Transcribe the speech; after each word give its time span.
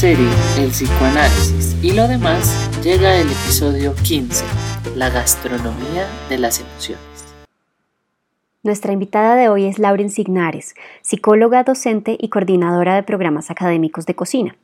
serie 0.00 0.30
El 0.56 0.70
psicoanálisis 0.70 1.76
y 1.82 1.92
lo 1.92 2.08
demás 2.08 2.70
llega 2.82 3.16
el 3.16 3.26
episodio 3.26 3.94
15, 4.02 4.46
la 4.96 5.10
gastronomía 5.10 6.08
de 6.30 6.38
las 6.38 6.58
emociones. 6.58 7.04
Nuestra 8.62 8.94
invitada 8.94 9.36
de 9.36 9.50
hoy 9.50 9.66
es 9.66 9.78
Lauren 9.78 10.08
Signares, 10.08 10.74
psicóloga, 11.02 11.64
docente 11.64 12.16
y 12.18 12.30
coordinadora 12.30 12.94
de 12.94 13.02
programas 13.02 13.50
académicos 13.50 14.06
de 14.06 14.14
cocina. 14.14 14.56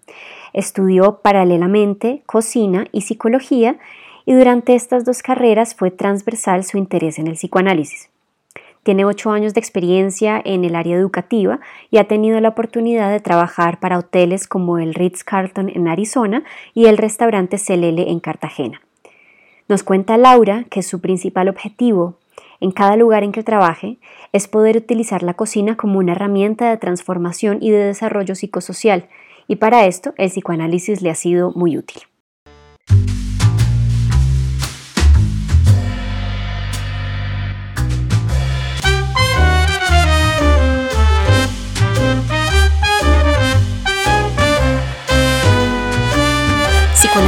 Estudió 0.55 1.21
paralelamente 1.21 2.23
cocina 2.25 2.87
y 2.91 3.03
psicología 3.03 3.79
y 4.25 4.33
durante 4.33 4.75
estas 4.75 5.05
dos 5.05 5.21
carreras 5.21 5.75
fue 5.75 5.91
transversal 5.91 6.65
su 6.65 6.79
interés 6.79 7.19
en 7.19 7.27
el 7.27 7.35
psicoanálisis. 7.35 8.09
Tiene 8.87 9.05
ocho 9.05 9.33
años 9.33 9.53
de 9.53 9.59
experiencia 9.59 10.41
en 10.45 10.65
el 10.65 10.77
área 10.77 10.97
educativa 10.97 11.59
y 11.91 11.99
ha 11.99 12.07
tenido 12.07 12.39
la 12.39 12.51
oportunidad 12.51 13.11
de 13.11 13.19
trabajar 13.19 13.81
para 13.81 13.99
hoteles 13.99 14.47
como 14.47 14.79
el 14.79 14.95
Ritz-Carlton 14.95 15.73
en 15.75 15.89
Arizona 15.89 16.45
y 16.73 16.87
el 16.87 16.97
restaurante 16.97 17.59
Celele 17.59 18.13
en 18.13 18.21
Cartagena. 18.21 18.81
Nos 19.67 19.83
cuenta 19.83 20.17
Laura 20.17 20.67
que 20.71 20.85
su 20.85 21.01
principal 21.01 21.49
objetivo 21.49 22.21
en 22.61 22.71
cada 22.71 22.95
lugar 22.95 23.25
en 23.25 23.33
que 23.33 23.43
trabaje 23.43 23.99
es 24.33 24.47
poder 24.47 24.77
utilizar 24.77 25.25
la 25.25 25.35
cocina 25.35 25.77
como 25.77 25.99
una 25.99 26.13
herramienta 26.13 26.71
de 26.71 26.77
transformación 26.77 27.59
y 27.61 27.73
de 27.73 27.79
desarrollo 27.79 28.37
psicosocial, 28.37 29.09
y 29.49 29.57
para 29.57 29.87
esto 29.87 30.15
el 30.17 30.31
psicoanálisis 30.31 31.03
le 31.03 31.11
ha 31.11 31.17
sido 31.17 31.51
muy 31.57 31.77
útil. 31.77 32.03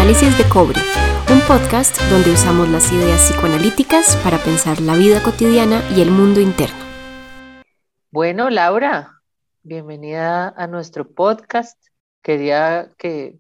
Psicoanálisis 0.09 0.39
de 0.39 0.51
Cobre, 0.51 0.81
un 1.31 1.41
podcast 1.47 2.01
donde 2.11 2.31
usamos 2.31 2.67
las 2.71 2.91
ideas 2.91 3.21
psicoanalíticas 3.21 4.17
para 4.25 4.39
pensar 4.39 4.81
la 4.81 4.97
vida 4.97 5.23
cotidiana 5.23 5.83
y 5.95 6.01
el 6.01 6.11
mundo 6.11 6.41
interno. 6.41 6.79
Bueno, 8.11 8.49
Laura, 8.49 9.21
bienvenida 9.63 10.49
a 10.49 10.67
nuestro 10.67 11.11
podcast. 11.11 11.79
Quería 12.23 12.91
que 12.97 13.39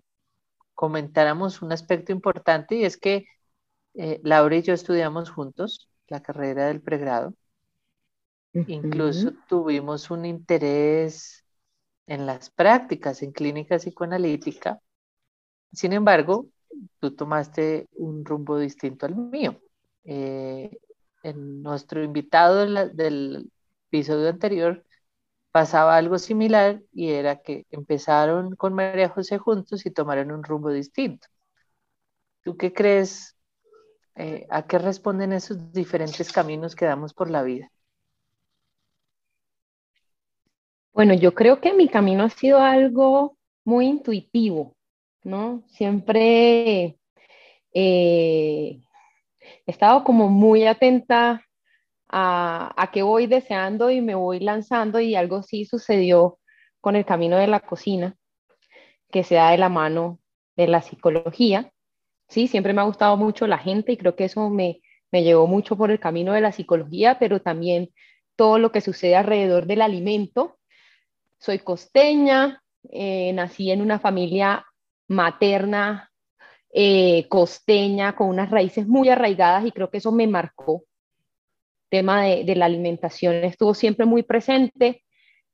comentáramos 0.74 1.62
un 1.62 1.72
aspecto 1.72 2.12
importante 2.12 2.74
y 2.74 2.84
es 2.84 2.98
que 2.98 3.24
eh, 3.94 4.20
Laura 4.22 4.56
y 4.56 4.62
yo 4.62 4.74
estudiamos 4.74 5.30
juntos 5.30 5.88
la 6.06 6.20
carrera 6.20 6.66
del 6.66 6.82
pregrado. 6.82 7.32
Incluso 8.52 9.32
tuvimos 9.48 10.10
un 10.10 10.26
interés 10.26 11.46
en 12.06 12.26
las 12.26 12.50
prácticas 12.50 13.22
en 13.22 13.32
clínica 13.32 13.78
psicoanalítica 13.78 14.82
sin 15.72 15.92
embargo, 15.92 16.48
tú 17.00 17.14
tomaste 17.14 17.88
un 17.96 18.24
rumbo 18.24 18.58
distinto 18.58 19.06
al 19.06 19.14
mío. 19.16 19.60
Eh, 20.04 20.78
en 21.22 21.62
nuestro 21.62 22.02
invitado 22.02 22.56
del, 22.94 23.50
episodio 23.90 24.28
anterior 24.28 24.84
pasaba 25.52 25.96
algo 25.96 26.18
similar 26.18 26.82
y 26.92 27.10
era 27.10 27.40
que 27.42 27.66
empezaron 27.70 28.54
con 28.56 28.74
María 28.74 29.08
José 29.08 29.38
juntos 29.38 29.86
y 29.86 29.90
tomaron 29.90 30.30
un 30.32 30.44
rumbo 30.44 30.70
distinto. 30.70 31.26
¿Tú 32.42 32.56
qué 32.56 32.72
crees? 32.72 33.36
Eh, 34.14 34.46
¿A 34.50 34.66
qué 34.66 34.78
responden 34.78 35.32
esos 35.32 35.72
diferentes 35.72 36.32
caminos 36.32 36.74
que 36.74 36.86
damos 36.86 37.14
por 37.14 37.30
la 37.30 37.42
vida? 37.42 37.70
Bueno, 40.92 41.14
yo 41.14 41.32
creo 41.34 41.60
que 41.60 41.74
mi 41.74 41.88
camino 41.88 42.24
ha 42.24 42.30
sido 42.30 42.58
algo 42.58 43.36
muy 43.64 43.86
intuitivo. 43.86 44.74
¿No? 45.28 45.62
Siempre 45.68 46.98
eh, 47.74 48.80
he 49.66 49.70
estado 49.70 50.02
como 50.02 50.28
muy 50.28 50.66
atenta 50.66 51.44
a, 52.08 52.74
a 52.76 52.90
qué 52.90 53.02
voy 53.02 53.26
deseando 53.26 53.90
y 53.90 54.00
me 54.00 54.14
voy 54.14 54.40
lanzando 54.40 54.98
y 55.00 55.14
algo 55.14 55.42
sí 55.42 55.64
sucedió 55.64 56.38
con 56.80 56.96
el 56.96 57.04
camino 57.04 57.36
de 57.36 57.46
la 57.46 57.60
cocina, 57.60 58.16
que 59.10 59.22
se 59.22 59.36
da 59.36 59.50
de 59.50 59.58
la 59.58 59.68
mano 59.68 60.18
de 60.56 60.68
la 60.68 60.82
psicología. 60.82 61.72
Sí, 62.28 62.48
siempre 62.48 62.72
me 62.72 62.80
ha 62.80 62.84
gustado 62.84 63.16
mucho 63.16 63.46
la 63.46 63.58
gente 63.58 63.92
y 63.92 63.96
creo 63.96 64.16
que 64.16 64.24
eso 64.24 64.50
me, 64.50 64.80
me 65.10 65.22
llevó 65.22 65.46
mucho 65.46 65.76
por 65.76 65.90
el 65.90 66.00
camino 66.00 66.32
de 66.32 66.40
la 66.40 66.52
psicología, 66.52 67.18
pero 67.18 67.40
también 67.40 67.90
todo 68.36 68.58
lo 68.58 68.72
que 68.72 68.80
sucede 68.80 69.16
alrededor 69.16 69.66
del 69.66 69.82
alimento. 69.82 70.58
Soy 71.38 71.58
costeña, 71.58 72.62
eh, 72.90 73.32
nací 73.32 73.70
en 73.70 73.82
una 73.82 73.98
familia 73.98 74.64
materna, 75.08 76.12
eh, 76.72 77.26
costeña, 77.28 78.14
con 78.14 78.28
unas 78.28 78.50
raíces 78.50 78.86
muy 78.86 79.08
arraigadas 79.08 79.66
y 79.66 79.72
creo 79.72 79.90
que 79.90 79.98
eso 79.98 80.12
me 80.12 80.26
marcó. 80.26 80.84
El 81.90 82.00
tema 82.00 82.22
de, 82.22 82.54
la 82.54 82.66
alimentación 82.66 83.34
estuvo 83.36 83.74
siempre 83.74 84.04
muy 84.06 84.22
presente 84.22 85.04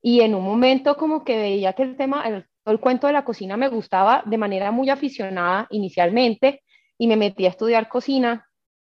y 0.01 0.21
en 0.21 0.35
un 0.35 0.43
momento 0.43 0.97
como 0.97 1.23
que 1.23 1.37
veía 1.37 1.73
que 1.73 1.83
el 1.83 1.97
tema, 1.97 2.27
el, 2.27 2.45
el 2.65 2.79
cuento 2.79 3.07
de 3.07 3.13
la 3.13 3.23
cocina 3.23 3.57
me 3.57 3.69
gustaba 3.69 4.23
de 4.25 4.37
manera 4.37 4.71
muy 4.71 4.89
aficionada 4.89 5.67
inicialmente 5.69 6.61
y 6.97 7.07
me 7.07 7.15
metí 7.15 7.45
a 7.45 7.49
estudiar 7.49 7.87
cocina, 7.89 8.47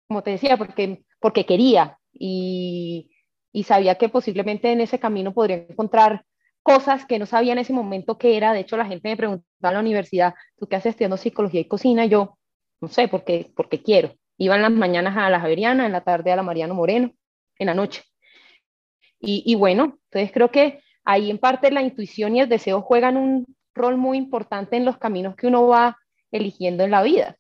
como 0.08 0.24
te 0.24 0.32
decía, 0.32 0.58
porque, 0.58 1.04
porque 1.20 1.46
quería 1.46 2.00
y, 2.12 3.12
y 3.52 3.64
sabía 3.64 3.96
que 3.96 4.10
posiblemente 4.10 4.72
en 4.72 4.82
ese 4.82 5.00
camino 5.00 5.34
podría 5.34 5.66
encontrar 5.70 6.26
cosas 6.68 7.06
que 7.06 7.18
no 7.18 7.26
sabía 7.26 7.54
en 7.54 7.60
ese 7.60 7.72
momento 7.72 8.18
qué 8.18 8.36
era. 8.36 8.52
De 8.52 8.60
hecho, 8.60 8.76
la 8.76 8.86
gente 8.86 9.08
me 9.08 9.16
preguntaba 9.16 9.70
en 9.70 9.74
la 9.76 9.80
universidad, 9.80 10.34
¿tú 10.58 10.68
qué 10.68 10.76
haces 10.76 10.90
estudiando 10.90 11.16
psicología 11.16 11.62
y 11.62 11.66
cocina? 11.66 12.06
yo, 12.06 12.38
no 12.82 12.90
sé, 12.90 13.08
porque, 13.08 13.54
porque 13.56 13.82
quiero. 13.82 14.14
Iba 14.38 14.58
en 14.58 14.64
las 14.64 14.72
mañanas 14.72 15.16
a 15.16 15.30
la 15.30 15.40
Javeriana, 15.40 15.86
en 15.86 15.94
la 15.94 16.02
tarde 16.02 16.30
a 16.30 16.36
la 16.36 16.44
Mariano 16.44 16.74
Moreno, 16.74 17.14
en 17.58 17.68
la 17.68 17.74
noche. 17.74 18.04
Y, 19.18 19.44
y 19.46 19.56
bueno, 19.56 19.98
entonces 20.12 20.30
creo 20.34 20.52
que 20.52 20.82
ahí 21.06 21.32
en 21.32 21.38
parte 21.38 21.72
la 21.72 21.82
intuición 21.82 22.36
y 22.36 22.42
el 22.42 22.50
deseo 22.50 22.82
juegan 22.82 23.16
un 23.16 23.46
rol 23.74 23.96
muy 23.96 24.18
importante 24.18 24.76
en 24.76 24.84
los 24.84 24.98
caminos 24.98 25.38
que 25.38 25.48
uno 25.48 25.68
va 25.68 25.98
eligiendo 26.32 26.84
en 26.84 26.92
la 26.92 27.02
vida. 27.02 27.38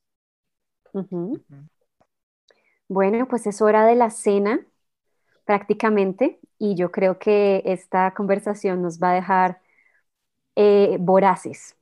Bueno, 2.88 3.28
pues 3.28 3.46
es 3.46 3.62
hora 3.62 3.86
de 3.86 3.96
la 3.96 4.10
cena 4.10 4.66
prácticamente 5.44 6.40
y 6.60 6.76
yo 6.76 6.92
creo 6.92 7.20
que 7.20 7.62
esta 7.66 8.14
conversación 8.14 8.82
nos 8.82 9.00
va 9.00 9.12
a 9.12 9.16
dejar 9.16 9.62
eh, 10.56 10.98
voraces. 11.00 11.76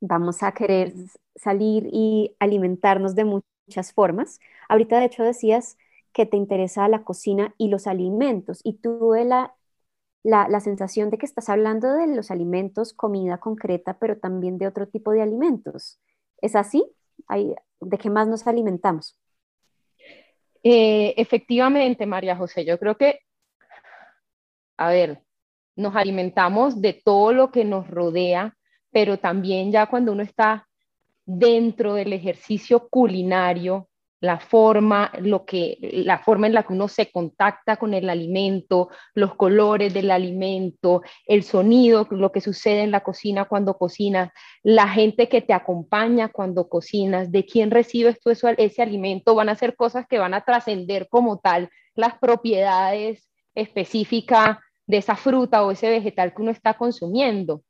Vamos 0.00 0.42
a 0.42 0.52
querer 0.52 0.92
salir 1.36 1.88
y 1.92 2.36
alimentarnos 2.38 3.14
de 3.14 3.24
muchas 3.24 3.92
formas. 3.92 4.40
Ahorita 4.68 4.98
de 4.98 5.06
hecho 5.06 5.24
decías 5.24 5.78
que 6.12 6.26
te 6.26 6.36
interesa 6.36 6.88
la 6.88 7.04
cocina 7.04 7.54
y 7.58 7.68
los 7.68 7.86
alimentos 7.86 8.60
y 8.64 8.74
tuve 8.74 9.24
la, 9.24 9.54
la, 10.22 10.60
sensación 10.60 11.10
de 11.10 11.18
que 11.18 11.26
estás 11.26 11.48
hablando 11.48 11.92
de 11.92 12.08
los 12.08 12.30
alimentos, 12.30 12.92
comida 12.92 13.38
concreta, 13.38 13.98
pero 13.98 14.18
también 14.18 14.58
de 14.58 14.66
otro 14.66 14.88
tipo 14.88 15.12
de 15.12 15.22
alimentos. 15.22 16.00
¿Es 16.40 16.56
así? 16.56 16.84
¿De 17.80 17.98
qué 17.98 18.10
más 18.10 18.28
nos 18.28 18.46
alimentamos? 18.46 19.18
Eh, 20.62 21.14
efectivamente, 21.16 22.06
María 22.06 22.36
José, 22.36 22.64
yo 22.64 22.78
creo 22.78 22.96
que, 22.96 23.20
a 24.76 24.90
ver, 24.90 25.22
nos 25.76 25.94
alimentamos 25.94 26.80
de 26.80 26.94
todo 26.94 27.32
lo 27.32 27.50
que 27.50 27.64
nos 27.64 27.88
rodea, 27.88 28.56
pero 28.90 29.18
también 29.18 29.72
ya 29.72 29.86
cuando 29.86 30.12
uno 30.12 30.22
está 30.22 30.66
dentro 31.24 31.94
del 31.94 32.12
ejercicio 32.12 32.88
culinario, 32.88 33.88
la 34.20 34.38
forma, 34.38 35.12
lo 35.20 35.44
que, 35.44 35.78
la 35.80 36.18
forma 36.18 36.46
en 36.46 36.54
la 36.54 36.62
que 36.62 36.72
uno 36.72 36.88
se 36.88 37.10
contacta 37.10 37.76
con 37.76 37.92
el 37.92 38.08
alimento, 38.08 38.88
los 39.14 39.34
colores 39.34 39.92
del 39.92 40.10
alimento, 40.10 41.02
el 41.26 41.42
sonido, 41.42 42.06
lo 42.10 42.32
que 42.32 42.40
sucede 42.40 42.82
en 42.82 42.90
la 42.90 43.02
cocina 43.02 43.44
cuando 43.44 43.76
cocinas, 43.76 44.30
la 44.62 44.88
gente 44.88 45.28
que 45.28 45.42
te 45.42 45.52
acompaña 45.52 46.28
cuando 46.28 46.68
cocinas, 46.68 47.30
de 47.30 47.44
quién 47.44 47.70
recibes 47.70 48.18
tú 48.20 48.30
eso, 48.30 48.48
ese 48.48 48.82
alimento, 48.82 49.34
van 49.34 49.50
a 49.50 49.54
ser 49.54 49.76
cosas 49.76 50.06
que 50.08 50.18
van 50.18 50.32
a 50.32 50.44
trascender 50.44 51.08
como 51.10 51.38
tal 51.38 51.68
las 51.94 52.18
propiedades 52.18 53.28
específicas 53.54 54.58
de 54.86 54.98
esa 54.98 55.16
fruta 55.16 55.64
o 55.64 55.70
ese 55.70 55.90
vegetal 55.90 56.34
que 56.34 56.42
uno 56.42 56.50
está 56.50 56.74
consumiendo, 56.74 57.62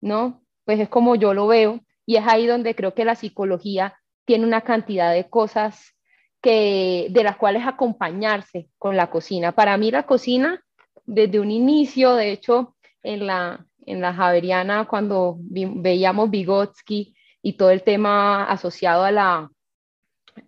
¿no? 0.00 0.42
Pues 0.64 0.80
es 0.80 0.88
como 0.88 1.14
yo 1.14 1.34
lo 1.34 1.46
veo 1.46 1.80
y 2.04 2.16
es 2.16 2.26
ahí 2.26 2.46
donde 2.46 2.74
creo 2.74 2.94
que 2.94 3.04
la 3.04 3.14
psicología 3.14 3.98
tiene 4.24 4.44
una 4.44 4.62
cantidad 4.62 5.12
de 5.12 5.28
cosas 5.28 5.94
que, 6.40 7.08
de 7.10 7.24
las 7.24 7.36
cuales 7.36 7.66
acompañarse 7.66 8.68
con 8.78 8.96
la 8.96 9.10
cocina. 9.10 9.52
Para 9.52 9.76
mí 9.76 9.90
la 9.90 10.04
cocina, 10.04 10.62
desde 11.04 11.40
un 11.40 11.50
inicio, 11.50 12.14
de 12.14 12.32
hecho, 12.32 12.76
en 13.02 13.26
la, 13.26 13.66
en 13.84 14.00
la 14.00 14.12
Javeriana, 14.12 14.86
cuando 14.86 15.36
veíamos 15.38 16.30
Vygotsky 16.30 17.16
y 17.42 17.52
todo 17.52 17.70
el 17.70 17.82
tema 17.82 18.44
asociado 18.44 19.04
a, 19.04 19.12
la, 19.12 19.50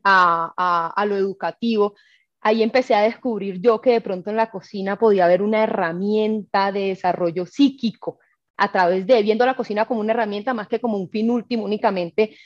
a, 0.02 0.92
a 0.96 1.06
lo 1.06 1.16
educativo, 1.16 1.94
ahí 2.40 2.62
empecé 2.62 2.94
a 2.94 3.02
descubrir 3.02 3.60
yo 3.60 3.80
que 3.80 3.92
de 3.92 4.00
pronto 4.00 4.30
en 4.30 4.36
la 4.36 4.50
cocina 4.50 4.96
podía 4.98 5.24
haber 5.24 5.42
una 5.42 5.62
herramienta 5.64 6.72
de 6.72 6.88
desarrollo 6.88 7.46
psíquico 7.46 8.18
a 8.56 8.72
través 8.72 9.06
de 9.06 9.22
viendo 9.22 9.46
la 9.46 9.56
cocina 9.56 9.86
como 9.86 10.00
una 10.00 10.12
herramienta 10.12 10.54
más 10.54 10.68
que 10.68 10.80
como 10.80 10.96
un 10.96 11.10
fin 11.10 11.30
último 11.30 11.64
únicamente 11.64 12.36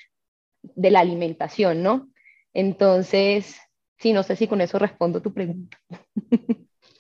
de 0.63 0.91
la 0.91 1.01
alimentación, 1.01 1.83
¿no? 1.83 2.09
Entonces, 2.55 3.57
sí, 3.99 4.13
no 4.13 4.23
sé 4.23 4.37
si 4.37 4.47
con 4.47 4.61
eso 4.61 4.79
respondo 4.79 5.21
tu 5.23 5.33
pregunta. 5.33 5.79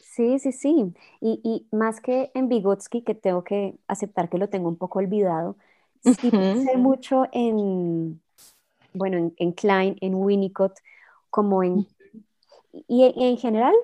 Sí, 0.00 0.38
sí, 0.38 0.52
sí. 0.52 0.94
Y, 1.20 1.40
y 1.42 1.68
más 1.74 2.00
que 2.00 2.30
en 2.34 2.48
Vygotsky, 2.48 3.02
que 3.02 3.14
tengo 3.14 3.44
que 3.44 3.76
aceptar 3.88 4.28
que 4.28 4.36
lo 4.38 4.48
tengo 4.50 4.68
un 4.68 4.76
poco 4.76 4.98
olvidado, 4.98 5.56
sí 6.00 6.30
pensé 6.30 6.76
mucho 6.76 7.24
en, 7.32 8.20
bueno, 8.92 9.16
en, 9.16 9.34
en, 9.38 9.52
Klein, 9.52 9.96
en 10.00 10.14
Winnicott, 10.14 10.74
como 11.30 11.62
en, 11.62 11.86
y, 12.72 13.12
y 13.16 13.24
en 13.24 13.36
general, 13.36 13.74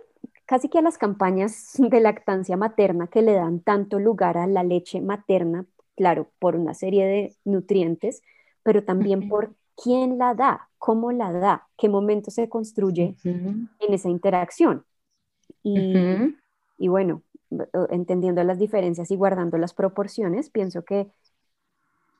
casi 0.47 0.69
que 0.69 0.79
a 0.79 0.83
las 0.83 0.99
campañas 0.99 1.75
de 1.79 2.01
lactancia 2.01 2.57
materna 2.57 3.07
que 3.09 3.23
le 3.23 3.35
dan 3.35 3.61
tanto 3.61 3.99
lugar 3.99 4.39
a 4.39 4.47
la 4.47 4.65
leche 4.65 5.01
materna, 5.01 5.67
claro, 5.97 6.31
por 6.39 6.57
una 6.57 6.75
serie 6.75 7.07
de 7.07 7.37
nutrientes, 7.45 8.23
pero 8.63 8.85
también 8.85 9.29
por 9.29 9.55
quién 9.83 10.19
la 10.19 10.35
da, 10.35 10.69
cómo 10.79 11.13
la 11.13 11.33
da, 11.33 11.69
qué 11.77 11.89
momento 11.89 12.31
se 12.31 12.49
construye 12.49 13.15
en 13.25 13.69
esa 13.81 14.09
interacción. 14.09 14.85
Y, 15.63 15.95
y, 16.79 16.89
bueno, 16.89 17.23
entendiendo 17.91 18.43
las 18.45 18.59
diferencias 18.59 19.11
y 19.11 19.17
guardando 19.17 19.59
las 19.59 19.75
proporciones, 19.75 20.51
pienso 20.51 20.85
que 20.85 21.09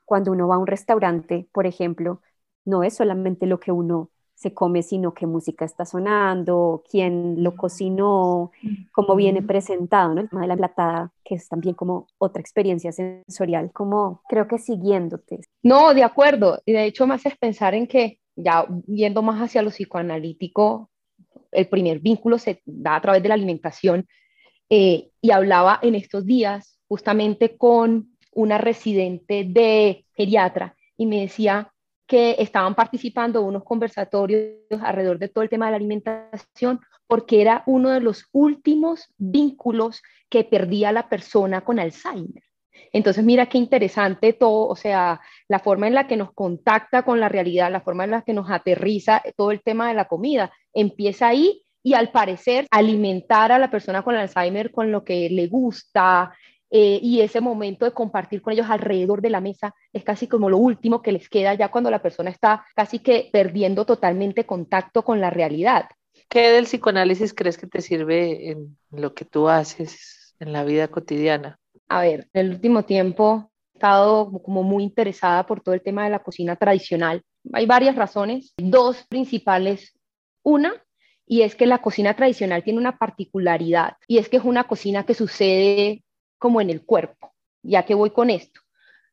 cuando 0.05 0.33
uno 0.33 0.49
va 0.49 0.55
a 0.57 0.59
un 0.59 0.67
restaurante, 0.67 1.49
por 1.53 1.67
ejemplo, 1.67 2.23
no 2.65 2.83
es 2.83 2.95
solamente 2.95 3.47
lo 3.47 3.61
que 3.61 3.73
uno 3.73 4.11
se 4.39 4.55
come, 4.55 4.85
sino 4.85 5.15
qué 5.15 5.27
música 5.27 5.65
está 5.65 5.85
sonando, 5.85 6.85
quién 6.89 7.43
lo 7.43 7.57
cocinó, 7.57 8.53
cómo 8.93 9.17
viene 9.17 9.43
presentado, 9.43 10.15
¿no? 10.15 10.21
El 10.21 10.29
tema 10.29 10.43
de 10.43 10.47
la 10.47 10.57
platada, 10.57 11.13
que 11.25 11.35
es 11.35 11.49
también 11.49 11.75
como 11.75 12.07
otra 12.19 12.41
experiencia 12.41 12.93
sensorial, 12.93 13.73
como 13.73 14.23
creo 14.29 14.47
que 14.47 14.59
siguiéndote. 14.59 15.41
No, 15.65 15.93
de 15.93 16.05
acuerdo. 16.05 16.63
Y 16.65 16.73
de 16.73 16.85
hecho 16.85 17.05
me 17.05 17.15
haces 17.15 17.37
pensar 17.37 17.75
en 17.75 17.89
que, 17.89 18.21
ya 18.37 18.65
yendo 18.87 19.23
más 19.23 19.43
hacia 19.43 19.61
lo 19.61 19.71
psicoanalítico, 19.71 20.89
el 21.51 21.69
primer 21.69 21.99
vínculo 21.99 22.39
se 22.39 22.63
da 22.65 22.95
a 22.95 23.01
través 23.01 23.21
de 23.25 23.31
la 23.31 23.35
alimentación. 23.35 24.07
Eh, 24.71 25.11
y 25.21 25.33
hablaba 25.33 25.81
en 25.83 25.97
estos 25.97 26.25
días 26.25 26.79
justamente 26.87 27.57
con 27.57 28.17
una 28.33 28.59
residente 28.59 29.43
de 29.43 30.05
geriatra 30.15 30.77
y 30.97 31.07
me 31.07 31.23
decía, 31.23 31.73
que 32.09 32.37
estaban 32.39 32.75
participando 32.75 33.43
unos 33.43 33.63
conversatorios 33.63 34.43
alrededor 34.83 35.19
de 35.19 35.29
todo 35.29 35.45
el 35.45 35.51
tema 35.51 35.67
de 35.67 35.73
la 35.73 35.77
alimentación, 35.77 36.81
porque 37.07 37.43
era 37.43 37.63
uno 37.67 37.91
de 37.91 38.01
los 38.01 38.25
últimos 38.33 39.13
vínculos 39.19 40.03
que 40.31 40.43
perdía 40.43 40.91
la 40.91 41.09
persona 41.09 41.61
con 41.61 41.79
Alzheimer. 41.79 42.43
Entonces, 42.93 43.23
mira 43.23 43.47
qué 43.47 43.59
interesante 43.59 44.33
todo, 44.33 44.69
o 44.69 44.77
sea, 44.77 45.21
la 45.49 45.59
forma 45.59 45.87
en 45.87 45.95
la 45.95 46.07
que 46.07 46.17
nos 46.17 46.33
contacta 46.33 47.03
con 47.03 47.21
la 47.21 47.29
realidad, 47.29 47.71
la 47.71 47.83
forma 47.83 48.05
en 48.05 48.13
la 48.13 48.23
que 48.23 48.33
nos 48.33 48.51
aterriza 48.51 49.23
todo 49.37 49.51
el 49.51 49.63
tema 49.63 49.89
de 49.89 49.95
la 49.95 50.07
comida, 50.07 50.51
empieza 50.73 51.29
ahí 51.29 51.63
y 51.83 51.93
al 51.93 52.11
parecer 52.11 52.67
alimentar 52.71 53.53
a 53.53 53.59
la 53.59 53.71
persona 53.71 54.03
con 54.03 54.15
Alzheimer 54.15 54.71
con 54.71 54.91
lo 54.91 55.05
que 55.05 55.29
le 55.29 55.47
gusta, 55.47 56.33
eh, 56.71 56.99
y 57.03 57.21
ese 57.21 57.41
momento 57.41 57.85
de 57.85 57.93
compartir 57.93 58.43
con 58.43 58.53
ellos 58.53 58.69
alrededor 58.69 59.23
de 59.23 59.31
la 59.31 59.41
mesa 59.41 59.75
es 59.93 60.05
casi 60.05 60.27
como 60.27 60.51
lo 60.51 60.59
último 60.59 61.01
que 61.01 61.13
les 61.13 61.29
queda 61.29 61.55
ya 61.55 61.71
cuando 61.71 61.91
la 61.91 62.03
persona 62.03 62.31
está 62.31 62.67
casi 62.75 62.99
que 62.99 63.31
perdiendo 63.33 63.87
totalmente 63.87 64.45
contacto 64.45 65.03
con 65.03 65.21
la 65.21 65.31
realidad. 65.31 65.87
¿Qué 66.29 66.51
del 66.51 66.67
psicoanálisis 66.67 67.33
crees 67.33 67.57
que 67.57 67.67
te 67.67 67.81
sirve 67.81 68.51
en 68.51 68.77
lo 68.91 69.15
que 69.15 69.25
tú 69.25 69.49
haces 69.49 70.35
en 70.41 70.53
la 70.53 70.65
vida 70.65 70.89
cotidiana? 70.89 71.59
A 71.89 72.03
ver, 72.03 72.29
en 72.35 72.47
el 72.47 72.51
último 72.53 72.85
tiempo 72.85 73.51
he 73.73 73.79
estado 73.79 74.31
como 74.43 74.63
muy 74.63 74.83
interesada 74.83 75.47
por 75.47 75.63
todo 75.63 75.75
el 75.75 75.83
tema 75.83 76.05
de 76.05 76.11
la 76.11 76.23
cocina 76.23 76.57
tradicional. 76.57 77.23
Hay 77.53 77.65
varias 77.65 77.97
razones, 77.97 78.53
dos 78.59 79.07
principales. 79.09 79.99
Una, 80.43 80.75
y 81.27 81.43
es 81.43 81.55
que 81.55 81.67
la 81.67 81.79
cocina 81.79 82.15
tradicional 82.15 82.63
tiene 82.63 82.79
una 82.79 82.99
particularidad, 82.99 83.95
y 84.07 84.19
es 84.19 84.29
que 84.29 84.39
es 84.39 84.45
una 84.45 84.65
cocina 84.65 85.05
que 85.05 85.15
sucede 85.15 86.03
como 86.39 86.61
en 86.61 86.71
el 86.71 86.85
cuerpo. 86.85 87.33
Ya 87.63 87.85
que 87.85 87.95
voy 87.95 88.11
con 88.11 88.31
esto. 88.31 88.61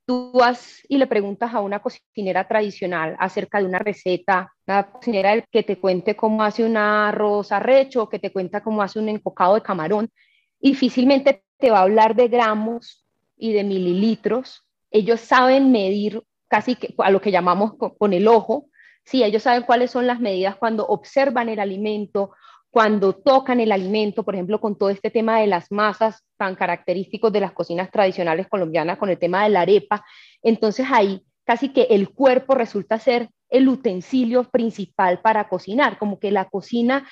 Tú 0.05 0.31
vas 0.33 0.81
y 0.87 0.97
le 0.97 1.07
preguntas 1.07 1.53
a 1.53 1.61
una 1.61 1.79
cocinera 1.79 2.47
tradicional 2.47 3.15
acerca 3.19 3.59
de 3.59 3.65
una 3.65 3.79
receta, 3.79 4.53
una 4.67 4.91
cocinera 4.91 5.41
que 5.51 5.63
te 5.63 5.79
cuente 5.79 6.15
cómo 6.15 6.43
hace 6.43 6.63
un 6.63 6.77
arroz 6.77 7.51
arrecho, 7.51 8.07
que 8.07 8.19
te 8.19 8.31
cuenta 8.31 8.61
cómo 8.61 8.83
hace 8.83 8.99
un 8.99 9.09
encocado 9.09 9.55
de 9.55 9.63
camarón, 9.63 10.11
difícilmente 10.59 11.43
te 11.57 11.71
va 11.71 11.79
a 11.79 11.83
hablar 11.83 12.15
de 12.15 12.27
gramos 12.27 13.03
y 13.35 13.53
de 13.53 13.63
mililitros. 13.63 14.63
Ellos 14.91 15.21
saben 15.21 15.71
medir 15.71 16.21
casi 16.47 16.77
a 16.99 17.09
lo 17.09 17.19
que 17.19 17.31
llamamos 17.31 17.73
con, 17.97 18.13
el 18.13 18.27
ojo, 18.27 18.67
Sí, 19.07 19.23
ellos 19.23 19.43
saben 19.43 19.63
cuáles 19.63 19.91
son 19.91 20.07
las 20.07 20.19
medidas 20.19 20.55
cuando 20.55 20.83
observan 20.87 21.47
el 21.47 21.59
alimento, 21.59 22.31
cuando 22.75 23.13
tocan 23.13 23.61
el 23.61 23.71
alimento, 23.71 24.23
por 24.23 24.35
ejemplo, 24.35 24.59
con 24.59 24.77
todo 24.77 24.89
este 24.89 25.09
tema 25.09 25.39
de 25.39 25.47
las 25.47 25.71
masas 25.71 26.25
tan 26.35 26.55
característicos 26.55 27.31
de 27.31 27.39
las 27.39 27.53
cocinas 27.53 27.89
tradicionales 27.89 28.49
colombianas, 28.49 28.97
con 28.97 29.09
el 29.09 29.17
tema 29.17 29.45
de 29.45 29.49
la 29.49 29.61
arepa, 29.61 30.03
entonces 30.43 30.85
ahí 30.91 31.21
casi 31.45 31.69
que 31.69 31.83
el 31.83 32.09
cuerpo 32.09 32.53
resulta 32.53 32.99
ser 32.99 33.29
el 33.47 33.69
utensilio 33.69 34.43
principal 34.43 35.21
para 35.21 35.47
cocinar, 35.47 35.97
como 35.97 36.19
que 36.19 36.31
la 36.31 36.49
cocina 36.49 37.07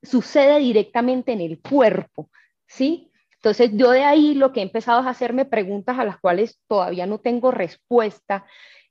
sucede 0.00 0.60
directamente 0.60 1.32
en 1.32 1.40
el 1.40 1.60
cuerpo, 1.60 2.30
¿sí? 2.68 3.10
Entonces 3.38 3.72
yo 3.74 3.90
de 3.90 4.04
ahí 4.04 4.34
lo 4.34 4.52
que 4.52 4.60
he 4.60 4.62
empezado 4.62 5.00
es 5.00 5.08
hacerme 5.08 5.44
preguntas 5.44 5.98
a 5.98 6.04
las 6.04 6.20
cuales 6.20 6.60
todavía 6.68 7.06
no 7.06 7.18
tengo 7.18 7.50
respuesta 7.50 8.46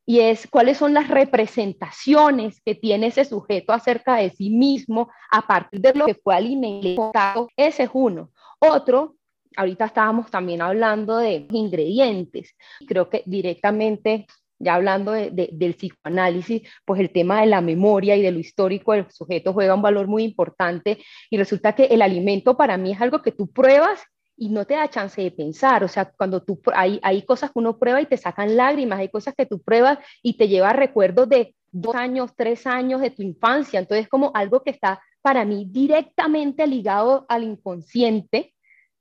y 0.05 0.19
es 0.19 0.47
cuáles 0.47 0.77
son 0.77 0.93
las 0.93 1.07
representaciones 1.07 2.61
que 2.65 2.75
tiene 2.75 3.07
ese 3.07 3.25
sujeto 3.25 3.71
acerca 3.71 4.15
de 4.15 4.29
sí 4.31 4.49
mismo 4.49 5.09
a 5.31 5.47
partir 5.47 5.79
de 5.79 5.93
lo 5.93 6.05
que 6.05 6.15
fue 6.15 6.35
alimentado. 6.35 7.47
Ese 7.55 7.83
es 7.83 7.89
uno. 7.93 8.31
Otro, 8.59 9.15
ahorita 9.55 9.85
estábamos 9.85 10.29
también 10.29 10.61
hablando 10.61 11.17
de 11.17 11.47
ingredientes. 11.51 12.55
Creo 12.85 13.09
que 13.09 13.23
directamente, 13.25 14.25
ya 14.59 14.75
hablando 14.75 15.13
del 15.13 15.75
psicoanálisis, 15.75 16.63
pues 16.85 16.99
el 16.99 17.11
tema 17.11 17.41
de 17.41 17.47
la 17.47 17.61
memoria 17.61 18.15
y 18.15 18.21
de 18.21 18.31
lo 18.31 18.39
histórico 18.39 18.91
del 18.91 19.09
sujeto 19.09 19.53
juega 19.53 19.75
un 19.75 19.81
valor 19.81 20.07
muy 20.07 20.23
importante 20.23 20.99
y 21.29 21.37
resulta 21.37 21.73
que 21.73 21.85
el 21.85 22.01
alimento 22.01 22.57
para 22.57 22.77
mí 22.77 22.91
es 22.91 23.01
algo 23.01 23.21
que 23.21 23.31
tú 23.31 23.51
pruebas 23.51 24.03
y 24.37 24.49
no 24.49 24.65
te 24.65 24.75
da 24.75 24.89
chance 24.89 25.21
de 25.21 25.31
pensar. 25.31 25.83
O 25.83 25.87
sea, 25.87 26.11
cuando 26.11 26.41
tú, 26.41 26.59
hay, 26.73 26.99
hay 27.03 27.23
cosas 27.23 27.51
que 27.51 27.59
uno 27.59 27.77
prueba 27.77 28.01
y 28.01 28.05
te 28.05 28.17
sacan 28.17 28.55
lágrimas, 28.55 28.99
hay 28.99 29.09
cosas 29.09 29.33
que 29.35 29.45
tú 29.45 29.61
pruebas 29.61 29.99
y 30.21 30.37
te 30.37 30.47
lleva 30.47 30.73
recuerdos 30.73 31.29
de 31.29 31.55
dos 31.71 31.95
años, 31.95 32.31
tres 32.35 32.67
años 32.67 33.01
de 33.01 33.09
tu 33.09 33.21
infancia. 33.21 33.79
Entonces, 33.79 34.07
como 34.07 34.31
algo 34.33 34.63
que 34.63 34.71
está 34.71 35.01
para 35.21 35.45
mí 35.45 35.65
directamente 35.69 36.67
ligado 36.67 37.25
al 37.29 37.43
inconsciente, 37.43 38.53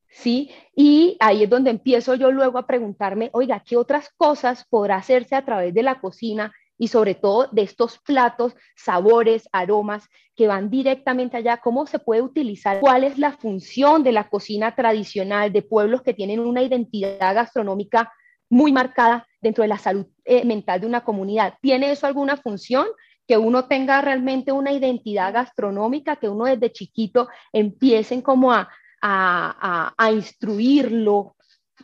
¿sí? 0.08 0.50
Y 0.74 1.16
ahí 1.20 1.44
es 1.44 1.50
donde 1.50 1.70
empiezo 1.70 2.14
yo 2.14 2.30
luego 2.30 2.58
a 2.58 2.66
preguntarme, 2.66 3.30
oiga, 3.32 3.62
¿qué 3.66 3.76
otras 3.76 4.10
cosas 4.16 4.66
podrá 4.68 4.96
hacerse 4.96 5.34
a 5.34 5.44
través 5.44 5.74
de 5.74 5.82
la 5.82 6.00
cocina 6.00 6.52
y 6.82 6.88
sobre 6.88 7.14
todo 7.14 7.46
de 7.52 7.62
estos 7.62 8.00
platos, 8.00 8.56
sabores, 8.74 9.48
aromas 9.52 10.08
que 10.34 10.48
van 10.48 10.68
directamente 10.68 11.36
allá, 11.36 11.58
cómo 11.58 11.86
se 11.86 12.00
puede 12.00 12.22
utilizar, 12.22 12.80
cuál 12.80 13.04
es 13.04 13.18
la 13.18 13.30
función 13.30 14.02
de 14.02 14.10
la 14.10 14.28
cocina 14.28 14.74
tradicional 14.74 15.52
de 15.52 15.62
pueblos 15.62 16.02
que 16.02 16.12
tienen 16.12 16.40
una 16.40 16.60
identidad 16.60 17.36
gastronómica 17.36 18.12
muy 18.50 18.72
marcada 18.72 19.28
dentro 19.40 19.62
de 19.62 19.68
la 19.68 19.78
salud 19.78 20.06
eh, 20.24 20.44
mental 20.44 20.80
de 20.80 20.88
una 20.88 21.04
comunidad. 21.04 21.54
¿Tiene 21.60 21.92
eso 21.92 22.08
alguna 22.08 22.36
función? 22.36 22.88
Que 23.28 23.38
uno 23.38 23.66
tenga 23.66 24.00
realmente 24.00 24.50
una 24.50 24.72
identidad 24.72 25.32
gastronómica, 25.32 26.16
que 26.16 26.28
uno 26.28 26.46
desde 26.46 26.72
chiquito 26.72 27.28
empiecen 27.52 28.22
como 28.22 28.52
a, 28.52 28.68
a, 29.00 29.94
a 29.96 30.10
instruirlo, 30.10 31.36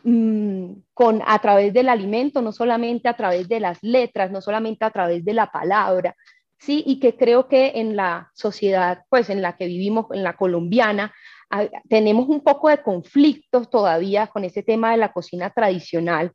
Mm, 0.03 0.81
con, 0.93 1.21
a 1.25 1.39
través 1.39 1.73
del 1.73 1.89
alimento, 1.89 2.41
no 2.41 2.51
solamente 2.51 3.07
a 3.09 3.15
través 3.15 3.47
de 3.47 3.59
las 3.59 3.79
letras, 3.81 4.31
no 4.31 4.41
solamente 4.41 4.85
a 4.85 4.91
través 4.91 5.25
de 5.25 5.33
la 5.33 5.51
palabra, 5.51 6.15
¿sí? 6.57 6.83
Y 6.85 6.99
que 6.99 7.15
creo 7.15 7.47
que 7.47 7.73
en 7.75 7.95
la 7.95 8.31
sociedad, 8.33 9.03
pues 9.09 9.29
en 9.29 9.41
la 9.41 9.57
que 9.57 9.65
vivimos, 9.67 10.07
en 10.11 10.23
la 10.23 10.35
colombiana, 10.35 11.13
tenemos 11.89 12.29
un 12.29 12.41
poco 12.41 12.69
de 12.69 12.81
conflictos 12.83 13.69
todavía 13.69 14.27
con 14.27 14.45
ese 14.45 14.61
tema 14.63 14.91
de 14.91 14.97
la 14.97 15.11
cocina 15.11 15.49
tradicional. 15.49 16.31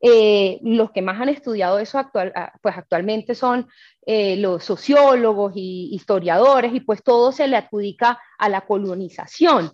Eh, 0.00 0.58
los 0.62 0.90
que 0.90 1.02
más 1.02 1.20
han 1.20 1.28
estudiado 1.30 1.78
eso 1.78 1.98
actual, 1.98 2.32
ah, 2.34 2.52
pues 2.60 2.76
actualmente 2.76 3.34
son 3.34 3.68
eh, 4.04 4.36
los 4.36 4.64
sociólogos 4.64 5.52
y 5.56 5.90
historiadores 5.92 6.74
y 6.74 6.80
pues 6.80 7.02
todo 7.02 7.32
se 7.32 7.48
le 7.48 7.56
adjudica 7.56 8.20
a 8.38 8.48
la 8.48 8.62
colonización, 8.62 9.72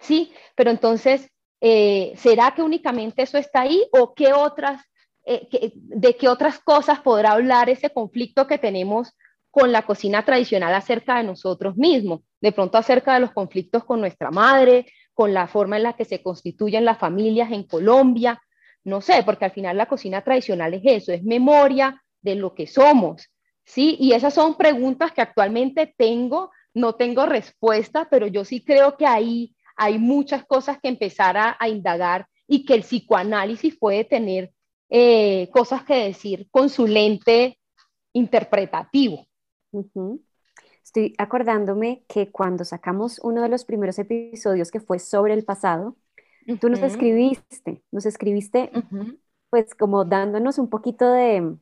¿sí? 0.00 0.32
Pero 0.54 0.70
entonces 0.70 1.30
eh, 1.60 2.12
¿será 2.16 2.52
que 2.54 2.62
únicamente 2.62 3.22
eso 3.22 3.38
está 3.38 3.62
ahí 3.62 3.84
o 3.92 4.14
qué 4.14 4.32
otras, 4.32 4.82
eh, 5.24 5.72
de 5.74 6.16
qué 6.16 6.28
otras 6.28 6.60
cosas 6.60 7.00
podrá 7.00 7.32
hablar 7.32 7.68
ese 7.68 7.90
conflicto 7.90 8.46
que 8.46 8.58
tenemos 8.58 9.12
con 9.50 9.72
la 9.72 9.82
cocina 9.82 10.24
tradicional 10.24 10.74
acerca 10.74 11.18
de 11.18 11.24
nosotros 11.24 11.76
mismos? 11.76 12.20
De 12.40 12.52
pronto 12.52 12.78
acerca 12.78 13.14
de 13.14 13.20
los 13.20 13.32
conflictos 13.32 13.84
con 13.84 14.00
nuestra 14.00 14.30
madre, 14.30 14.86
con 15.14 15.34
la 15.34 15.48
forma 15.48 15.76
en 15.76 15.82
la 15.82 15.94
que 15.94 16.04
se 16.04 16.22
constituyen 16.22 16.84
las 16.84 16.98
familias 16.98 17.50
en 17.50 17.64
Colombia, 17.64 18.40
no 18.84 19.00
sé, 19.00 19.22
porque 19.24 19.46
al 19.46 19.50
final 19.50 19.76
la 19.76 19.86
cocina 19.86 20.22
tradicional 20.22 20.74
es 20.74 20.82
eso, 20.84 21.12
es 21.12 21.24
memoria 21.24 22.02
de 22.22 22.36
lo 22.36 22.54
que 22.54 22.66
somos, 22.66 23.28
¿sí? 23.64 23.96
Y 23.98 24.12
esas 24.12 24.32
son 24.34 24.56
preguntas 24.56 25.12
que 25.12 25.20
actualmente 25.20 25.92
tengo, 25.96 26.52
no 26.72 26.94
tengo 26.94 27.26
respuesta, 27.26 28.06
pero 28.08 28.28
yo 28.28 28.44
sí 28.44 28.64
creo 28.64 28.96
que 28.96 29.06
ahí 29.06 29.56
hay 29.78 29.98
muchas 29.98 30.44
cosas 30.44 30.78
que 30.82 30.88
empezar 30.88 31.36
a, 31.38 31.68
indagar 31.68 32.26
y 32.46 32.66
que 32.66 32.74
el 32.74 32.82
psicoanálisis 32.82 33.78
puede 33.78 34.04
tener 34.04 34.52
eh, 34.90 35.48
cosas 35.52 35.84
que 35.84 35.94
decir 35.94 36.48
con 36.50 36.68
su 36.68 36.86
lente 36.86 37.58
interpretativo. 38.12 39.26
Estoy 40.82 41.14
acordándome 41.18 42.04
que 42.08 42.32
cuando 42.32 42.64
sacamos 42.64 43.20
uno 43.22 43.42
de 43.42 43.48
los 43.48 43.64
primeros 43.64 43.98
episodios 43.98 44.70
que 44.70 44.80
fue 44.80 44.98
sobre 44.98 45.34
el 45.34 45.44
pasado, 45.44 45.96
tú 46.60 46.68
nos 46.68 46.80
escribiste, 46.80 47.82
nos 47.92 48.04
escribiste 48.04 48.72
pues 49.50 49.74
como 49.74 50.04
dándonos 50.04 50.58
un 50.58 50.68
poquito 50.68 51.10
de, 51.12 51.56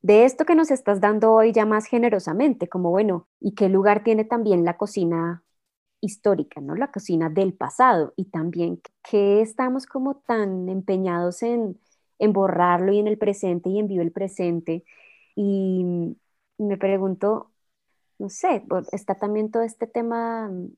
de 0.00 0.24
esto 0.24 0.44
que 0.44 0.54
nos 0.54 0.70
estás 0.70 1.00
dando 1.00 1.32
hoy 1.32 1.52
ya 1.52 1.64
más 1.64 1.86
generosamente, 1.86 2.68
como 2.68 2.90
bueno, 2.90 3.28
¿y 3.40 3.54
qué 3.54 3.68
lugar 3.68 4.02
tiene 4.02 4.24
también 4.24 4.64
la 4.64 4.76
cocina 4.76 5.44
histórica, 6.02 6.60
¿no? 6.60 6.74
La 6.74 6.90
cocina 6.92 7.30
del 7.30 7.54
pasado 7.54 8.12
y 8.16 8.26
también 8.26 8.82
que 9.08 9.40
estamos 9.40 9.86
como 9.86 10.16
tan 10.16 10.68
empeñados 10.68 11.42
en, 11.42 11.78
en 12.18 12.32
borrarlo 12.34 12.92
y 12.92 12.98
en 12.98 13.08
el 13.08 13.18
presente 13.18 13.70
y 13.70 13.78
en 13.78 13.88
vivo 13.88 14.02
el 14.02 14.12
presente. 14.12 14.84
Y 15.36 15.84
me 16.58 16.76
pregunto, 16.76 17.52
no 18.18 18.28
sé, 18.28 18.64
está 18.92 19.14
también 19.16 19.50
todo 19.50 19.62
este 19.62 19.86
tema 19.86 20.48
mm, 20.48 20.68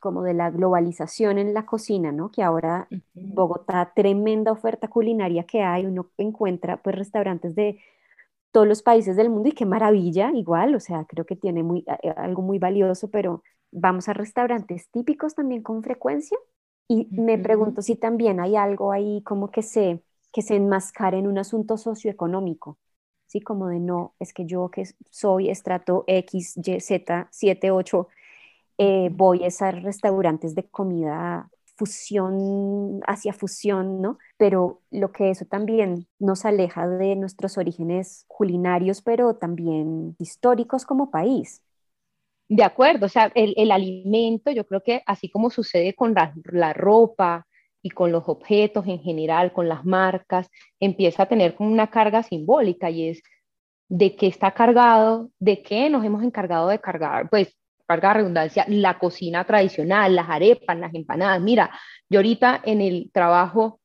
como 0.00 0.22
de 0.22 0.34
la 0.34 0.50
globalización 0.50 1.38
en 1.38 1.54
la 1.54 1.66
cocina, 1.66 2.10
¿no? 2.12 2.30
Que 2.30 2.42
ahora 2.42 2.88
Bogotá, 3.14 3.92
tremenda 3.94 4.52
oferta 4.52 4.88
culinaria 4.88 5.44
que 5.44 5.62
hay, 5.62 5.86
uno 5.86 6.10
encuentra 6.16 6.78
pues 6.82 6.96
restaurantes 6.96 7.54
de 7.54 7.78
todos 8.52 8.66
los 8.66 8.82
países 8.82 9.16
del 9.16 9.30
mundo 9.30 9.50
y 9.50 9.52
qué 9.52 9.66
maravilla, 9.66 10.32
igual, 10.32 10.74
o 10.74 10.80
sea, 10.80 11.04
creo 11.04 11.26
que 11.26 11.36
tiene 11.36 11.62
muy, 11.62 11.84
algo 12.16 12.42
muy 12.42 12.58
valioso, 12.58 13.10
pero 13.10 13.42
vamos 13.72 14.08
a 14.08 14.12
restaurantes 14.12 14.90
típicos 14.90 15.34
también 15.34 15.62
con 15.62 15.82
frecuencia 15.82 16.38
y 16.88 17.08
me 17.12 17.38
pregunto 17.38 17.82
si 17.82 17.96
también 17.96 18.40
hay 18.40 18.56
algo 18.56 18.92
ahí 18.92 19.22
como 19.22 19.50
que 19.50 19.62
se, 19.62 20.02
que 20.32 20.42
se 20.42 20.56
enmascara 20.56 21.18
en 21.18 21.26
un 21.26 21.38
asunto 21.38 21.76
socioeconómico, 21.76 22.78
¿sí? 23.26 23.40
Como 23.40 23.68
de 23.68 23.78
no, 23.80 24.14
es 24.18 24.32
que 24.32 24.44
yo 24.46 24.70
que 24.70 24.84
soy 25.10 25.50
estrato 25.50 26.04
X, 26.08 26.56
Y, 26.56 26.80
Z, 26.80 27.28
7, 27.30 27.70
8, 27.70 28.08
eh, 28.78 29.10
voy 29.12 29.44
a 29.44 29.48
esos 29.48 29.82
restaurantes 29.82 30.54
de 30.54 30.68
comida 30.68 31.50
fusión, 31.76 33.00
hacia 33.06 33.32
fusión, 33.32 34.02
¿no? 34.02 34.18
Pero 34.36 34.82
lo 34.90 35.12
que 35.12 35.30
eso 35.30 35.46
también 35.46 36.08
nos 36.18 36.44
aleja 36.44 36.88
de 36.88 37.16
nuestros 37.16 37.56
orígenes 37.56 38.24
culinarios, 38.28 39.00
pero 39.02 39.34
también 39.36 40.14
históricos 40.18 40.84
como 40.84 41.10
país. 41.10 41.62
De 42.50 42.64
acuerdo, 42.64 43.06
o 43.06 43.08
sea, 43.08 43.30
el, 43.36 43.70
alimento, 43.70 44.50
yo 44.50 44.66
creo 44.66 44.82
que 44.82 45.04
así 45.06 45.30
como 45.30 45.50
sucede 45.50 45.94
con 45.94 46.14
la, 46.14 46.72
ropa 46.72 47.46
y 47.80 47.90
con 47.90 48.10
los 48.10 48.28
objetos 48.28 48.88
en 48.88 48.98
general, 48.98 49.52
con 49.52 49.68
las 49.68 49.84
marcas, 49.84 50.50
empieza 50.80 51.22
a 51.22 51.28
tener 51.28 51.54
como 51.54 51.70
una 51.70 51.90
carga 51.90 52.24
simbólica 52.24 52.90
y 52.90 53.10
es 53.10 53.22
de 53.88 54.16
qué 54.16 54.26
está 54.26 54.50
cargado, 54.50 55.30
de 55.38 55.62
qué 55.62 55.88
nos 55.90 56.04
hemos 56.04 56.24
encargado 56.24 56.66
de 56.66 56.80
cargar, 56.80 57.30
pues 57.30 57.56
carga 57.86 58.14
redundancia, 58.14 58.64
la 58.66 58.98
cocina 58.98 59.44
tradicional, 59.44 60.16
las 60.16 60.28
arepas, 60.28 60.76
las 60.76 60.92
empanadas. 60.92 61.40
Mira, 61.40 61.70
yo 62.08 62.18
ahorita 62.18 62.62
en 62.64 62.80
el 62.80 63.12
trabajo 63.12 63.80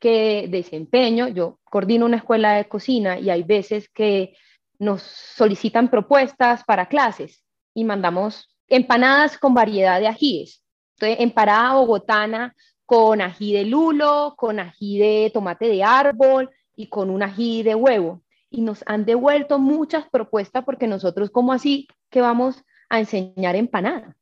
que 0.00 0.48
desempeño, 0.48 1.28
yo 1.28 1.60
coordino 1.62 2.06
una 2.06 2.16
escuela 2.16 2.54
de 2.54 2.64
cocina 2.64 3.20
y 3.20 3.30
hay 3.30 3.44
veces 3.44 3.88
que 3.88 4.34
nos 4.80 5.00
solicitan 5.02 5.88
propuestas 5.88 6.64
para 6.64 6.86
clases 6.86 7.43
y 7.74 7.84
mandamos 7.84 8.48
empanadas 8.68 9.36
con 9.36 9.52
variedad 9.52 10.00
de 10.00 10.08
ajíes. 10.08 10.62
Entonces, 10.96 11.18
empanada 11.20 11.74
bogotana 11.74 12.54
con 12.86 13.20
ají 13.20 13.52
de 13.52 13.64
lulo, 13.64 14.34
con 14.36 14.60
ají 14.60 14.98
de 14.98 15.30
tomate 15.32 15.66
de 15.66 15.82
árbol 15.82 16.50
y 16.76 16.88
con 16.88 17.10
un 17.10 17.22
ají 17.22 17.62
de 17.62 17.74
huevo. 17.74 18.22
Y 18.50 18.60
nos 18.60 18.84
han 18.86 19.04
devuelto 19.04 19.58
muchas 19.58 20.08
propuestas 20.08 20.64
porque 20.64 20.86
nosotros, 20.86 21.30
como 21.30 21.52
así, 21.52 21.88
que 22.10 22.20
vamos 22.20 22.62
a 22.88 23.00
enseñar 23.00 23.56
empanada. 23.56 24.16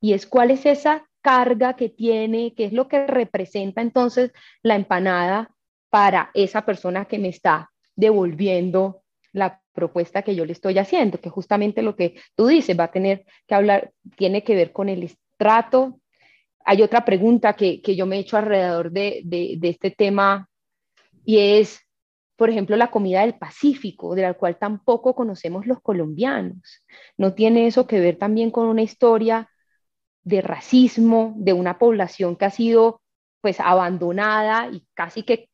Y 0.00 0.12
es 0.12 0.26
cuál 0.26 0.50
es 0.50 0.64
esa 0.64 1.06
carga 1.20 1.74
que 1.74 1.88
tiene, 1.88 2.54
qué 2.54 2.66
es 2.66 2.72
lo 2.72 2.88
que 2.88 3.06
representa 3.06 3.80
entonces 3.80 4.32
la 4.62 4.76
empanada 4.76 5.54
para 5.90 6.30
esa 6.34 6.64
persona 6.64 7.06
que 7.06 7.18
me 7.18 7.28
está 7.28 7.70
devolviendo 7.96 9.02
la 9.32 9.62
propuesta 9.74 10.22
que 10.22 10.34
yo 10.34 10.46
le 10.46 10.52
estoy 10.52 10.78
haciendo, 10.78 11.20
que 11.20 11.28
justamente 11.28 11.82
lo 11.82 11.96
que 11.96 12.14
tú 12.34 12.46
dices 12.46 12.78
va 12.78 12.84
a 12.84 12.92
tener 12.92 13.24
que 13.46 13.54
hablar, 13.54 13.92
tiene 14.16 14.42
que 14.42 14.54
ver 14.54 14.72
con 14.72 14.88
el 14.88 15.02
estrato. 15.02 16.00
Hay 16.64 16.82
otra 16.82 17.04
pregunta 17.04 17.54
que, 17.54 17.80
yo 17.82 18.06
me 18.06 18.16
he 18.16 18.20
hecho 18.20 18.38
alrededor 18.38 18.90
de, 18.90 19.20
de 19.24 19.68
este 19.68 19.90
tema 19.90 20.48
y 21.24 21.38
es, 21.38 21.80
por 22.36 22.50
ejemplo, 22.50 22.76
la 22.76 22.90
comida 22.90 23.20
del 23.20 23.34
Pacífico, 23.34 24.14
de 24.14 24.22
la 24.22 24.34
cual 24.34 24.58
tampoco 24.58 25.14
conocemos 25.14 25.66
los 25.66 25.80
colombianos. 25.80 26.82
¿No 27.16 27.34
tiene 27.34 27.66
eso 27.66 27.86
que 27.86 28.00
ver 28.00 28.16
también 28.16 28.50
con 28.50 28.66
una 28.66 28.82
historia 28.82 29.50
de 30.22 30.40
racismo, 30.40 31.34
de 31.36 31.52
una 31.52 31.78
población 31.78 32.36
que 32.36 32.46
ha 32.46 32.50
sido 32.50 33.02
pues 33.40 33.60
abandonada 33.60 34.70
y 34.72 34.86
casi 34.94 35.22
que 35.22 35.50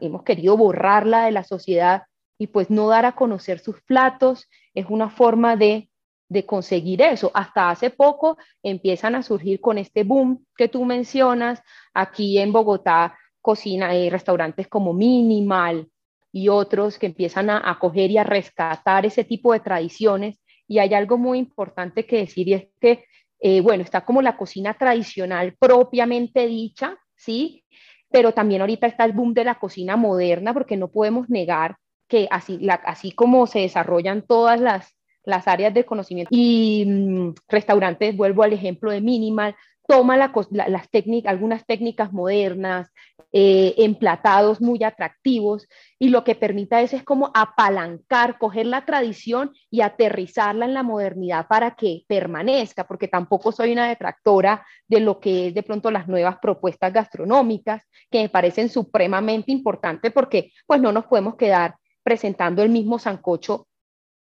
hemos 0.00 0.22
querido 0.22 0.56
borrarla 0.56 1.26
de 1.26 1.32
la 1.32 1.44
sociedad 1.44 2.04
y 2.40 2.46
pues 2.46 2.70
no 2.70 2.88
dar 2.88 3.04
a 3.04 3.12
conocer 3.12 3.58
sus 3.58 3.82
platos 3.82 4.48
es 4.72 4.86
una 4.88 5.10
forma 5.10 5.56
de, 5.56 5.90
de 6.30 6.46
conseguir 6.46 7.02
eso. 7.02 7.30
Hasta 7.34 7.68
hace 7.68 7.90
poco 7.90 8.38
empiezan 8.62 9.14
a 9.14 9.22
surgir 9.22 9.60
con 9.60 9.76
este 9.76 10.04
boom 10.04 10.46
que 10.56 10.66
tú 10.66 10.86
mencionas 10.86 11.62
aquí 11.92 12.38
en 12.38 12.50
Bogotá, 12.50 13.14
cocina 13.42 13.94
y 13.94 14.08
restaurantes 14.08 14.68
como 14.68 14.94
Minimal, 14.94 15.86
y 16.32 16.48
otros 16.48 16.98
que 16.98 17.04
empiezan 17.04 17.50
a 17.50 17.60
acoger 17.70 18.10
y 18.10 18.16
a 18.16 18.24
rescatar 18.24 19.04
ese 19.04 19.22
tipo 19.22 19.52
de 19.52 19.60
tradiciones. 19.60 20.40
Y 20.66 20.78
hay 20.78 20.94
algo 20.94 21.18
muy 21.18 21.38
importante 21.38 22.06
que 22.06 22.16
decir 22.16 22.48
y 22.48 22.54
es 22.54 22.68
que, 22.80 23.04
eh, 23.40 23.60
bueno, 23.60 23.82
está 23.82 24.02
como 24.06 24.22
la 24.22 24.38
cocina 24.38 24.72
tradicional 24.72 25.56
propiamente 25.58 26.46
dicha, 26.46 26.96
¿sí? 27.14 27.66
Pero 28.10 28.32
también 28.32 28.62
ahorita 28.62 28.86
está 28.86 29.04
el 29.04 29.12
boom 29.12 29.34
de 29.34 29.44
la 29.44 29.58
cocina 29.58 29.98
moderna 29.98 30.54
porque 30.54 30.78
no 30.78 30.88
podemos 30.88 31.28
negar 31.28 31.76
que 32.10 32.28
así, 32.30 32.60
así 32.84 33.12
como 33.12 33.46
se 33.46 33.60
desarrollan 33.60 34.22
todas 34.22 34.60
las, 34.60 34.94
las 35.24 35.48
áreas 35.48 35.72
de 35.72 35.86
conocimiento 35.86 36.28
y 36.32 36.84
mm, 36.86 37.34
restaurantes, 37.48 38.16
vuelvo 38.16 38.42
al 38.42 38.52
ejemplo 38.52 38.90
de 38.90 39.00
Minimal, 39.00 39.54
toma 39.86 40.16
las 40.16 40.90
técnicas, 40.90 41.30
algunas 41.30 41.66
técnicas 41.66 42.12
modernas, 42.12 42.92
eh, 43.32 43.74
emplatados 43.78 44.60
muy 44.60 44.82
atractivos, 44.84 45.66
y 45.98 46.08
lo 46.08 46.22
que 46.22 46.34
permita 46.34 46.80
es, 46.80 46.94
es 46.94 47.02
como 47.02 47.30
apalancar, 47.34 48.38
coger 48.38 48.66
la 48.66 48.84
tradición 48.84 49.52
y 49.68 49.80
aterrizarla 49.80 50.64
en 50.64 50.74
la 50.74 50.82
modernidad 50.82 51.46
para 51.48 51.74
que 51.74 52.02
permanezca, 52.06 52.86
porque 52.86 53.08
tampoco 53.08 53.50
soy 53.50 53.72
una 53.72 53.88
detractora 53.88 54.64
de 54.86 55.00
lo 55.00 55.18
que 55.18 55.48
es 55.48 55.54
de 55.54 55.62
pronto 55.62 55.90
las 55.90 56.06
nuevas 56.06 56.38
propuestas 56.40 56.92
gastronómicas, 56.92 57.82
que 58.10 58.22
me 58.22 58.28
parecen 58.28 58.68
supremamente 58.68 59.50
importantes 59.52 60.12
porque 60.12 60.52
pues 60.66 60.80
no 60.80 60.92
nos 60.92 61.06
podemos 61.06 61.36
quedar 61.36 61.74
presentando 62.02 62.62
el 62.62 62.70
mismo 62.70 62.98
sancocho 62.98 63.66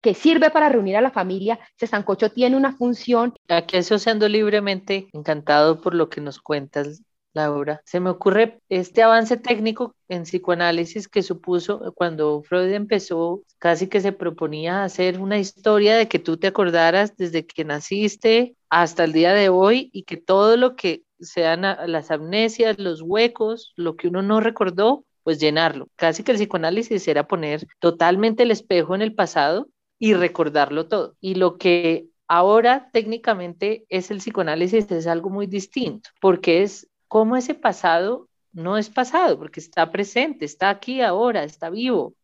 que 0.01 0.15
sirve 0.15 0.51
para 0.51 0.69
reunir 0.69 0.97
a 0.97 1.01
la 1.01 1.11
familia. 1.11 1.59
Ese 1.77 1.87
sancocho 1.87 2.31
tiene 2.31 2.57
una 2.57 2.77
función. 2.77 3.35
Aquí 3.49 3.77
asociando 3.77 4.29
libremente, 4.29 5.09
encantado 5.13 5.81
por 5.81 5.95
lo 5.95 6.09
que 6.09 6.21
nos 6.21 6.39
cuentas, 6.41 7.03
Laura. 7.33 7.83
Se 7.85 8.01
me 8.01 8.11
ocurre 8.11 8.61
este 8.69 9.03
avance 9.03 9.37
técnico 9.37 9.95
en 10.09 10.23
psicoanálisis 10.23 11.09
que 11.09 11.23
supuso 11.23 11.93
cuando 11.95 12.43
Freud 12.43 12.73
empezó, 12.73 13.43
casi 13.59 13.89
que 13.89 14.01
se 14.01 14.13
proponía 14.13 14.85
hacer 14.85 15.21
una 15.21 15.39
historia 15.39 15.97
de 15.97 16.09
que 16.09 16.19
tú 16.19 16.37
te 16.37 16.49
acordaras 16.49 17.17
desde 17.17 17.47
que 17.47 17.65
naciste 17.65 18.57
hasta 18.71 19.05
el 19.05 19.13
día 19.13 19.35
de 19.35 19.49
hoy 19.49 19.91
y 19.93 20.05
que 20.05 20.17
todo 20.17 20.57
lo 20.57 20.75
que 20.77 21.03
sean 21.21 21.63
las 21.63 22.11
amnesias, 22.11 22.79
los 22.79 23.03
huecos, 23.03 23.73
lo 23.77 23.97
que 23.97 24.09
uno 24.09 24.23
no 24.23 24.41
recordó, 24.41 25.05
pues 25.29 25.41
llenarlo. 25.41 25.91
Casi 25.95 26.23
que 26.23 26.33
el 26.33 26.39
psicoanálisis 26.39 27.07
era 27.07 27.29
poner 27.29 27.67
totalmente 27.81 28.45
el 28.45 28.51
espejo 28.51 28.95
en 28.95 29.03
el 29.03 29.15
pasado 29.15 29.69
y 29.99 30.15
recordarlo 30.15 30.89
todo. 30.89 31.17
Y 31.21 31.35
lo 31.35 31.59
que 31.59 32.07
ahora 32.29 32.89
técnicamente 32.95 33.85
es 33.91 34.11
el 34.11 34.21
psicoanálisis 34.21 34.91
es 34.91 35.07
algo 35.07 35.29
muy 35.29 35.47
distinto, 35.47 36.09
porque 36.19 36.63
es 36.63 36.89
como 37.09 37.37
ese 37.37 37.53
pasado 37.53 38.31
no 38.55 38.79
es 38.79 38.89
pasado, 38.89 39.39
porque 39.39 39.61
está 39.61 39.93
presente, 39.93 40.47
está 40.47 40.71
aquí 40.71 41.03
ahora, 41.03 41.45
está 41.45 41.69
vivo. 41.69 42.15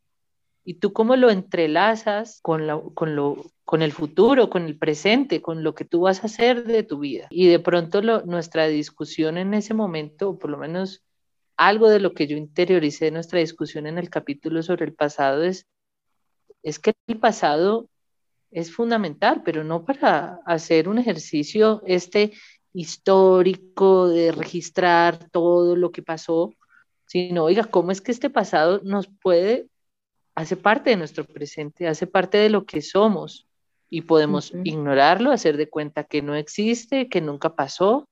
Y 0.65 0.77
tú 0.77 0.95
cómo 0.95 1.15
lo 1.15 1.29
entrelazas 1.29 2.39
con, 2.41 2.63
con, 2.95 3.15
lo, 3.15 3.37
con 3.67 3.83
el 3.83 3.93
futuro, 3.93 4.49
con 4.49 4.65
el 4.65 4.79
presente, 4.79 5.43
con 5.43 5.63
lo 5.63 5.75
que 5.75 5.85
tú 5.85 6.01
vas 6.01 6.23
a 6.23 6.29
hacer 6.29 6.65
de 6.65 6.85
tu 6.85 7.01
vida. 7.01 7.27
Y 7.29 7.49
de 7.49 7.59
pronto 7.59 8.01
nuestra 8.01 8.67
discusión 8.67 9.37
en 9.37 9.53
ese 9.53 9.75
momento, 9.75 10.39
por 10.39 10.49
lo 10.49 10.57
menos 10.57 11.05
algo 11.57 11.89
de 11.89 12.01
lo 12.01 12.15
que 12.15 12.27
yo 12.27 12.37
interioricé 12.37 13.07
de 13.07 13.11
nuestra 13.13 13.39
discusión 13.39 13.87
en 13.87 13.99
el 13.99 14.11
capítulo 14.11 14.63
sobre 14.63 14.85
el 14.87 14.95
pasado 14.95 15.45
es, 15.45 15.67
es 16.63 16.79
que 16.79 16.93
el 17.07 17.19
pasado 17.19 17.89
es 18.51 18.73
fundamental, 18.73 19.43
pero 19.45 19.65
no 19.65 19.85
para 19.85 20.41
hacer 20.47 20.89
un 20.89 20.99
ejercicio 20.99 21.83
este 21.87 22.33
histórico 22.73 24.09
de 24.09 24.33
registrar 24.33 25.31
todo 25.31 25.77
lo 25.77 25.93
que 25.93 26.03
pasó, 26.03 26.53
sino, 27.07 27.45
oiga, 27.45 27.65
¿cómo 27.65 27.93
es 27.93 28.01
que 28.01 28.13
este 28.13 28.31
pasado 28.31 28.81
nos 28.83 29.09
puede, 29.09 29.69
hace 30.35 30.57
parte 30.57 30.91
de 30.91 30.97
nuestro 30.97 31.25
presente, 31.25 31.87
hace 31.87 32.07
parte 32.07 32.39
de 32.39 32.51
lo 32.51 32.65
que 32.65 32.83
somos 32.83 33.47
y 33.89 34.03
podemos 34.03 34.53
ignorarlo, 34.65 35.31
hacer 35.31 35.57
de 35.57 35.69
cuenta 35.69 36.05
que 36.05 36.23
no 36.23 36.35
existe, 36.35 37.09
que 37.09 37.21
nunca 37.21 37.55
pasó, 37.55 38.09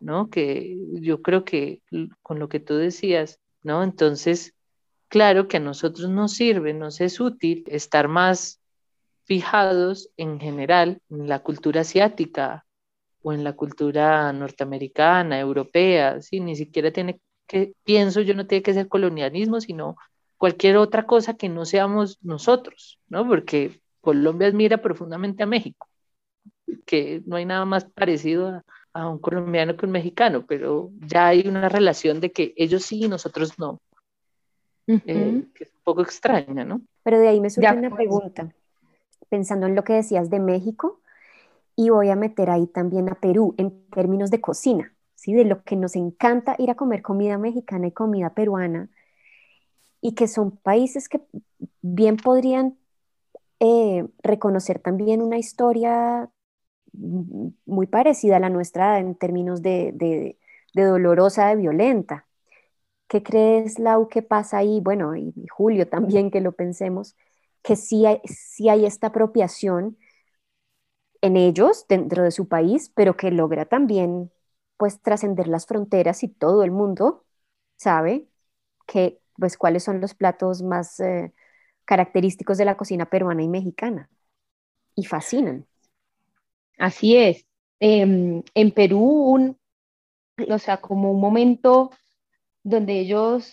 ¿no? 0.00 0.30
Que 0.30 0.76
yo 1.00 1.22
creo 1.22 1.44
que 1.44 1.82
con 2.22 2.38
lo 2.38 2.48
que 2.48 2.60
tú 2.60 2.74
decías, 2.76 3.40
¿no? 3.62 3.82
Entonces, 3.82 4.54
claro 5.08 5.48
que 5.48 5.58
a 5.58 5.60
nosotros 5.60 6.10
nos 6.10 6.32
sirve, 6.32 6.74
nos 6.74 7.00
es 7.00 7.20
útil 7.20 7.64
estar 7.66 8.08
más 8.08 8.60
fijados 9.24 10.10
en 10.16 10.38
general 10.40 11.00
en 11.10 11.28
la 11.28 11.40
cultura 11.40 11.80
asiática 11.82 12.66
o 13.22 13.32
en 13.32 13.42
la 13.42 13.54
cultura 13.54 14.32
norteamericana, 14.32 15.40
europea, 15.40 16.20
¿sí? 16.20 16.40
ni 16.40 16.56
siquiera 16.56 16.90
tiene 16.92 17.20
que, 17.46 17.72
pienso 17.84 18.20
yo, 18.20 18.34
no 18.34 18.46
tiene 18.46 18.62
que 18.62 18.74
ser 18.74 18.88
colonialismo, 18.88 19.60
sino 19.60 19.96
cualquier 20.36 20.76
otra 20.76 21.06
cosa 21.06 21.34
que 21.34 21.48
no 21.48 21.64
seamos 21.64 22.18
nosotros, 22.22 22.98
¿no? 23.08 23.26
Porque 23.26 23.80
Colombia 24.00 24.48
admira 24.48 24.78
profundamente 24.78 25.42
a 25.42 25.46
México, 25.46 25.88
que 26.86 27.22
no 27.26 27.36
hay 27.36 27.44
nada 27.44 27.64
más 27.64 27.84
parecido 27.84 28.62
a, 28.92 29.08
un 29.08 29.18
colombiano 29.18 29.76
que 29.76 29.86
un 29.86 29.92
mexicano, 29.92 30.44
pero 30.46 30.90
ya 31.00 31.28
hay 31.28 31.48
una 31.48 31.68
relación 31.68 32.20
de 32.20 32.30
que 32.30 32.54
ellos 32.56 32.84
sí 32.84 33.04
y 33.04 33.08
nosotros 33.08 33.58
no, 33.58 33.80
eh, 34.86 35.44
que 35.54 35.64
es 35.64 35.70
un 35.70 35.82
poco 35.82 36.02
extraña, 36.02 36.64
¿no? 36.64 36.80
Pero 37.02 37.18
de 37.18 37.28
ahí 37.28 37.40
me 37.40 37.50
surge 37.50 37.72
una 37.72 37.94
pregunta 37.94 38.54
pensando 39.28 39.66
en 39.66 39.74
lo 39.74 39.82
que 39.82 39.94
decías 39.94 40.30
de 40.30 40.38
México, 40.38 41.00
y 41.76 41.90
voy 41.90 42.08
a 42.10 42.16
meter 42.16 42.50
ahí 42.50 42.66
también 42.66 43.08
a 43.10 43.16
Perú 43.16 43.54
en 43.58 43.86
términos 43.90 44.30
de 44.30 44.40
cocina, 44.40 44.94
¿sí? 45.14 45.32
de 45.32 45.44
lo 45.44 45.62
que 45.64 45.76
nos 45.76 45.96
encanta 45.96 46.54
ir 46.58 46.70
a 46.70 46.76
comer 46.76 47.02
comida 47.02 47.36
mexicana 47.38 47.88
y 47.88 47.92
comida 47.92 48.30
peruana, 48.30 48.90
y 50.00 50.14
que 50.14 50.28
son 50.28 50.56
países 50.56 51.08
que 51.08 51.20
bien 51.80 52.16
podrían 52.16 52.76
eh, 53.58 54.06
reconocer 54.22 54.78
también 54.78 55.22
una 55.22 55.38
historia 55.38 56.30
muy 56.94 57.86
parecida 57.86 58.36
a 58.36 58.40
la 58.40 58.50
nuestra 58.50 58.98
en 59.00 59.14
términos 59.16 59.62
de, 59.62 59.92
de, 59.94 60.38
dolorosa, 60.74 61.48
de 61.48 61.56
violenta. 61.56 62.26
¿Qué 63.08 63.22
crees, 63.22 63.78
Lau, 63.78 64.08
que 64.08 64.22
pasa 64.22 64.58
ahí? 64.58 64.80
Bueno, 64.82 65.16
y 65.16 65.34
Julio 65.50 65.88
también, 65.88 66.30
que 66.30 66.40
lo 66.40 66.52
pensemos 66.52 67.16
que 67.62 67.76
sí 67.76 68.06
hay, 68.06 68.20
hay 68.70 68.86
esta 68.86 69.08
apropiación 69.08 69.98
en 71.20 71.36
ellos, 71.36 71.86
dentro 71.88 72.22
de 72.22 72.30
su 72.30 72.48
país, 72.48 72.90
pero 72.94 73.16
que 73.16 73.30
logra 73.30 73.64
también 73.66 74.30
pues 74.76 75.00
trascender 75.02 75.48
las 75.48 75.66
fronteras 75.66 76.22
y 76.22 76.28
todo 76.28 76.62
el 76.64 76.70
mundo 76.70 77.24
sabe 77.76 78.28
que 78.86 79.20
pues 79.36 79.56
cuáles 79.58 79.84
son 79.84 80.00
los 80.00 80.14
platos 80.14 80.62
más 80.62 81.00
eh, 81.00 81.32
característicos 81.86 82.58
de 82.58 82.66
la 82.66 82.76
cocina 82.76 83.06
peruana 83.10 83.42
y 83.42 83.48
mexicana 83.48 84.10
y 84.96 85.06
fascinan. 85.06 85.66
Así 86.78 87.16
es. 87.16 87.46
Em, 87.80 88.42
en 88.54 88.70
Perú, 88.70 89.00
un, 89.00 89.58
o 90.48 90.58
sea, 90.58 90.78
como 90.78 91.12
un 91.12 91.20
momento 91.20 91.90
donde 92.62 93.00
ellos, 93.00 93.52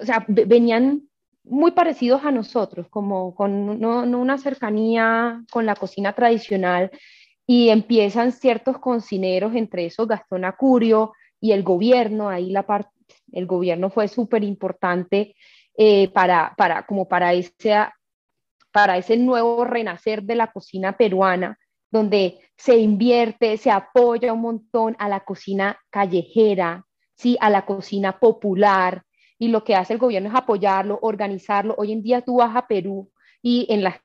o 0.00 0.04
sea, 0.04 0.24
venían 0.28 1.08
muy 1.44 1.72
parecidos 1.72 2.24
a 2.24 2.30
nosotros, 2.30 2.88
como 2.88 3.34
con 3.34 3.78
no, 3.80 4.00
una 4.02 4.38
cercanía 4.38 5.42
con 5.50 5.66
la 5.66 5.74
cocina 5.74 6.14
tradicional 6.14 6.90
y 7.46 7.68
empiezan 7.68 8.32
ciertos 8.32 8.78
cocineros, 8.78 9.54
entre 9.54 9.86
esos 9.86 10.08
Gastón 10.08 10.44
Acurio 10.44 11.12
y 11.40 11.52
el 11.52 11.62
gobierno, 11.62 12.30
ahí 12.30 12.50
la 12.50 12.62
parte, 12.62 12.90
el 13.32 13.46
gobierno 13.46 13.90
fue 13.90 14.08
súper 14.08 14.42
importante 14.44 15.34
eh, 15.76 16.08
para, 16.08 16.54
para, 16.56 16.86
como 16.86 17.06
para 17.06 17.34
ese, 17.34 17.74
para 18.72 18.96
ese 18.96 19.16
nuevo 19.18 19.64
renacer 19.64 20.22
de 20.22 20.36
la 20.36 20.50
cocina 20.50 20.96
peruana, 20.96 21.58
donde 21.94 22.40
se 22.56 22.76
invierte, 22.76 23.56
se 23.56 23.70
apoya 23.70 24.32
un 24.32 24.40
montón 24.40 24.96
a 24.98 25.08
la 25.08 25.20
cocina 25.20 25.78
callejera, 25.90 26.84
¿sí? 27.14 27.36
a 27.40 27.50
la 27.50 27.64
cocina 27.64 28.18
popular, 28.18 29.04
y 29.38 29.46
lo 29.46 29.62
que 29.62 29.76
hace 29.76 29.92
el 29.92 30.00
gobierno 30.00 30.28
es 30.28 30.34
apoyarlo, 30.34 30.98
organizarlo. 31.02 31.76
Hoy 31.78 31.92
en 31.92 32.02
día 32.02 32.20
tú 32.22 32.38
vas 32.38 32.56
a 32.56 32.66
Perú 32.66 33.12
y 33.40 33.66
en 33.72 33.84
las 33.84 34.00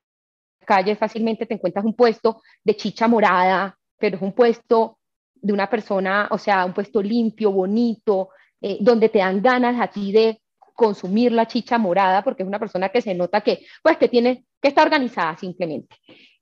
calles 0.67 0.99
fácilmente 0.99 1.47
te 1.47 1.55
encuentras 1.55 1.83
un 1.83 1.95
puesto 1.95 2.43
de 2.63 2.75
chicha 2.75 3.07
morada, 3.07 3.75
pero 3.97 4.17
es 4.17 4.21
un 4.21 4.33
puesto 4.33 4.99
de 5.33 5.51
una 5.51 5.67
persona, 5.67 6.27
o 6.29 6.37
sea, 6.37 6.65
un 6.65 6.73
puesto 6.73 7.01
limpio, 7.01 7.51
bonito, 7.51 8.29
eh, 8.61 8.77
donde 8.81 9.09
te 9.09 9.17
dan 9.17 9.41
ganas 9.41 9.81
a 9.81 9.87
ti 9.87 10.11
de 10.11 10.39
consumir 10.75 11.31
la 11.31 11.47
chicha 11.47 11.79
morada, 11.79 12.23
porque 12.23 12.43
es 12.43 12.47
una 12.47 12.59
persona 12.59 12.89
que 12.89 13.01
se 13.01 13.15
nota 13.15 13.41
que, 13.41 13.65
pues, 13.81 13.97
que 13.97 14.09
tiene, 14.09 14.45
que 14.61 14.67
está 14.67 14.83
organizada 14.83 15.35
simplemente. 15.37 15.95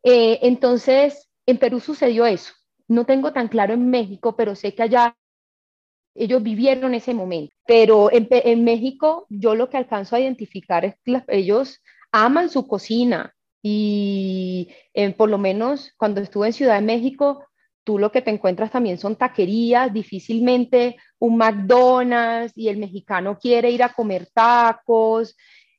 Eh, 0.03 0.39
entonces, 0.41 1.26
en 1.47 1.57
Perú 1.57 1.79
sucedió 1.79 2.25
eso. 2.25 2.53
No 2.88 3.05
tengo 3.05 3.33
tan 3.33 3.47
claro 3.47 3.73
en 3.73 3.89
México, 3.89 4.36
pero 4.36 4.55
sé 4.55 4.75
que 4.75 4.83
allá 4.83 5.17
ellos 6.13 6.43
vivieron 6.43 6.93
ese 6.93 7.13
momento. 7.13 7.53
Pero 7.65 8.10
en, 8.12 8.63
México 8.63 9.25
yo 9.29 9.55
lo 9.55 9.69
que 9.69 9.77
alcanzo 9.77 10.15
a 10.15 10.19
identificar 10.19 10.86
es 10.86 10.95
que 11.03 11.23
ellos 11.29 11.81
aman 12.12 12.49
su 12.49 12.67
cocina 12.67 13.33
y 13.62 14.69
por 15.17 15.29
lo 15.29 15.38
menos 15.38 15.91
cuando 15.97 16.21
estuve 16.21 16.47
en 16.47 16.53
Ciudad 16.53 16.75
de 16.75 16.86
México, 16.86 17.43
tú 17.83 17.99
lo 17.99 18.12
que 18.12 18.21
te 18.21 18.31
encuentras 18.31 18.71
también 18.71 18.97
son 18.97 19.15
taquerías, 19.15 19.93
difícilmente 19.93 20.97
un 21.19 21.38
McDonald's 21.38 22.53
y 22.55 22.69
el 22.69 22.77
mexicano 22.77 23.38
quiere 23.38 23.71
ir 23.71 23.83
a 23.83 23.93
comer 23.93 24.27
tacos. 24.33 25.36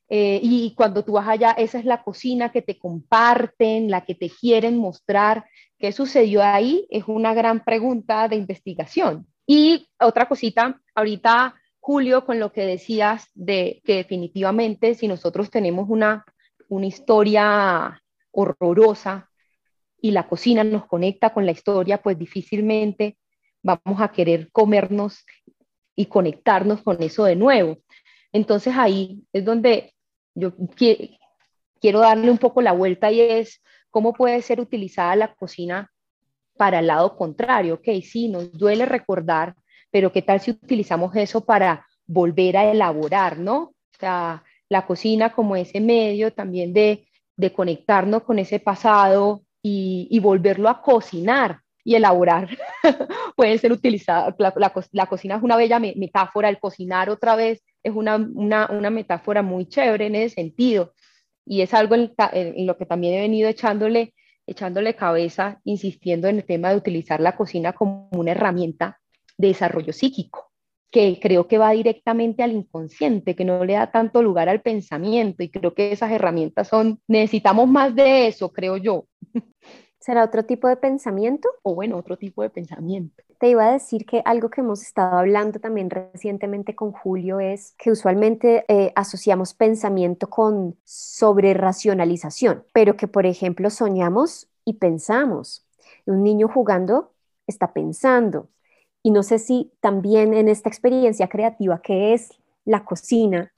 Eh, 0.09 0.39
y 0.41 0.73
cuando 0.75 1.05
tú 1.05 1.13
vas 1.13 1.27
allá, 1.27 1.51
esa 1.51 1.77
es 1.77 1.85
la 1.85 2.03
cocina 2.03 2.51
que 2.51 2.63
te 2.63 2.79
comparten, 2.79 3.91
la 3.91 4.05
que 4.05 4.15
te 4.15 4.29
quieren 4.29 4.77
mostrar. 4.77 5.45
¿Qué 5.77 5.91
sucedió 5.91 6.43
ahí? 6.43 6.87
Es 6.89 7.03
una 7.07 7.33
gran 7.33 7.63
pregunta 7.63 8.27
de 8.27 8.35
investigación. 8.35 9.27
Y 9.45 9.87
otra 9.99 10.27
cosita, 10.27 10.81
ahorita 10.95 11.55
Julio, 11.79 12.25
con 12.25 12.39
lo 12.39 12.51
que 12.51 12.65
decías 12.65 13.29
de 13.33 13.81
que 13.85 13.95
definitivamente 13.95 14.95
si 14.95 15.07
nosotros 15.07 15.49
tenemos 15.49 15.89
una, 15.89 16.25
una 16.67 16.85
historia 16.87 18.01
horrorosa 18.31 19.29
y 20.01 20.11
la 20.11 20.27
cocina 20.27 20.63
nos 20.63 20.85
conecta 20.85 21.33
con 21.33 21.45
la 21.45 21.51
historia, 21.51 22.01
pues 22.01 22.17
difícilmente 22.17 23.17
vamos 23.61 24.01
a 24.01 24.11
querer 24.11 24.51
comernos 24.51 25.25
y 25.95 26.05
conectarnos 26.05 26.81
con 26.81 27.01
eso 27.01 27.25
de 27.25 27.35
nuevo. 27.35 27.77
Entonces 28.31 28.75
ahí 28.77 29.23
es 29.33 29.43
donde 29.43 29.93
yo 30.39 30.53
quiero 31.79 31.99
darle 31.99 32.31
un 32.31 32.37
poco 32.37 32.61
la 32.61 32.71
vuelta 32.71 33.11
y 33.11 33.21
es 33.21 33.61
cómo 33.89 34.13
puede 34.13 34.41
ser 34.41 34.59
utilizada 34.59 35.15
la 35.15 35.33
cocina 35.33 35.91
para 36.57 36.79
el 36.79 36.87
lado 36.87 37.15
contrario, 37.15 37.75
ok, 37.75 38.03
sí, 38.03 38.27
nos 38.27 38.51
duele 38.51 38.85
recordar, 38.85 39.55
pero 39.91 40.11
¿qué 40.11 40.21
tal 40.21 40.41
si 40.41 40.51
utilizamos 40.51 41.15
eso 41.15 41.45
para 41.45 41.87
volver 42.05 42.57
a 42.57 42.69
elaborar, 42.69 43.39
¿no? 43.39 43.57
O 43.61 43.97
sea, 43.97 44.43
la 44.67 44.85
cocina 44.85 45.31
como 45.31 45.55
ese 45.55 45.79
medio 45.79 46.33
también 46.33 46.73
de, 46.73 47.05
conectarnos 47.55 48.23
con 48.23 48.37
ese 48.39 48.59
pasado 48.59 49.43
y, 49.63 50.19
volverlo 50.19 50.67
a 50.67 50.81
cocinar 50.81 51.61
y 51.85 51.95
elaborar. 51.95 52.49
Pueden 53.37 53.57
ser 53.57 53.71
utilizadas, 53.71 54.35
la, 54.37 55.07
cocina 55.07 55.35
es 55.35 55.41
una 55.41 55.55
bella 55.55 55.79
metáfora, 55.79 56.49
el 56.49 56.59
cocinar 56.59 57.09
otra 57.09 57.37
vez 57.37 57.63
es 57.83 57.93
una, 57.93 58.15
una, 58.15 58.89
metáfora 58.89 59.41
muy 59.41 59.67
chévere 59.67 60.07
en 60.07 60.15
ese 60.15 60.35
sentido. 60.35 60.93
Y 61.45 61.61
es 61.61 61.73
algo 61.73 61.95
en, 61.95 62.13
en 62.33 62.65
lo 62.65 62.77
que 62.77 62.85
también 62.85 63.15
he 63.15 63.21
venido 63.21 63.49
echándole 63.49 64.13
echándole 64.49 64.95
cabeza, 64.95 65.61
insistiendo 65.63 66.27
en 66.27 66.37
el 66.37 66.45
tema 66.45 66.71
de 66.71 66.77
utilizar 66.77 67.19
la 67.19 67.35
cocina 67.35 67.73
como 67.73 68.09
una 68.11 68.31
herramienta 68.31 68.99
de 69.37 69.49
desarrollo 69.49 69.93
psíquico, 69.93 70.51
que 70.91 71.19
creo 71.21 71.47
que 71.47 71.59
va 71.59 71.71
directamente 71.71 72.41
al 72.41 72.51
inconsciente, 72.51 73.35
que 73.35 73.45
no 73.45 73.63
le 73.63 73.73
da 73.73 73.91
tanto 73.91 74.23
lugar 74.23 74.49
al 74.49 74.61
pensamiento 74.61 75.43
y 75.43 75.49
creo 75.49 75.75
que 75.75 75.91
esas 75.91 76.11
herramientas 76.11 76.67
son, 76.67 76.99
necesitamos 77.07 77.67
más 77.67 77.95
de 77.95 78.27
eso, 78.27 78.51
creo 78.51 78.77
yo. 78.77 79.05
¿Será 79.99 80.23
otro 80.23 80.43
tipo 80.45 80.67
de 80.67 80.77
pensamiento? 80.77 81.49
O 81.63 81.75
bueno, 81.75 81.97
otro 81.97 82.17
tipo 82.17 82.41
de 82.41 82.49
pensamiento. 82.49 83.23
Te 83.37 83.49
iba 83.49 83.67
a 83.67 83.73
decir 83.73 84.05
que 84.05 84.21
algo 84.25 84.49
que 84.49 84.61
hemos 84.61 84.81
estado 84.81 85.17
hablando 85.17 85.59
también 85.59 85.89
recientemente 85.89 86.75
con 86.75 86.91
Julio 86.91 87.39
es 87.39 87.73
que 87.77 87.91
usualmente 87.91 88.65
eh, 88.67 88.91
asociamos 88.95 89.53
pensamiento 89.53 90.29
con 90.29 90.77
sobreracionalización, 90.83 92.63
pero 92.73 92.95
que 92.95 93.07
por 93.07 93.25
ejemplo 93.25 93.69
soñamos 93.69 94.49
y 94.65 94.73
pensamos. 94.73 95.65
Un 96.05 96.23
niño 96.23 96.47
jugando 96.47 97.11
está 97.45 97.73
pensando 97.73 98.49
y 99.03 99.11
no 99.11 99.23
sé 99.23 99.39
si 99.39 99.71
también 99.79 100.33
en 100.33 100.49
esta 100.49 100.69
experiencia 100.69 101.27
creativa 101.27 101.81
que 101.81 102.13
es 102.13 102.29
la 102.65 102.83
cocina, 102.83 103.53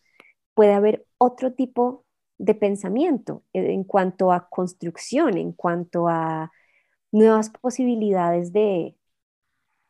puede 0.53 0.73
haber 0.73 1.05
otro 1.17 1.53
tipo 1.53 2.03
de 2.41 2.55
pensamiento 2.55 3.43
eh, 3.53 3.71
en 3.71 3.83
cuanto 3.83 4.31
a 4.31 4.49
construcción, 4.49 5.37
en 5.37 5.53
cuanto 5.53 6.07
a 6.07 6.51
nuevas 7.11 7.49
posibilidades 7.49 8.51
de, 8.51 8.95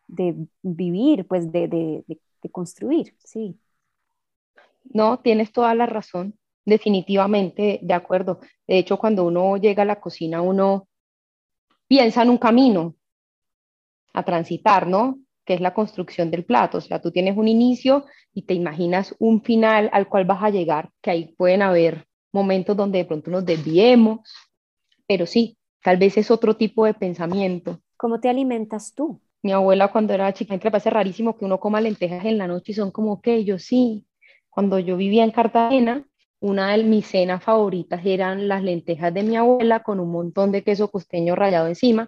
de 0.07 0.35
vivir, 0.61 1.25
pues 1.27 1.51
de, 1.51 1.67
de, 1.67 2.03
de, 2.07 2.49
construir, 2.51 3.15
sí. 3.23 3.57
No, 4.83 5.19
tienes 5.19 5.51
toda 5.53 5.73
la 5.75 5.85
razón, 5.85 6.37
definitivamente 6.65 7.79
de 7.81 7.93
acuerdo. 7.93 8.39
De 8.67 8.79
hecho, 8.79 8.97
cuando 8.97 9.25
uno 9.25 9.55
llega 9.57 9.83
a 9.83 9.85
la 9.85 10.01
cocina, 10.01 10.41
uno 10.41 10.89
piensa 11.87 12.23
en 12.23 12.31
un 12.31 12.37
camino 12.37 12.95
a 14.13 14.23
transitar, 14.23 14.87
¿no? 14.87 15.19
Que 15.45 15.53
es 15.53 15.61
la 15.61 15.73
construcción 15.73 16.31
del 16.31 16.43
plato. 16.43 16.79
O 16.79 16.81
sea, 16.81 16.99
tú 17.01 17.11
tienes 17.11 17.37
un 17.37 17.47
inicio 17.47 18.05
y 18.33 18.41
te 18.41 18.55
imaginas 18.55 19.15
un 19.19 19.41
final 19.41 19.89
al 19.93 20.09
cual 20.09 20.25
vas 20.25 20.43
a 20.43 20.49
llegar, 20.49 20.89
que 21.01 21.11
ahí 21.11 21.35
pueden 21.37 21.61
haber 21.61 22.07
momentos 22.31 22.75
donde 22.75 22.99
de 22.99 23.05
pronto 23.05 23.31
nos 23.31 23.45
desviemos, 23.45 24.19
pero 25.07 25.25
sí, 25.25 25.57
tal 25.83 25.97
vez 25.97 26.17
es 26.17 26.31
otro 26.31 26.55
tipo 26.55 26.85
de 26.85 26.93
pensamiento. 26.93 27.81
¿Cómo 27.97 28.19
te 28.19 28.29
alimentas 28.29 28.93
tú? 28.95 29.21
Mi 29.43 29.51
abuela 29.51 29.91
cuando 29.91 30.13
era 30.13 30.33
chica, 30.33 30.53
me 30.53 30.59
parece 30.59 30.89
rarísimo 30.89 31.37
que 31.37 31.45
uno 31.45 31.59
coma 31.59 31.81
lentejas 31.81 32.25
en 32.25 32.37
la 32.37 32.47
noche 32.47 32.71
y 32.71 32.75
son 32.75 32.91
como 32.91 33.21
que 33.21 33.43
yo 33.43 33.57
sí. 33.57 34.05
Cuando 34.49 34.79
yo 34.79 34.97
vivía 34.97 35.23
en 35.23 35.31
Cartagena, 35.31 36.05
una 36.39 36.71
de 36.75 36.83
mis 36.83 37.07
cenas 37.07 37.43
favoritas 37.43 38.01
eran 38.05 38.47
las 38.47 38.63
lentejas 38.63 39.13
de 39.13 39.23
mi 39.23 39.35
abuela 39.35 39.81
con 39.81 39.99
un 39.99 40.11
montón 40.11 40.51
de 40.51 40.63
queso 40.63 40.89
costeño 40.89 41.35
rallado 41.35 41.67
encima. 41.67 42.07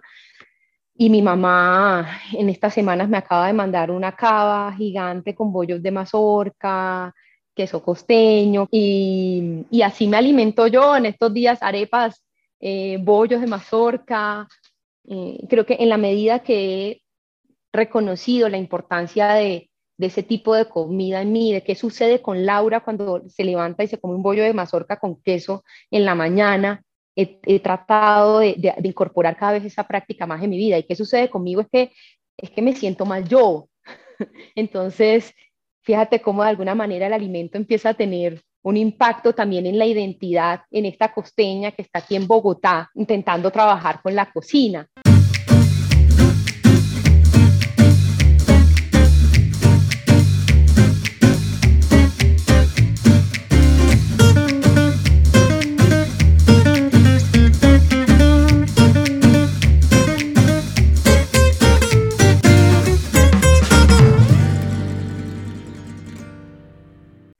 Y 0.96 1.10
mi 1.10 1.22
mamá 1.22 2.08
en 2.32 2.48
estas 2.48 2.74
semanas 2.74 3.08
me 3.08 3.16
acaba 3.16 3.48
de 3.48 3.52
mandar 3.52 3.90
una 3.90 4.12
cava 4.12 4.72
gigante 4.76 5.34
con 5.34 5.52
bollos 5.52 5.82
de 5.82 5.90
mazorca, 5.90 7.14
queso 7.54 7.82
costeño 7.82 8.68
y, 8.70 9.64
y 9.70 9.82
así 9.82 10.06
me 10.06 10.16
alimento 10.16 10.66
yo 10.66 10.96
en 10.96 11.06
estos 11.06 11.32
días 11.32 11.58
arepas, 11.62 12.24
eh, 12.60 12.98
bollos 13.00 13.40
de 13.40 13.46
mazorca. 13.46 14.48
Eh, 15.06 15.38
creo 15.48 15.66
que 15.66 15.76
en 15.80 15.88
la 15.88 15.96
medida 15.96 16.40
que 16.40 16.88
he 16.90 17.02
reconocido 17.72 18.48
la 18.48 18.58
importancia 18.58 19.34
de, 19.34 19.70
ese 19.98 20.22
tipo 20.22 20.54
de 20.54 20.66
comida 20.66 21.22
en 21.22 21.32
mí, 21.32 21.52
de 21.52 21.62
qué 21.62 21.74
sucede 21.74 22.20
con 22.20 22.44
Laura 22.44 22.80
cuando 22.80 23.22
se 23.28 23.44
levanta 23.44 23.84
y 23.84 23.86
se 23.88 23.98
come 23.98 24.14
un 24.14 24.22
bollo 24.22 24.42
de 24.42 24.52
mazorca 24.52 24.98
con 24.98 25.20
queso 25.22 25.64
en 25.90 26.04
la 26.04 26.14
mañana. 26.14 26.82
He, 27.16 27.60
tratado 27.60 28.40
de, 28.40 28.54
de, 28.58 28.74
de, 28.76 28.88
incorporar 28.88 29.36
cada 29.36 29.52
vez 29.52 29.64
esa 29.64 29.86
práctica 29.86 30.26
más 30.26 30.42
en 30.42 30.50
mi 30.50 30.56
vida. 30.56 30.78
¿Y 30.78 30.82
qué 30.82 30.96
sucede 30.96 31.30
conmigo? 31.30 31.60
Es 31.60 31.68
que, 31.70 31.92
es 32.36 32.50
que 32.50 32.60
me 32.60 32.74
siento 32.74 33.06
mal 33.06 33.28
yo. 33.28 33.68
Entonces, 34.56 35.32
fíjate 35.84 36.20
cómo 36.20 36.42
de 36.42 36.50
alguna 36.50 36.74
manera 36.74 37.06
el 37.06 37.12
alimento 37.12 37.58
empieza 37.58 37.90
a 37.90 37.94
tener 37.94 38.42
un 38.62 38.76
impacto 38.76 39.34
también 39.34 39.66
en 39.66 39.78
la 39.78 39.84
identidad, 39.84 40.62
en 40.70 40.86
esta 40.86 41.12
costeña 41.12 41.72
que 41.72 41.82
está 41.82 41.98
aquí 41.98 42.16
en 42.16 42.26
Bogotá, 42.26 42.90
intentando 42.94 43.50
trabajar 43.50 44.00
con 44.02 44.14
la 44.14 44.32
cocina. 44.32 44.88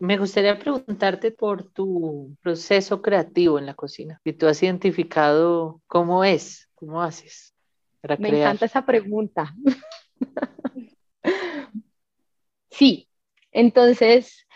Me 0.04 0.18
gustaría 0.18 0.58
preguntarte 0.58 1.30
por 1.30 1.72
tu 1.72 2.36
proceso 2.42 3.00
creativo 3.00 3.58
en 3.58 3.64
la 3.64 3.72
cocina. 3.72 4.20
Si 4.22 4.34
tú 4.34 4.46
has 4.46 4.62
identificado 4.62 5.80
cómo 5.86 6.24
es, 6.24 6.68
cómo 6.74 7.02
haces 7.02 7.54
para 8.02 8.18
Me 8.18 8.28
encanta 8.28 8.66
esa 8.66 8.84
pregunta. 8.84 9.54
sí, 12.70 13.08
entonces, 13.50 14.46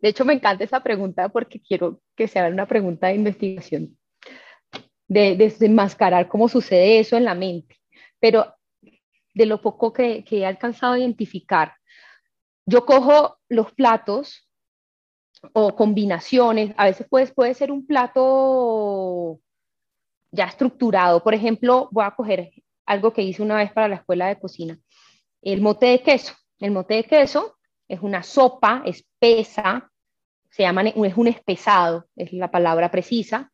de 0.00 0.08
hecho 0.08 0.24
me 0.24 0.32
encanta 0.32 0.64
esa 0.64 0.82
pregunta 0.82 1.28
porque 1.28 1.60
quiero 1.60 2.00
que 2.16 2.26
sea 2.26 2.48
una 2.48 2.64
pregunta 2.66 3.08
de 3.08 3.16
investigación, 3.16 3.98
de, 5.08 5.36
desenmascarar 5.36 6.26
cómo 6.26 6.48
sucede 6.48 7.00
eso 7.00 7.18
en 7.18 7.26
la 7.26 7.34
mente. 7.34 7.76
Pero 8.18 8.54
de 9.34 9.44
lo 9.44 9.60
poco 9.60 9.92
que, 9.92 10.24
que 10.24 10.38
he 10.38 10.46
alcanzado 10.46 10.94
a 10.94 10.98
identificar, 10.98 11.74
yo 12.68 12.84
cojo 12.84 13.38
los 13.48 13.72
platos 13.72 14.46
o 15.54 15.74
combinaciones. 15.74 16.74
A 16.76 16.84
veces 16.84 17.06
puede, 17.08 17.26
puede 17.28 17.54
ser 17.54 17.72
un 17.72 17.86
plato 17.86 19.40
ya 20.30 20.44
estructurado. 20.44 21.22
Por 21.24 21.32
ejemplo, 21.32 21.88
voy 21.92 22.04
a 22.04 22.14
coger 22.14 22.50
algo 22.84 23.14
que 23.14 23.22
hice 23.22 23.42
una 23.42 23.56
vez 23.56 23.72
para 23.72 23.88
la 23.88 23.94
escuela 23.96 24.28
de 24.28 24.38
cocina. 24.38 24.78
El 25.40 25.62
mote 25.62 25.86
de 25.86 26.02
queso. 26.02 26.34
El 26.58 26.72
mote 26.72 26.94
de 26.94 27.04
queso 27.04 27.56
es 27.88 28.00
una 28.02 28.22
sopa 28.22 28.82
espesa, 28.84 29.90
se 30.50 30.64
llama, 30.64 30.82
es 30.82 31.16
un 31.16 31.28
espesado, 31.28 32.06
es 32.16 32.34
la 32.34 32.50
palabra 32.50 32.90
precisa, 32.90 33.50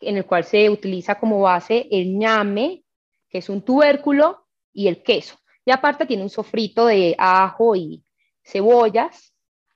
en 0.00 0.16
el 0.16 0.24
cual 0.24 0.44
se 0.44 0.70
utiliza 0.70 1.16
como 1.16 1.40
base 1.40 1.86
el 1.90 2.16
ñame, 2.16 2.82
que 3.28 3.38
es 3.38 3.48
un 3.50 3.60
tubérculo, 3.60 4.46
y 4.72 4.88
el 4.88 5.02
queso. 5.02 5.36
Y 5.66 5.70
aparte 5.70 6.06
tiene 6.06 6.22
un 6.22 6.30
sofrito 6.30 6.86
de 6.86 7.14
ajo 7.18 7.76
y 7.76 8.03
cebollas, 8.44 9.34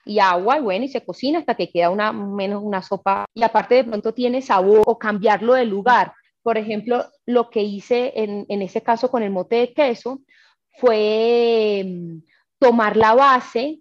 y 0.08 0.20
agua, 0.20 0.58
y 0.58 0.62
bueno, 0.62 0.84
y 0.86 0.88
se 0.88 1.04
cocina 1.04 1.38
hasta 1.38 1.54
que 1.54 1.70
queda 1.70 1.90
una, 1.90 2.12
menos 2.12 2.62
una 2.62 2.82
sopa, 2.82 3.26
y 3.34 3.42
aparte 3.42 3.74
de 3.76 3.84
pronto 3.84 4.14
tiene 4.14 4.40
sabor 4.40 4.82
o 4.86 4.98
cambiarlo 4.98 5.52
de 5.52 5.66
lugar. 5.66 6.14
Por 6.42 6.56
ejemplo, 6.56 7.04
lo 7.26 7.50
que 7.50 7.62
hice 7.62 8.12
en, 8.16 8.46
en 8.48 8.62
ese 8.62 8.82
caso 8.82 9.10
con 9.10 9.22
el 9.22 9.30
mote 9.30 9.56
de 9.56 9.72
queso 9.74 10.22
fue 10.78 11.84
mm, 11.84 12.18
tomar 12.58 12.96
la 12.96 13.14
base 13.14 13.80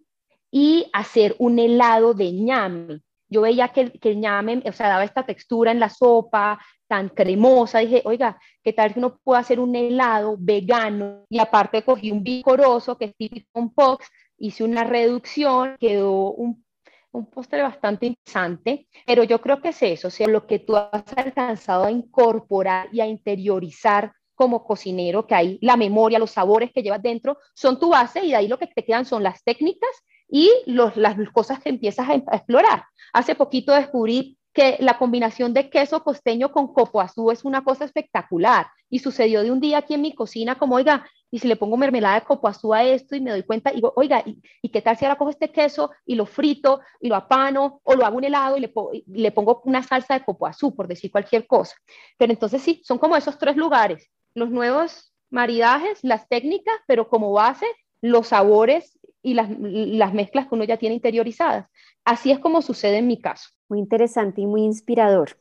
y 0.51 0.89
hacer 0.91 1.35
un 1.39 1.59
helado 1.59 2.13
de 2.13 2.31
ñame. 2.33 3.01
Yo 3.29 3.41
veía 3.41 3.69
que, 3.69 3.91
que, 3.91 4.11
el 4.11 4.19
ñame, 4.19 4.63
o 4.65 4.71
sea, 4.73 4.89
daba 4.89 5.05
esta 5.05 5.25
textura 5.25 5.71
en 5.71 5.79
la 5.79 5.89
sopa 5.89 6.59
tan 6.87 7.09
cremosa. 7.09 7.79
Dije, 7.79 8.01
oiga, 8.05 8.37
¿qué 8.63 8.73
tal 8.73 8.93
si 8.93 8.99
uno 8.99 9.17
puede 9.23 9.41
hacer 9.41 9.59
un 9.59 9.75
helado 9.75 10.35
vegano? 10.37 11.25
Y 11.29 11.39
aparte 11.39 11.83
cogí 11.83 12.11
un 12.11 12.23
bicoroso, 12.23 12.97
que 12.97 13.05
es 13.05 13.15
típico 13.15 13.47
un 13.53 13.73
pox, 13.73 14.07
hice 14.37 14.63
una 14.63 14.83
reducción, 14.83 15.75
quedó 15.79 16.31
un, 16.31 16.65
un 17.11 17.25
postre 17.29 17.61
bastante 17.61 18.07
interesante, 18.07 18.87
pero 19.05 19.23
yo 19.23 19.41
creo 19.41 19.61
que 19.61 19.69
es 19.69 19.81
eso, 19.81 20.07
o 20.07 20.11
sea, 20.11 20.27
lo 20.27 20.45
que 20.45 20.59
tú 20.59 20.75
has 20.75 21.03
alcanzado 21.15 21.85
a 21.85 21.91
incorporar 21.91 22.89
y 22.91 23.01
a 23.01 23.07
interiorizar 23.07 24.13
como 24.35 24.63
cocinero, 24.63 25.25
que 25.25 25.33
hay 25.33 25.57
la 25.61 25.77
memoria, 25.77 26.19
los 26.19 26.31
sabores 26.31 26.71
que 26.71 26.83
llevas 26.83 27.01
dentro, 27.01 27.39
son 27.55 27.79
tu 27.79 27.89
base 27.89 28.23
y 28.23 28.29
de 28.29 28.35
ahí 28.35 28.47
lo 28.47 28.59
que 28.59 28.67
te 28.67 28.85
quedan 28.85 29.05
son 29.05 29.23
las 29.23 29.43
técnicas 29.43 29.89
y 30.29 30.51
los, 30.67 30.95
las 30.95 31.17
cosas 31.31 31.59
que 31.59 31.69
empiezas 31.69 32.07
a, 32.07 32.11
a 32.11 32.35
explorar. 32.35 32.83
Hace 33.13 33.33
poquito 33.33 33.73
descubrí 33.73 34.37
que 34.53 34.77
la 34.79 34.97
combinación 34.97 35.53
de 35.53 35.69
queso 35.69 36.03
costeño 36.03 36.51
con 36.51 36.73
copoazú 36.73 37.31
es 37.31 37.45
una 37.45 37.63
cosa 37.63 37.85
espectacular 37.85 38.67
y 38.89 38.99
sucedió 38.99 39.43
de 39.43 39.51
un 39.51 39.59
día 39.59 39.79
aquí 39.79 39.95
en 39.95 40.01
mi 40.01 40.13
cocina 40.13 40.55
como, 40.55 40.75
oiga, 40.75 41.07
y 41.29 41.39
si 41.39 41.47
le 41.47 41.55
pongo 41.55 41.77
mermelada 41.77 42.19
de 42.19 42.25
copoazú 42.25 42.73
a 42.73 42.83
esto 42.83 43.15
y 43.15 43.21
me 43.21 43.31
doy 43.31 43.43
cuenta, 43.43 43.71
y 43.71 43.75
digo, 43.75 43.93
oiga, 43.95 44.23
¿y, 44.25 44.69
qué 44.69 44.81
tal 44.81 44.97
si 44.97 45.05
ahora 45.05 45.17
cojo 45.17 45.31
este 45.31 45.51
queso 45.51 45.91
y 46.05 46.15
lo 46.15 46.25
frito 46.25 46.81
y 47.01 47.09
lo 47.09 47.15
apano 47.15 47.81
o 47.83 47.95
lo 47.95 48.05
hago 48.05 48.17
un 48.17 48.23
helado 48.23 48.57
y 48.57 48.61
le, 48.61 48.73
le 49.07 49.31
pongo 49.31 49.61
una 49.65 49.83
salsa 49.83 50.13
de 50.13 50.23
copoazú, 50.23 50.75
por 50.75 50.87
decir 50.87 51.11
cualquier 51.11 51.45
cosa? 51.45 51.75
Pero 52.17 52.31
entonces 52.31 52.61
sí, 52.61 52.81
son 52.83 52.97
como 52.97 53.17
esos 53.17 53.37
tres 53.37 53.57
lugares, 53.57 54.09
los 54.33 54.49
nuevos 54.49 55.13
maridajes, 55.29 55.99
las 56.03 56.27
técnicas, 56.29 56.75
pero 56.87 57.09
como 57.09 57.33
base, 57.33 57.65
los 58.01 58.27
sabores 58.27 58.97
y 59.21 59.33
las, 59.33 59.49
las 59.59 60.13
mezclas 60.13 60.47
que 60.47 60.55
uno 60.55 60.63
ya 60.63 60.77
tiene 60.77 60.95
interiorizadas. 60.95 61.67
Así 62.05 62.31
es 62.31 62.39
como 62.39 62.61
sucede 62.61 62.97
en 62.97 63.07
mi 63.07 63.19
caso. 63.19 63.49
Muy 63.67 63.79
interesante 63.79 64.41
y 64.41 64.45
muy 64.45 64.63
inspirador. 64.63 65.37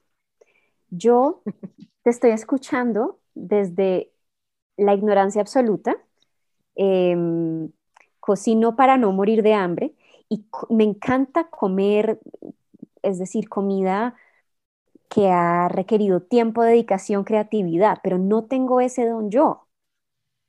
Yo 0.90 1.42
te 2.03 2.11
estoy 2.11 2.31
escuchando 2.31 3.20
desde 3.35 4.11
la 4.76 4.94
ignorancia 4.94 5.40
absoluta, 5.40 5.96
em, 6.76 7.70
cocino 8.20 8.76
para 8.76 8.96
no 8.98 9.12
morir 9.12 9.42
de 9.42 9.54
hambre 9.54 9.94
y 10.28 10.46
me 10.70 10.84
encanta 10.84 11.48
comer, 11.50 12.20
es 13.02 13.18
decir, 13.18 13.48
comida 13.48 14.16
que 15.08 15.28
ha 15.30 15.68
requerido 15.68 16.20
tiempo, 16.22 16.62
dedicación, 16.62 17.24
creatividad, 17.24 17.98
pero 18.02 18.18
no 18.18 18.44
tengo 18.44 18.80
ese 18.80 19.06
don 19.06 19.30
yo. 19.30 19.68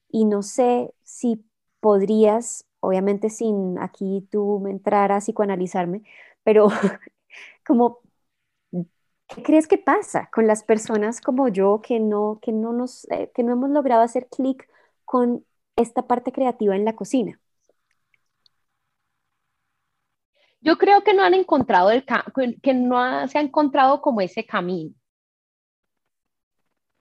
Y 0.09 0.25
no 0.25 0.43
sé 0.43 0.93
si 1.03 1.45
podrías, 1.79 2.65
obviamente 2.79 3.29
sin 3.29 3.79
aquí 3.79 4.27
tú 4.31 4.65
entrar 4.67 5.11
a 5.11 5.19
psicoanalizarme, 5.19 6.03
pero 6.43 6.69
como 7.67 7.99
¿Qué 9.27 9.43
crees 9.43 9.67
que 9.67 9.77
pasa 9.77 10.29
con 10.31 10.47
las 10.47 10.63
personas 10.63 11.19
como 11.19 11.49
yo 11.49 11.81
que 11.81 11.99
no, 11.99 12.39
que 12.41 12.51
no, 12.51 12.71
nos, 12.71 13.09
eh, 13.11 13.31
que 13.35 13.43
no 13.43 13.53
hemos 13.53 13.69
logrado 13.69 14.01
hacer 14.01 14.27
clic 14.27 14.67
con 15.03 15.45
esta 15.75 16.07
parte 16.07 16.31
creativa 16.31 16.75
en 16.75 16.85
la 16.85 16.95
cocina? 16.95 17.39
Yo 20.61 20.77
creo 20.77 21.03
que 21.03 21.13
no 21.13 21.23
han 21.23 21.33
encontrado 21.33 21.91
el 21.91 22.05
que 22.61 22.73
no 22.73 23.27
se 23.27 23.37
ha 23.37 23.41
encontrado 23.41 24.01
como 24.01 24.21
ese 24.21 24.45
camino. 24.45 24.93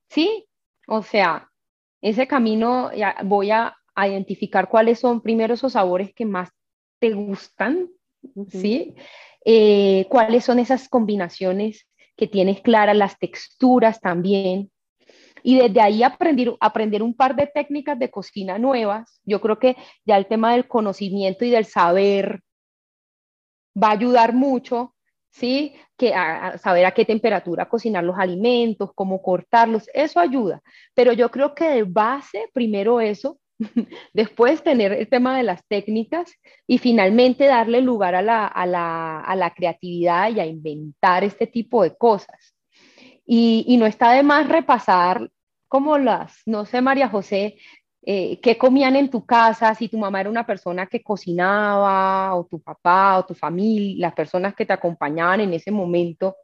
¿Sí? 0.09 0.47
O 0.89 1.03
sea, 1.03 1.51
ese 2.01 2.27
camino 2.27 2.93
ya 2.93 3.17
voy 3.25 3.51
a, 3.51 3.77
identificar 3.97 4.69
cuáles 4.69 4.99
son 4.99 5.23
primero 5.23 5.55
esos 5.55 5.73
sabores 5.73 6.13
que 6.15 6.27
más 6.27 6.51
te 6.99 7.13
gustan, 7.13 7.89
¿sí? 8.51 8.95
Eh, 9.43 10.07
cuáles 10.11 10.45
son 10.45 10.59
esas 10.59 10.91
combinaciones 10.91 11.87
que 12.17 12.27
tienes 12.27 12.61
claras, 12.61 12.97
las 12.97 13.19
texturas 13.19 14.01
también. 14.01 14.71
Y 15.43 15.59
desde 15.59 15.81
ahí 15.81 16.03
aprender, 16.03 16.55
aprender 16.61 17.03
un 17.03 17.15
par 17.15 17.37
de 17.37 17.47
técnicas 17.47 17.99
de 17.99 18.11
cocina 18.11 18.59
nuevas. 18.59 19.21
Yo 19.25 19.41
creo 19.41 19.59
que 19.59 19.77
ya 20.05 20.17
el 20.17 20.27
tema 20.27 20.53
del 20.53 20.67
conocimiento 20.67 21.45
y 21.45 21.51
del 21.51 21.67
saber 21.67 22.41
va 23.81 23.89
a 23.89 23.93
ayudar 23.93 24.33
mucho, 24.33 24.95
¿sí? 25.31 25.75
Que 25.97 26.13
saber 26.59 26.87
a 26.87 26.93
qué 26.93 27.05
temperatura 27.05 27.69
cocinar 27.69 28.03
los 28.03 28.19
alimentos, 28.19 28.91
cómo 28.95 29.23
cortarlos, 29.23 29.89
eso 29.95 30.19
ayuda. 30.19 30.63
Pero 30.95 31.13
yo 31.13 31.31
creo 31.31 31.55
que 31.55 31.69
de 31.69 31.83
base, 31.85 32.51
primero 32.53 33.01
eso, 33.01 33.39
después 34.13 34.63
tener 34.63 34.93
el 34.93 35.09
tema 35.09 35.37
de 35.37 35.43
las 35.43 35.65
técnicas 35.67 36.33
y 36.67 36.79
finalmente 36.79 37.47
darle 37.47 37.81
lugar 37.81 38.15
a 38.15 38.23
la, 38.23 38.47
a 38.47 38.67
la, 38.67 39.21
a 39.21 39.37
la 39.37 39.51
creatividad 39.51 40.31
y 40.31 40.41
a 40.41 40.47
inventar 40.47 41.25
este 41.25 41.47
tipo 41.47 41.83
de 41.83 41.97
cosas. 41.97 42.55
Y, 43.25 43.65
y, 43.67 43.77
no 43.77 43.87
está 43.87 44.13
de 44.13 44.23
más 44.23 44.49
repasar 44.49 45.31
como 45.69 45.99
las, 45.99 46.43
no 46.47 46.65
sé, 46.65 46.81
María 46.81 47.09
José, 47.09 47.57
eh, 48.09 48.39
qué 48.41 48.57
comían 48.57 48.95
en 48.95 49.11
tu 49.11 49.27
casa, 49.27 49.75
si 49.75 49.89
tu 49.89 49.99
mamá 49.99 50.21
era 50.21 50.31
una 50.31 50.47
persona 50.47 50.87
que 50.87 51.03
cocinaba, 51.03 52.37
o 52.37 52.47
tu 52.47 52.61
papá, 52.61 53.19
o 53.19 53.27
tu 53.27 53.35
familia, 53.35 54.07
las 54.07 54.15
personas 54.15 54.55
que 54.55 54.65
te 54.65 54.73
acompañaban 54.73 55.41
en 55.41 55.53
ese 55.53 55.73
momento, 55.73 56.37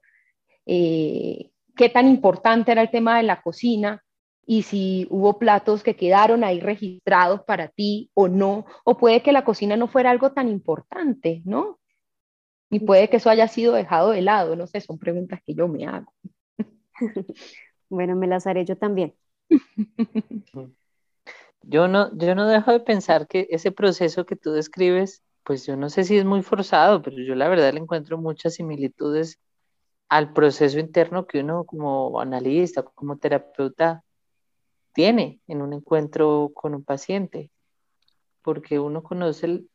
eh, 0.66 1.51
qué 1.77 1.88
tan 1.88 2.09
importante 2.09 2.72
era 2.72 2.83
el 2.83 2.90
tema 2.90 3.16
de 3.16 3.22
la 3.22 3.40
cocina 3.40 4.03
y 4.46 4.62
si 4.62 5.07
hubo 5.11 5.38
platos 5.38 5.83
que 5.83 5.96
quedaron 5.96 6.44
ahí 6.44 6.61
registrados 6.61 7.42
para 7.42 7.68
ti 7.68 8.11
o 8.14 8.28
no, 8.28 8.66
o 8.85 8.96
puede 8.96 9.22
que 9.22 9.33
la 9.33 9.44
cocina 9.44 9.76
no 9.76 9.88
fuera 9.88 10.11
algo 10.11 10.33
tan 10.33 10.48
importante, 10.48 11.42
¿no? 11.44 11.78
Y 12.70 12.81
puede 12.81 13.09
que 13.09 13.18
eso 13.18 13.31
haya 13.31 13.48
sido 13.48 13.74
dejado 13.74 14.11
de 14.11 14.22
lado, 14.22 14.57
no 14.57 14.66
sé, 14.66 14.81
son 14.81 14.98
preguntas 14.98 15.40
que 15.46 15.55
yo 15.55 15.68
me 15.68 15.87
hago. 15.87 16.12
bueno, 17.88 18.16
me 18.16 18.26
las 18.26 18.46
haré 18.46 18.64
yo 18.64 18.76
también. 18.76 19.14
Yo 21.64 21.87
no, 21.87 22.11
yo 22.16 22.35
no 22.35 22.48
dejo 22.48 22.72
de 22.72 22.81
pensar 22.81 23.28
que 23.28 23.46
ese 23.50 23.70
proceso 23.70 24.26
que 24.26 24.35
tú 24.35 24.50
describes, 24.50 25.22
pues 25.44 25.64
yo 25.64 25.76
no 25.76 25.90
sé 25.90 26.02
si 26.02 26.16
es 26.18 26.24
muy 26.24 26.42
forzado, 26.42 27.02
pero 27.02 27.18
yo 27.18 27.37
la 27.37 27.48
verdad 27.48 27.72
le 27.72 27.78
encuentro 27.78 28.18
muchas 28.18 28.55
similitudes 28.55 29.38
al 30.09 30.33
proceso 30.33 30.81
interno 30.81 31.26
que 31.26 31.40
uno 31.40 31.64
como 31.64 32.20
analista, 32.20 32.83
como 32.83 33.16
terapeuta, 33.18 34.05
tiene 34.92 35.40
en 35.46 35.62
un 35.62 35.72
encuentro 35.72 36.50
con 36.55 36.74
un 36.74 36.85
paciente, 36.85 37.50
porque 38.42 38.78
uno 38.78 39.02
conoce, 39.02 39.46
el, 39.46 39.70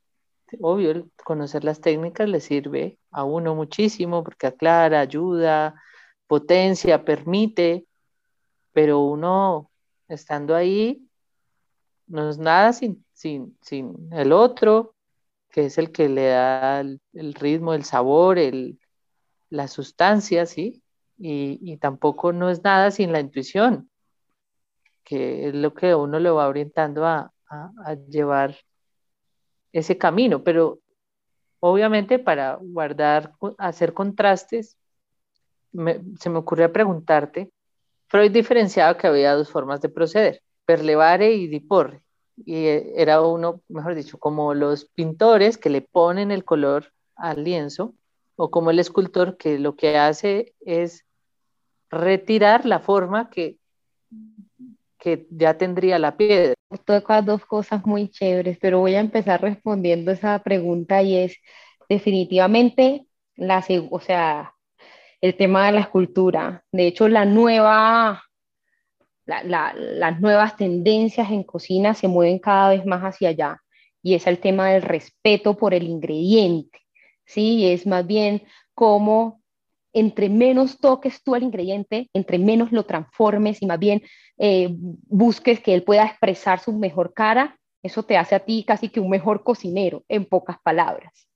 obvio, 0.62 1.10
conocer 1.24 1.64
las 1.64 1.82
técnicas 1.82 2.30
le 2.30 2.40
sirve 2.40 3.00
a 3.12 3.24
uno 3.24 3.56
muchísimo, 3.56 4.24
porque 4.24 4.48
aclara, 4.48 5.00
ayuda, 5.00 5.82
potencia, 6.28 7.04
permite, 7.06 7.86
pero 8.74 9.00
uno 9.00 9.72
estando 10.08 10.56
ahí 10.56 11.08
no 12.08 12.30
es 12.30 12.38
nada 12.38 12.74
sin, 12.74 13.06
sin, 13.14 13.58
sin 13.62 14.10
el 14.14 14.32
otro, 14.32 14.96
que 15.50 15.66
es 15.66 15.78
el 15.78 15.92
que 15.92 16.10
le 16.10 16.28
da 16.28 16.82
el, 16.82 17.00
ritmo, 17.34 17.74
el 17.74 17.84
sabor, 17.84 18.38
el, 18.38 18.80
la 19.50 19.68
sustancia, 19.68 20.46
¿sí? 20.46 20.82
Y, 21.18 21.60
y, 21.62 21.78
tampoco 21.78 22.32
no 22.32 22.50
es 22.50 22.64
nada 22.64 22.92
sin 22.92 23.12
la 23.12 23.20
intuición, 23.20 23.90
que 25.08 25.48
es 25.48 25.56
lo 25.56 25.74
que 25.74 25.96
uno 25.96 26.20
lo 26.20 26.36
va 26.36 26.50
orientando 26.50 27.06
a, 27.06 27.32
llevar 28.10 28.58
ese 29.72 29.98
camino, 29.98 30.44
pero 30.44 30.80
obviamente 31.62 32.20
para 32.20 32.60
guardar, 32.62 33.32
hacer 33.58 33.94
contrastes, 33.94 34.76
se 35.72 36.30
me 36.30 36.38
ocurrió 36.38 36.74
preguntarte, 36.74 37.50
Freud 38.08 38.32
diferenciaba 38.32 38.98
que 38.98 39.08
había 39.08 39.34
dos 39.34 39.50
formas 39.50 39.80
de 39.80 39.88
proceder. 39.88 40.42
Perlevare 40.66 41.32
y 41.32 41.48
Diporre. 41.48 42.02
Y 42.36 42.66
eh, 42.66 42.94
era 42.98 43.22
uno, 43.22 43.62
mejor 43.70 43.96
dicho, 43.96 44.18
como 44.18 44.54
los 44.54 44.86
pintores 44.86 45.58
que 45.58 45.70
le 45.70 45.82
ponen 45.82 46.32
el 46.32 46.44
color 46.44 46.92
al 47.16 47.46
lienzo, 47.46 47.94
o 48.36 48.52
como 48.52 48.72
el 48.72 48.80
escultor 48.80 49.38
que 49.38 49.58
lo 49.58 49.78
que 49.78 49.98
hace 49.98 50.54
es 50.60 51.06
retirar 51.90 52.66
la 52.66 52.80
forma 52.80 53.30
que, 53.30 53.58
ya 55.30 55.58
tendría 55.58 56.00
la 56.00 56.18
piedra. 56.18 56.54
Toca 56.86 57.22
dos 57.22 57.46
cosas 57.46 57.86
muy 57.86 58.10
chéveres, 58.10 58.58
pero 58.60 58.80
voy 58.80 58.96
a 58.96 59.00
empezar 59.00 59.42
respondiendo 59.42 60.12
esa 60.12 60.40
pregunta 60.44 61.02
y 61.02 61.16
es 61.16 61.38
definitivamente 61.90 63.06
la, 63.36 63.64
o 63.90 64.00
sea, 64.00 64.54
el 65.22 65.36
tema 65.36 65.68
de 65.68 65.72
la 65.74 65.82
escultura. 65.82 66.64
De 66.72 66.88
hecho, 66.88 67.08
las 67.08 67.28
nuevas 70.20 70.58
tendencias 70.58 71.32
en 71.32 71.44
cocina 71.44 71.94
se 71.94 72.08
mueven 72.08 72.40
cada 72.40 72.70
vez 72.70 72.86
más 72.86 73.02
hacia 73.02 73.30
allá 73.30 73.62
y 74.04 74.16
es 74.16 74.28
el 74.28 74.40
tema 74.40 74.70
del 74.70 74.82
respeto 74.82 75.58
por 75.58 75.74
el 75.74 75.84
ingrediente, 75.84 76.80
¿sí? 77.26 77.66
Es 77.68 77.86
más 77.88 78.06
bien 78.06 78.44
como 78.74 79.42
entre 79.94 80.30
menos 80.30 80.80
toques 80.80 81.24
tú 81.24 81.34
al 81.34 81.44
ingrediente, 81.44 82.10
entre 82.14 82.38
menos 82.38 82.72
lo 82.72 82.86
transformes 82.86 83.62
y 83.62 83.66
más 83.66 83.80
bien 83.80 84.04
eh, 84.38 84.70
busques 84.72 85.60
que 85.60 85.74
él 85.74 85.84
pueda 85.84 86.06
expresar 86.06 86.60
su 86.60 86.74
mejor 86.74 87.14
cara, 87.14 87.58
eso 87.84 88.04
te 88.04 88.18
hace 88.18 88.36
a 88.36 88.40
ti 88.40 88.64
casi 88.68 88.90
que 88.90 89.00
un 89.00 89.10
mejor 89.10 89.44
cocinero, 89.44 90.04
en 90.08 90.26
pocas 90.26 90.58
palabras, 90.62 91.28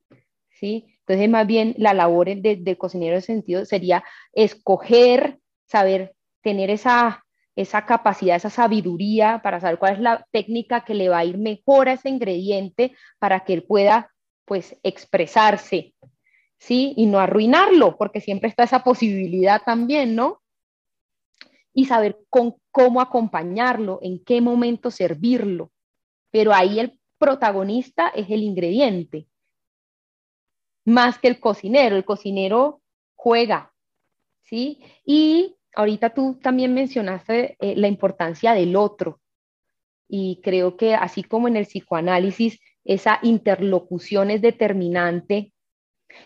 ¿sí? 0.50 0.98
Entonces, 1.00 1.30
más 1.30 1.48
bien 1.48 1.76
la 1.78 1.94
labor 1.94 2.28
del 2.28 2.78
cocinero 2.78 3.16
en 3.16 3.22
sentido 3.22 3.66
sería 3.66 4.04
escoger, 4.34 5.40
saber 5.66 6.14
tener 6.42 6.70
esa 6.70 7.24
esa 7.56 7.86
capacidad, 7.86 8.36
esa 8.36 8.50
sabiduría 8.50 9.42
para 9.44 9.60
saber 9.60 9.78
cuál 9.78 9.94
es 9.94 10.00
la 10.00 10.26
técnica 10.32 10.82
que 10.86 10.94
le 10.94 11.10
va 11.10 11.20
a 11.20 11.26
ir 11.26 11.38
mejor 11.38 11.90
a 11.90 11.94
ese 11.94 12.10
ingrediente 12.10 12.96
para 13.20 13.42
que 13.42 13.54
él 13.54 13.64
pueda 13.64 14.12
pues 14.46 14.76
expresarse, 14.84 15.94
¿sí? 16.58 16.94
Y 16.98 17.06
no 17.06 17.20
arruinarlo, 17.20 17.98
porque 17.98 18.22
siempre 18.22 18.50
está 18.50 18.64
esa 18.64 18.84
posibilidad 18.84 19.62
también, 19.64 20.16
¿no? 20.16 20.41
Y 21.74 21.86
saber 21.86 22.20
con, 22.30 22.56
cómo 22.72 23.02
acompañarlo, 23.02 24.00
en 24.02 24.24
qué 24.24 24.42
momento 24.42 24.92
servirlo. 24.92 25.72
Pero 26.32 26.54
ahí 26.54 26.80
el 26.80 27.00
protagonista 27.18 28.10
es 28.10 28.30
el 28.30 28.44
ingrediente, 28.44 29.28
más 30.86 31.20
que 31.20 31.28
el 31.28 31.40
cocinero. 31.40 31.96
El 31.96 32.06
cocinero 32.06 32.82
juega, 33.16 33.74
¿sí? 34.44 34.82
Y 35.06 35.56
ahorita 35.76 36.14
tú 36.14 36.40
también 36.42 36.74
mencionaste 36.74 37.56
eh, 37.60 37.76
la 37.76 37.88
importancia 37.88 38.54
del 38.54 38.76
otro 38.76 39.22
y 40.14 40.42
creo 40.44 40.76
que 40.76 40.94
así 40.94 41.24
como 41.24 41.48
en 41.48 41.56
el 41.56 41.66
psicoanálisis 41.66 42.60
esa 42.84 43.20
interlocución 43.22 44.30
es 44.30 44.42
determinante, 44.42 45.54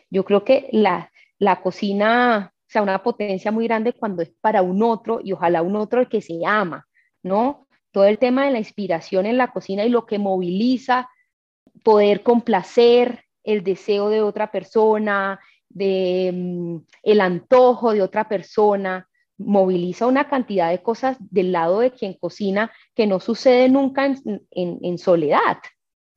yo 0.09 0.25
creo 0.25 0.43
que 0.43 0.69
la, 0.71 1.11
la 1.37 1.61
cocina, 1.61 2.54
sea, 2.75 2.83
una 2.83 3.01
potencia 3.01 3.51
muy 3.51 3.65
grande 3.67 3.93
cuando 3.93 4.21
es 4.21 4.31
para 4.41 4.61
un 4.61 4.83
otro 4.83 5.19
y 5.23 5.31
ojalá 5.31 5.61
un 5.61 5.75
otro 5.75 6.01
el 6.01 6.09
que 6.09 6.21
se 6.21 6.39
ama, 6.45 6.85
¿no? 7.23 7.67
Todo 7.91 8.05
el 8.05 8.17
tema 8.17 8.45
de 8.45 8.51
la 8.51 8.59
inspiración 8.59 9.25
en 9.25 9.37
la 9.37 9.51
cocina 9.51 9.85
y 9.85 9.89
lo 9.89 10.05
que 10.05 10.19
moviliza 10.19 11.09
poder 11.83 12.21
complacer 12.23 13.23
el 13.43 13.63
deseo 13.63 14.09
de 14.09 14.21
otra 14.21 14.51
persona, 14.51 15.39
de 15.69 16.31
mm, 16.33 16.77
el 17.03 17.21
antojo 17.21 17.93
de 17.93 18.01
otra 18.01 18.27
persona, 18.27 19.07
moviliza 19.37 20.07
una 20.07 20.27
cantidad 20.27 20.69
de 20.69 20.81
cosas 20.81 21.17
del 21.19 21.51
lado 21.51 21.79
de 21.79 21.91
quien 21.91 22.13
cocina 22.13 22.71
que 22.93 23.07
no 23.07 23.19
sucede 23.19 23.69
nunca 23.69 24.13
en, 24.51 24.97
soledad, 24.97 25.57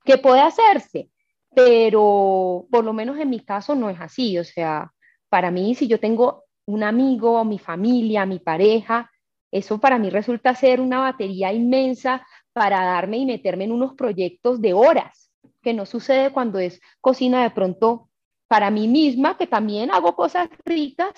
que 0.05 0.17
puede 0.17 0.41
hacerse, 0.41 1.09
pero 1.53 2.65
por 2.71 2.83
lo 2.83 2.93
menos 2.93 3.17
en 3.19 3.29
mi 3.29 3.41
caso 3.41 3.75
no 3.75 3.89
es 3.89 3.99
así. 3.99 4.37
O 4.37 4.43
sea, 4.43 4.91
para 5.29 5.51
mí, 5.51 5.75
si 5.75 5.87
yo 5.87 5.99
tengo 5.99 6.45
un 6.69 6.83
amigo, 6.83 7.43
mi 7.45 7.57
familia, 7.57 8.25
mi 8.25 8.39
pareja, 8.39 9.09
eso 9.51 9.79
para 9.79 9.97
mí 9.97 10.09
resulta 10.09 10.53
ser 10.53 10.79
una 10.79 10.99
batería 10.99 11.51
inmensa 11.51 12.25
para 12.53 12.85
darme 12.85 13.17
y 13.17 13.25
meterme 13.25 13.63
en 13.63 13.71
unos 13.71 13.95
proyectos 13.95 14.61
de 14.61 14.73
horas, 14.73 15.31
que 15.63 15.73
no 15.73 15.85
sucede 15.85 16.31
cuando 16.31 16.59
es 16.59 16.79
cocina 17.01 17.41
de 17.41 17.49
pronto 17.49 18.09
para 18.47 18.69
mí 18.69 18.87
misma, 18.87 19.37
que 19.37 19.47
también 19.47 19.91
hago 19.91 20.15
cosas 20.15 20.49
ricas, 20.63 21.11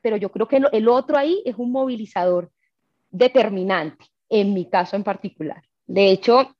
pero 0.00 0.16
yo 0.16 0.30
creo 0.30 0.46
que 0.46 0.60
el 0.72 0.88
otro 0.88 1.18
ahí 1.18 1.42
es 1.44 1.56
un 1.56 1.72
movilizador 1.72 2.52
determinante, 3.10 4.06
en 4.28 4.54
mi 4.54 4.68
caso 4.68 4.94
en 4.94 5.04
particular. 5.04 5.62
De 5.86 6.10
hecho, 6.10 6.56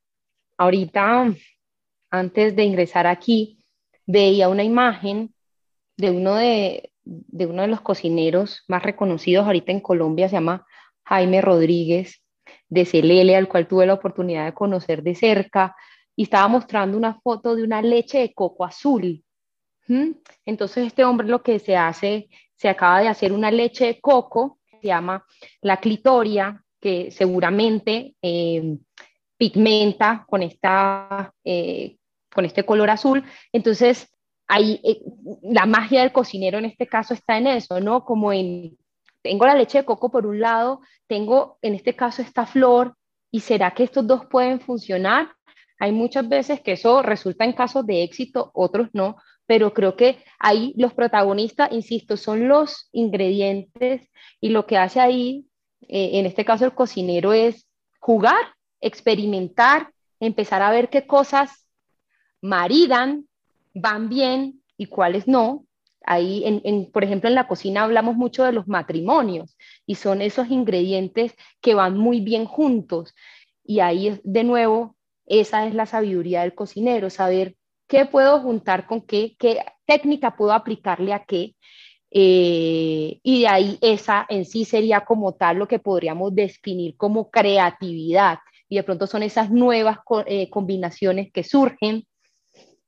ahorita, 0.58 1.32
antes 2.10 2.56
de 2.56 2.64
ingresar 2.64 3.06
aquí, 3.06 3.64
veía 4.06 4.48
una 4.48 4.64
imagen 4.64 5.32
de 5.96 6.10
uno 6.10 6.34
de, 6.34 6.91
de 7.04 7.46
uno 7.46 7.62
de 7.62 7.68
los 7.68 7.80
cocineros 7.80 8.62
más 8.68 8.82
reconocidos 8.82 9.46
ahorita 9.46 9.72
en 9.72 9.80
Colombia, 9.80 10.28
se 10.28 10.36
llama 10.36 10.66
Jaime 11.04 11.40
Rodríguez 11.40 12.22
de 12.68 12.84
Celele, 12.84 13.36
al 13.36 13.48
cual 13.48 13.66
tuve 13.66 13.86
la 13.86 13.94
oportunidad 13.94 14.44
de 14.44 14.54
conocer 14.54 15.02
de 15.02 15.14
cerca, 15.14 15.76
y 16.14 16.24
estaba 16.24 16.48
mostrando 16.48 16.96
una 16.96 17.20
foto 17.20 17.56
de 17.56 17.62
una 17.62 17.82
leche 17.82 18.18
de 18.18 18.34
coco 18.34 18.64
azul. 18.64 19.24
Entonces 20.46 20.86
este 20.86 21.04
hombre 21.04 21.26
lo 21.26 21.42
que 21.42 21.58
se 21.58 21.76
hace, 21.76 22.28
se 22.54 22.68
acaba 22.68 23.00
de 23.00 23.08
hacer 23.08 23.32
una 23.32 23.50
leche 23.50 23.86
de 23.86 24.00
coco, 24.00 24.58
se 24.80 24.86
llama 24.86 25.24
la 25.60 25.78
clitoria, 25.78 26.62
que 26.80 27.10
seguramente 27.10 28.14
eh, 28.22 28.76
pigmenta 29.36 30.24
con, 30.28 30.42
esta, 30.42 31.32
eh, 31.44 31.96
con 32.32 32.44
este 32.44 32.64
color 32.64 32.90
azul. 32.90 33.24
Entonces, 33.52 34.08
ahí 34.48 34.80
eh, 34.84 35.00
la 35.42 35.66
magia 35.66 36.00
del 36.00 36.12
cocinero 36.12 36.58
en 36.58 36.66
este 36.66 36.86
caso 36.86 37.14
está 37.14 37.38
en 37.38 37.46
eso, 37.46 37.80
¿no? 37.80 38.04
Como 38.04 38.32
en, 38.32 38.76
tengo 39.22 39.46
la 39.46 39.54
leche 39.54 39.78
de 39.78 39.84
coco 39.84 40.10
por 40.10 40.26
un 40.26 40.40
lado, 40.40 40.80
tengo 41.06 41.58
en 41.62 41.74
este 41.74 41.94
caso 41.94 42.22
esta 42.22 42.46
flor, 42.46 42.96
¿y 43.30 43.40
será 43.40 43.72
que 43.72 43.84
estos 43.84 44.06
dos 44.06 44.26
pueden 44.26 44.60
funcionar? 44.60 45.32
Hay 45.78 45.92
muchas 45.92 46.28
veces 46.28 46.60
que 46.60 46.72
eso 46.72 47.02
resulta 47.02 47.44
en 47.44 47.54
casos 47.54 47.86
de 47.86 48.02
éxito, 48.02 48.50
otros 48.54 48.88
no, 48.92 49.16
pero 49.46 49.74
creo 49.74 49.96
que 49.96 50.22
ahí 50.38 50.74
los 50.76 50.94
protagonistas, 50.94 51.72
insisto, 51.72 52.16
son 52.16 52.48
los 52.48 52.88
ingredientes 52.92 54.08
y 54.40 54.50
lo 54.50 54.66
que 54.66 54.78
hace 54.78 55.00
ahí, 55.00 55.46
eh, 55.88 56.10
en 56.14 56.26
este 56.26 56.44
caso 56.44 56.64
el 56.64 56.74
cocinero, 56.74 57.32
es 57.32 57.66
jugar, 57.98 58.54
experimentar, 58.80 59.92
empezar 60.20 60.62
a 60.62 60.70
ver 60.70 60.88
qué 60.88 61.06
cosas 61.06 61.66
maridan, 62.40 63.26
van 63.74 64.08
bien 64.08 64.62
y 64.76 64.86
cuáles 64.86 65.28
no. 65.28 65.66
Ahí, 66.04 66.42
en, 66.44 66.90
por 66.90 67.04
ejemplo, 67.04 67.28
en 67.28 67.36
la 67.36 67.46
cocina 67.46 67.84
hablamos 67.84 68.16
mucho 68.16 68.44
de 68.44 68.52
los 68.52 68.66
matrimonios 68.66 69.56
y 69.86 69.94
son 69.94 70.20
esos 70.20 70.50
ingredientes 70.50 71.34
que 71.60 71.74
van 71.74 71.96
muy 71.96 72.20
bien 72.20 72.44
juntos. 72.44 73.14
Y 73.64 73.80
ahí, 73.80 74.20
de 74.24 74.44
nuevo, 74.44 74.96
esa 75.26 75.66
es 75.66 75.74
la 75.74 75.86
sabiduría 75.86 76.42
del 76.42 76.54
cocinero, 76.54 77.08
saber 77.08 77.56
qué 77.86 78.06
puedo 78.06 78.40
juntar 78.40 78.86
con 78.86 79.02
qué, 79.02 79.36
qué 79.38 79.64
técnica 79.86 80.36
puedo 80.36 80.52
aplicarle 80.52 81.12
a 81.12 81.24
qué. 81.24 81.54
Eh, 82.10 83.20
y 83.22 83.40
de 83.40 83.48
ahí 83.48 83.78
esa 83.80 84.26
en 84.28 84.44
sí 84.44 84.64
sería 84.64 85.04
como 85.04 85.32
tal 85.34 85.56
lo 85.58 85.68
que 85.68 85.78
podríamos 85.78 86.34
definir 86.34 86.96
como 86.96 87.30
creatividad. 87.30 88.38
Y 88.68 88.76
de 88.76 88.82
pronto 88.82 89.06
son 89.06 89.22
esas 89.22 89.50
nuevas 89.50 89.98
eh, 90.26 90.50
combinaciones 90.50 91.30
que 91.32 91.44
surgen 91.44 92.06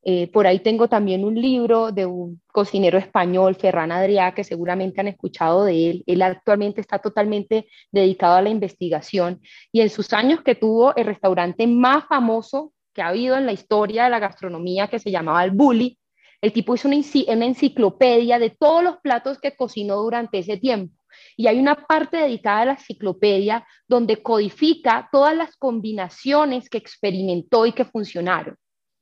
eh, 0.07 0.31
por 0.31 0.47
ahí 0.47 0.61
tengo 0.61 0.87
también 0.89 1.25
un 1.25 1.35
libro 1.35 1.91
de 1.91 2.05
un 2.05 2.43
cocinero 2.53 2.99
español, 2.99 3.55
Ferran 3.55 3.91
Adrià, 3.91 4.35
que 4.35 4.45
seguramente 4.45 5.01
han 5.01 5.09
escuchado 5.09 5.65
de 5.65 5.91
él. 5.91 6.05
Él 6.07 6.21
actualmente 6.21 6.83
está 6.83 6.99
totalmente 6.99 7.67
dedicado 7.91 8.37
a 8.37 8.43
la 8.43 8.51
investigación 8.51 9.41
y 9.73 9.81
en 9.81 9.89
sus 9.89 10.13
años 10.13 10.43
que 10.43 10.55
tuvo 10.55 10.95
el 10.97 11.07
restaurante 11.07 11.67
más 11.67 12.05
famoso 12.07 12.73
que 12.93 13.01
ha 13.01 13.09
habido 13.09 13.37
en 13.37 13.47
la 13.47 13.53
historia 13.53 14.05
de 14.05 14.11
la 14.11 14.19
gastronomía, 14.19 14.89
que 14.89 14.99
se 14.99 15.11
llamaba 15.11 15.43
el 15.43 15.53
Bully, 15.53 15.99
el 16.43 16.53
tipo 16.53 16.75
hizo 16.75 16.89
una, 16.89 16.99
una 17.29 17.47
enciclopedia 17.47 18.39
de 18.39 18.51
todos 18.51 18.85
los 18.85 18.99
platos 18.99 19.39
que 19.39 19.57
cocinó 19.57 19.97
durante 19.97 20.39
ese 20.39 20.59
tiempo. 20.59 20.95
Y 21.35 21.47
hay 21.47 21.59
una 21.59 21.75
parte 21.75 22.19
dedicada 22.19 22.61
a 22.61 22.65
la 22.67 22.73
enciclopedia 22.73 23.67
donde 23.89 24.23
codifica 24.23 25.09
todas 25.11 25.35
las 25.35 25.57
combinaciones 25.57 26.69
que 26.69 26.77
experimentó 26.77 27.65
y 27.65 27.73
que 27.73 27.87
funcionaron, 27.87 28.57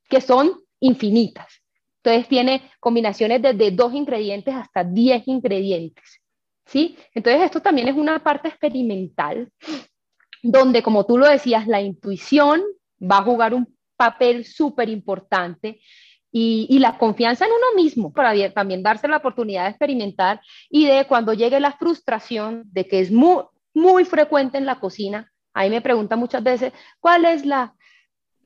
que 0.07 0.21
son 0.21 0.63
infinitas. 0.83 1.61
Entonces 2.03 2.27
tiene 2.27 2.69
combinaciones 2.79 3.41
desde 3.41 3.71
dos 3.71 3.93
ingredientes 3.93 4.53
hasta 4.53 4.83
diez 4.83 5.27
ingredientes. 5.27 6.21
¿sí? 6.65 6.97
Entonces 7.13 7.43
esto 7.43 7.61
también 7.61 7.87
es 7.87 7.95
una 7.95 8.19
parte 8.19 8.49
experimental 8.49 9.49
donde, 10.41 10.83
como 10.83 11.05
tú 11.05 11.17
lo 11.17 11.27
decías, 11.27 11.67
la 11.67 11.81
intuición 11.81 12.61
va 13.01 13.19
a 13.19 13.23
jugar 13.23 13.53
un 13.53 13.73
papel 13.95 14.45
súper 14.45 14.89
importante 14.89 15.79
y, 16.35 16.79
la 16.79 16.97
confianza 16.97 17.45
en 17.45 17.51
uno 17.51 17.81
mismo 17.81 18.11
para 18.11 18.33
también 18.51 18.83
darse 18.83 19.07
la 19.07 19.17
oportunidad 19.17 19.63
de 19.63 19.69
experimentar 19.69 20.41
y 20.69 20.87
de 20.87 21.05
cuando 21.05 21.33
llegue 21.33 21.59
la 21.59 21.73
frustración 21.73 22.63
de 22.65 22.87
que 22.87 22.99
es 22.99 23.11
muy, 23.11 23.43
muy 23.73 24.03
frecuente 24.03 24.57
en 24.57 24.65
la 24.65 24.79
cocina. 24.79 25.31
Ahí 25.53 25.69
me 25.69 25.81
preguntan 25.81 26.19
muchas 26.19 26.43
veces, 26.43 26.73
¿cuál 26.99 27.25
es 27.25 27.45
la, 27.45 27.75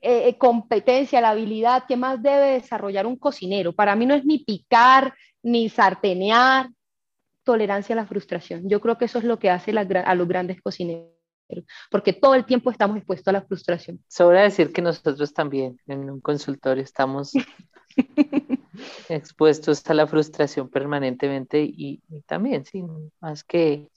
eh, 0.01 0.29
eh, 0.29 0.37
competencia, 0.37 1.21
la 1.21 1.29
habilidad 1.29 1.85
que 1.87 1.97
más 1.97 2.21
debe 2.21 2.53
desarrollar 2.53 3.05
un 3.07 3.17
cocinero. 3.17 3.73
Para 3.73 3.95
mí 3.95 4.05
no 4.05 4.13
es 4.13 4.25
ni 4.25 4.39
picar, 4.39 5.13
ni 5.41 5.69
sartenear, 5.69 6.69
tolerancia 7.43 7.93
a 7.93 7.97
la 7.97 8.05
frustración. 8.05 8.69
Yo 8.69 8.79
creo 8.81 8.97
que 8.97 9.05
eso 9.05 9.17
es 9.17 9.23
lo 9.23 9.39
que 9.39 9.49
hace 9.49 9.71
a 9.71 10.15
los 10.15 10.27
grandes 10.27 10.61
cocineros, 10.61 11.09
porque 11.89 12.13
todo 12.13 12.35
el 12.35 12.45
tiempo 12.45 12.69
estamos 12.69 12.97
expuestos 12.97 13.27
a 13.29 13.31
la 13.31 13.41
frustración. 13.41 14.03
Sobra 14.07 14.43
decir 14.43 14.71
que 14.71 14.81
nosotros 14.81 15.33
también 15.33 15.79
en 15.87 16.09
un 16.09 16.19
consultorio 16.19 16.83
estamos 16.83 17.31
expuestos 19.09 19.89
a 19.89 19.93
la 19.93 20.05
frustración 20.05 20.69
permanentemente 20.69 21.61
y, 21.63 22.01
y 22.09 22.21
también, 22.21 22.65
sí, 22.65 22.83
más 23.19 23.43
que 23.43 23.89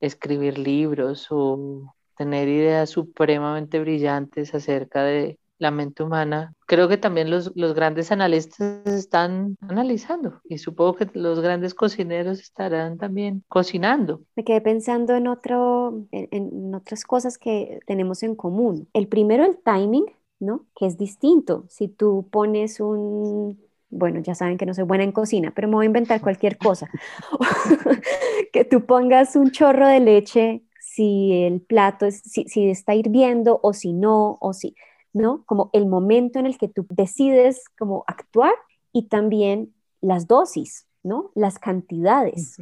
escribir 0.00 0.58
libros 0.58 1.26
o 1.30 1.95
tener 2.16 2.48
ideas 2.48 2.90
supremamente 2.90 3.78
brillantes 3.80 4.54
acerca 4.54 5.02
de 5.04 5.38
la 5.58 5.70
mente 5.70 6.02
humana. 6.02 6.54
Creo 6.66 6.88
que 6.88 6.96
también 6.96 7.30
los, 7.30 7.52
grandes 7.54 8.12
analistas 8.12 8.86
están 8.86 9.56
analizando 9.60 10.40
y 10.44 10.58
supongo 10.58 10.94
que 10.96 11.08
los 11.14 11.40
grandes 11.40 11.74
cocineros 11.74 12.40
estarán 12.40 12.98
también 12.98 13.42
cocinando. 13.48 14.22
Me 14.34 14.44
quedé 14.44 14.60
pensando 14.60 15.14
en, 15.14 15.28
otro, 15.28 16.06
en, 16.10 16.74
otras 16.74 17.04
cosas 17.04 17.38
que 17.38 17.80
tenemos 17.86 18.22
en 18.22 18.34
común. 18.34 18.88
El 18.92 19.08
primero, 19.08 19.44
el 19.44 19.58
timing, 19.58 20.06
¿no? 20.40 20.66
Que 20.78 20.86
es 20.86 20.98
distinto. 20.98 21.64
Si 21.68 21.88
tú 21.88 22.28
pones 22.30 22.80
un 22.80 23.58
bueno, 23.88 24.20
ya 24.20 24.34
saben 24.34 24.58
que 24.58 24.66
no 24.66 24.74
soy 24.74 24.84
buena 24.84 25.04
en 25.04 25.12
cocina, 25.12 25.52
pero 25.54 25.68
me 25.68 25.74
voy 25.74 25.84
a 25.84 25.86
inventar 25.86 26.20
cualquier 26.20 26.58
cosa. 26.58 26.90
que 28.52 28.64
tú 28.64 28.84
pongas 28.84 29.36
un 29.36 29.52
chorro 29.52 29.86
de 29.86 30.00
leche 30.00 30.65
si 30.96 31.44
el 31.44 31.60
plato, 31.60 32.06
es, 32.06 32.22
si, 32.24 32.44
si 32.44 32.70
está 32.70 32.94
hirviendo 32.94 33.60
o 33.62 33.74
si 33.74 33.92
no, 33.92 34.38
o 34.40 34.54
si, 34.54 34.74
¿no? 35.12 35.44
Como 35.44 35.68
el 35.74 35.86
momento 35.86 36.38
en 36.38 36.46
el 36.46 36.56
que 36.56 36.68
tú 36.68 36.86
decides 36.88 37.64
como 37.78 38.02
actuar 38.06 38.54
y 38.92 39.08
también 39.08 39.74
las 40.00 40.26
dosis, 40.26 40.86
¿no? 41.02 41.32
Las 41.34 41.58
cantidades. 41.58 42.56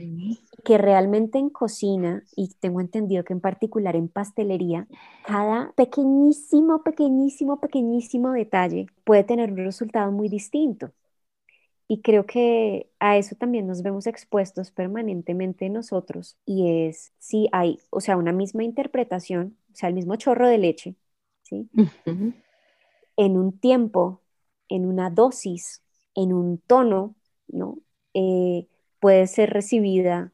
Que 0.64 0.78
realmente 0.78 1.38
en 1.38 1.48
cocina, 1.48 2.24
y 2.34 2.48
tengo 2.58 2.80
entendido 2.80 3.22
que 3.22 3.34
en 3.34 3.40
particular 3.40 3.94
en 3.94 4.08
pastelería, 4.08 4.88
cada 5.24 5.72
pequeñísimo, 5.76 6.82
pequeñísimo, 6.82 7.60
pequeñísimo 7.60 8.32
detalle 8.32 8.86
puede 9.04 9.22
tener 9.22 9.52
un 9.52 9.58
resultado 9.58 10.10
muy 10.10 10.28
distinto. 10.28 10.90
Y 11.86 12.00
creo 12.00 12.24
que 12.24 12.90
a 12.98 13.18
eso 13.18 13.36
también 13.36 13.66
nos 13.66 13.82
vemos 13.82 14.06
expuestos 14.06 14.70
permanentemente 14.70 15.68
nosotros 15.68 16.38
y 16.46 16.86
es 16.86 17.12
si 17.18 17.48
hay, 17.52 17.78
o 17.90 18.00
sea, 18.00 18.16
una 18.16 18.32
misma 18.32 18.64
interpretación, 18.64 19.58
o 19.72 19.76
sea, 19.76 19.90
el 19.90 19.94
mismo 19.94 20.16
chorro 20.16 20.48
de 20.48 20.58
leche, 20.58 20.94
¿sí? 21.42 21.68
En 23.16 23.36
un 23.36 23.58
tiempo, 23.58 24.22
en 24.68 24.86
una 24.86 25.10
dosis, 25.10 25.82
en 26.14 26.32
un 26.32 26.58
tono, 26.58 27.14
¿no? 27.48 27.78
Eh, 28.14 28.66
puede 28.98 29.26
ser 29.26 29.50
recibida 29.50 30.32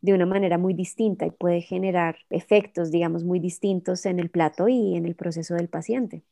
de 0.00 0.14
una 0.14 0.26
manera 0.26 0.58
muy 0.58 0.74
distinta 0.74 1.26
y 1.26 1.30
puede 1.30 1.60
generar 1.60 2.18
efectos, 2.30 2.90
digamos, 2.90 3.24
muy 3.24 3.38
distintos 3.38 4.06
en 4.06 4.18
el 4.18 4.30
plato 4.30 4.68
y 4.68 4.96
en 4.96 5.06
el 5.06 5.14
proceso 5.14 5.54
del 5.54 5.68
paciente. 5.68 6.24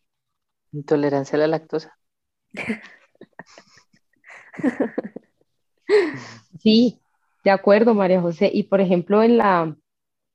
Intolerancia 0.72 1.36
a 1.36 1.40
la 1.40 1.46
lactosa. 1.46 1.96
Sí, 6.58 6.98
de 7.44 7.50
acuerdo, 7.50 7.94
María 7.94 8.20
José. 8.20 8.50
Y 8.52 8.64
por 8.64 8.80
ejemplo, 8.80 9.22
en 9.22 9.38
la, 9.38 9.76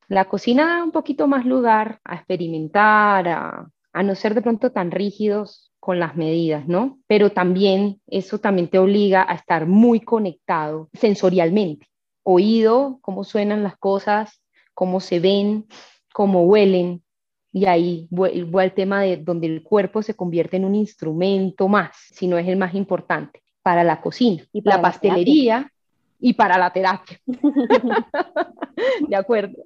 la 0.07 0.25
cocina 0.25 0.77
da 0.77 0.83
un 0.83 0.91
poquito 0.91 1.27
más 1.27 1.45
lugar 1.45 1.99
a 2.05 2.15
experimentar, 2.15 3.27
a, 3.27 4.03
no 4.03 4.15
ser 4.15 4.33
de 4.33 4.41
pronto 4.41 4.71
tan 4.71 4.91
rígidos 4.91 5.73
con 5.79 5.99
las 5.99 6.15
medidas, 6.15 6.67
¿no? 6.67 6.99
Pero 7.07 7.31
también 7.31 7.99
eso 8.07 8.39
también 8.39 8.69
te 8.69 8.79
obliga 8.79 9.25
a 9.27 9.35
estar 9.35 9.65
muy 9.65 9.99
conectado 9.99 10.89
sensorialmente. 10.93 11.87
Oído, 12.23 12.99
cómo 13.01 13.23
suenan 13.23 13.63
las 13.63 13.77
cosas, 13.77 14.41
cómo 14.73 14.99
se 14.99 15.19
ven, 15.19 15.65
cómo 16.13 16.43
huelen. 16.43 17.03
Y 17.51 17.65
ahí 17.65 18.07
vuelve 18.09 18.63
el 18.63 18.73
tema 18.73 19.01
de 19.01 19.17
donde 19.17 19.47
el 19.47 19.63
cuerpo 19.63 20.01
se 20.01 20.13
convierte 20.13 20.55
en 20.55 20.65
un 20.65 20.75
instrumento 20.75 21.67
más, 21.67 21.91
si 22.13 22.27
no 22.27 22.37
es 22.37 22.47
el 22.47 22.55
más 22.55 22.73
importante 22.75 23.41
para 23.61 23.83
la 23.83 24.01
cocina, 24.01 24.43
y 24.51 24.61
la 24.63 24.81
pastelería 24.81 25.71
y 26.19 26.33
para 26.33 26.57
la 26.57 26.71
terapia. 26.71 27.19
de 29.07 29.15
acuerdo. 29.15 29.63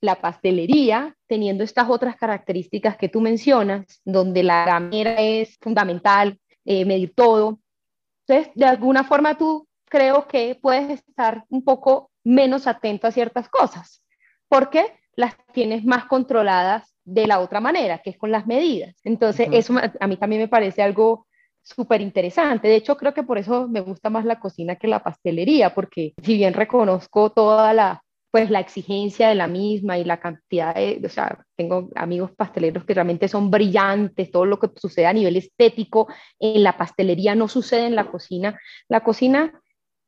la 0.00 0.20
pastelería, 0.20 1.14
teniendo 1.26 1.64
estas 1.64 1.88
otras 1.88 2.16
características 2.16 2.96
que 2.96 3.08
tú 3.08 3.20
mencionas, 3.20 4.00
donde 4.04 4.42
la 4.42 4.64
gamera 4.64 5.20
es 5.20 5.56
fundamental, 5.60 6.38
eh, 6.64 6.84
medir 6.84 7.14
todo. 7.14 7.58
Entonces, 8.26 8.52
de 8.54 8.66
alguna 8.66 9.04
forma 9.04 9.36
tú 9.36 9.66
creo 9.88 10.26
que 10.26 10.58
puedes 10.60 11.02
estar 11.08 11.44
un 11.48 11.64
poco 11.64 12.10
menos 12.24 12.66
atento 12.66 13.06
a 13.06 13.12
ciertas 13.12 13.48
cosas, 13.48 14.02
porque 14.48 14.92
las 15.14 15.36
tienes 15.52 15.84
más 15.84 16.06
controladas 16.06 16.94
de 17.04 17.26
la 17.26 17.38
otra 17.38 17.60
manera, 17.60 17.98
que 17.98 18.10
es 18.10 18.18
con 18.18 18.32
las 18.32 18.46
medidas. 18.46 18.96
Entonces, 19.04 19.48
eso 19.52 19.74
a 20.00 20.06
mí 20.06 20.16
también 20.16 20.42
me 20.42 20.48
parece 20.48 20.82
algo 20.82 21.25
súper 21.66 22.00
interesante. 22.00 22.68
De 22.68 22.76
hecho, 22.76 22.96
creo 22.96 23.12
que 23.12 23.22
por 23.24 23.38
eso 23.38 23.68
me 23.68 23.80
gusta 23.80 24.08
más 24.08 24.24
la 24.24 24.38
cocina 24.38 24.76
que 24.76 24.88
la 24.88 25.02
pastelería, 25.02 25.74
porque 25.74 26.14
si 26.22 26.36
bien 26.36 26.54
reconozco 26.54 27.30
toda 27.30 27.72
la, 27.72 28.02
pues 28.30 28.50
la 28.50 28.60
exigencia 28.60 29.28
de 29.28 29.34
la 29.34 29.48
misma 29.48 29.98
y 29.98 30.04
la 30.04 30.20
cantidad 30.20 30.74
de, 30.74 31.00
o 31.04 31.08
sea, 31.08 31.44
tengo 31.56 31.88
amigos 31.96 32.30
pasteleros 32.36 32.84
que 32.84 32.94
realmente 32.94 33.28
son 33.28 33.50
brillantes, 33.50 34.30
todo 34.30 34.46
lo 34.46 34.58
que 34.60 34.70
sucede 34.76 35.06
a 35.06 35.12
nivel 35.12 35.36
estético 35.36 36.08
en 36.38 36.62
la 36.62 36.76
pastelería 36.76 37.34
no 37.34 37.48
sucede 37.48 37.86
en 37.86 37.96
la 37.96 38.10
cocina. 38.10 38.60
La 38.88 39.00
cocina, 39.00 39.60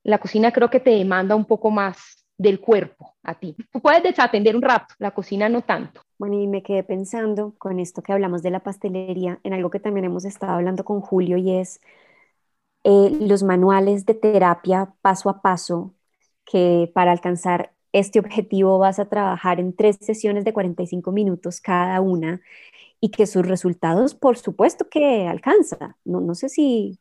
la 0.04 0.18
cocina 0.18 0.52
creo 0.52 0.70
que 0.70 0.80
te 0.80 0.90
demanda 0.90 1.34
un 1.34 1.44
poco 1.44 1.70
más 1.70 2.24
del 2.38 2.60
cuerpo 2.60 3.16
a 3.24 3.34
ti. 3.34 3.56
Tú 3.72 3.80
puedes 3.80 4.02
desatender 4.02 4.54
un 4.54 4.62
rato, 4.62 4.94
la 4.98 5.10
cocina 5.10 5.48
no 5.48 5.62
tanto. 5.62 6.02
Bueno, 6.18 6.40
y 6.40 6.46
me 6.48 6.62
quedé 6.62 6.82
pensando 6.82 7.54
con 7.58 7.78
esto 7.78 8.02
que 8.02 8.12
hablamos 8.12 8.42
de 8.42 8.50
la 8.50 8.60
pastelería, 8.60 9.40
en 9.44 9.52
algo 9.54 9.70
que 9.70 9.80
también 9.80 10.04
hemos 10.04 10.24
estado 10.24 10.52
hablando 10.52 10.84
con 10.84 11.00
Julio 11.00 11.36
y 11.38 11.52
es 11.52 11.80
eh, 12.84 13.10
los 13.20 13.42
manuales 13.42 14.06
de 14.06 14.14
terapia 14.14 14.94
paso 15.02 15.30
a 15.30 15.42
paso 15.42 15.94
que 16.44 16.90
para 16.94 17.12
alcanzar 17.12 17.72
este 17.92 18.18
objetivo 18.20 18.78
vas 18.78 18.98
a 18.98 19.08
trabajar 19.08 19.60
en 19.60 19.74
tres 19.74 19.98
sesiones 20.00 20.44
de 20.44 20.52
45 20.52 21.12
minutos 21.12 21.60
cada 21.60 22.00
una 22.00 22.40
y 23.00 23.10
que 23.10 23.26
sus 23.26 23.46
resultados, 23.46 24.14
por 24.14 24.38
supuesto 24.38 24.88
que 24.90 25.26
alcanza. 25.28 25.96
No, 26.04 26.20
no 26.20 26.34
sé 26.34 26.48
si 26.48 26.98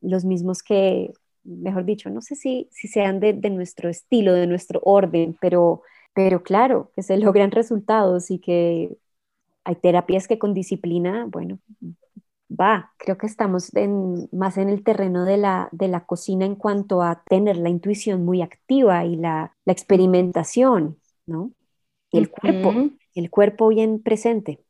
los 0.00 0.24
mismos 0.24 0.62
que 0.62 1.12
mejor 1.46 1.84
dicho, 1.84 2.10
no 2.10 2.20
sé 2.22 2.34
si, 2.34 2.68
si 2.72 2.88
sean 2.88 3.20
de, 3.20 3.34
nuestro 3.50 3.88
estilo, 3.88 4.32
de 4.34 4.46
nuestro 4.46 4.80
orden, 4.84 5.36
pero, 5.40 5.82
pero 6.16 6.42
claro, 6.42 6.90
que 6.96 7.02
se 7.02 7.18
logran 7.18 7.52
resultados 7.52 8.30
y 8.30 8.40
que 8.40 8.96
hay 9.64 9.76
terapias 9.76 10.26
que 10.26 10.38
con 10.38 10.54
disciplina, 10.54 11.26
bueno, 11.28 11.58
va, 12.48 12.94
creo 12.96 13.18
que 13.18 13.26
estamos 13.26 13.70
más 14.32 14.56
en 14.56 14.68
el 14.70 14.82
terreno 14.82 15.24
de 15.24 15.36
la, 15.36 15.68
de 15.72 15.88
la 15.88 16.06
cocina 16.06 16.46
en 16.46 16.54
cuanto 16.54 17.02
a 17.02 17.22
tener 17.28 17.58
la 17.58 17.68
intuición 17.68 18.24
muy 18.24 18.40
activa 18.40 19.04
y 19.04 19.16
la, 19.16 19.54
experimentación, 19.66 20.98
¿no? 21.26 21.50
Y 22.10 22.18
el 22.18 22.30
cuerpo, 22.30 22.72
el 23.14 23.30
cuerpo 23.30 23.68
bien 23.68 24.00
presente. 24.00 24.64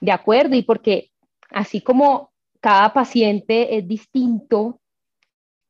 De 0.00 0.12
acuerdo, 0.12 0.56
y 0.56 0.62
porque 0.62 1.12
así 1.50 1.80
como 1.80 2.32
cada 2.60 2.92
paciente 2.92 3.78
es 3.78 3.86
distinto, 3.86 4.80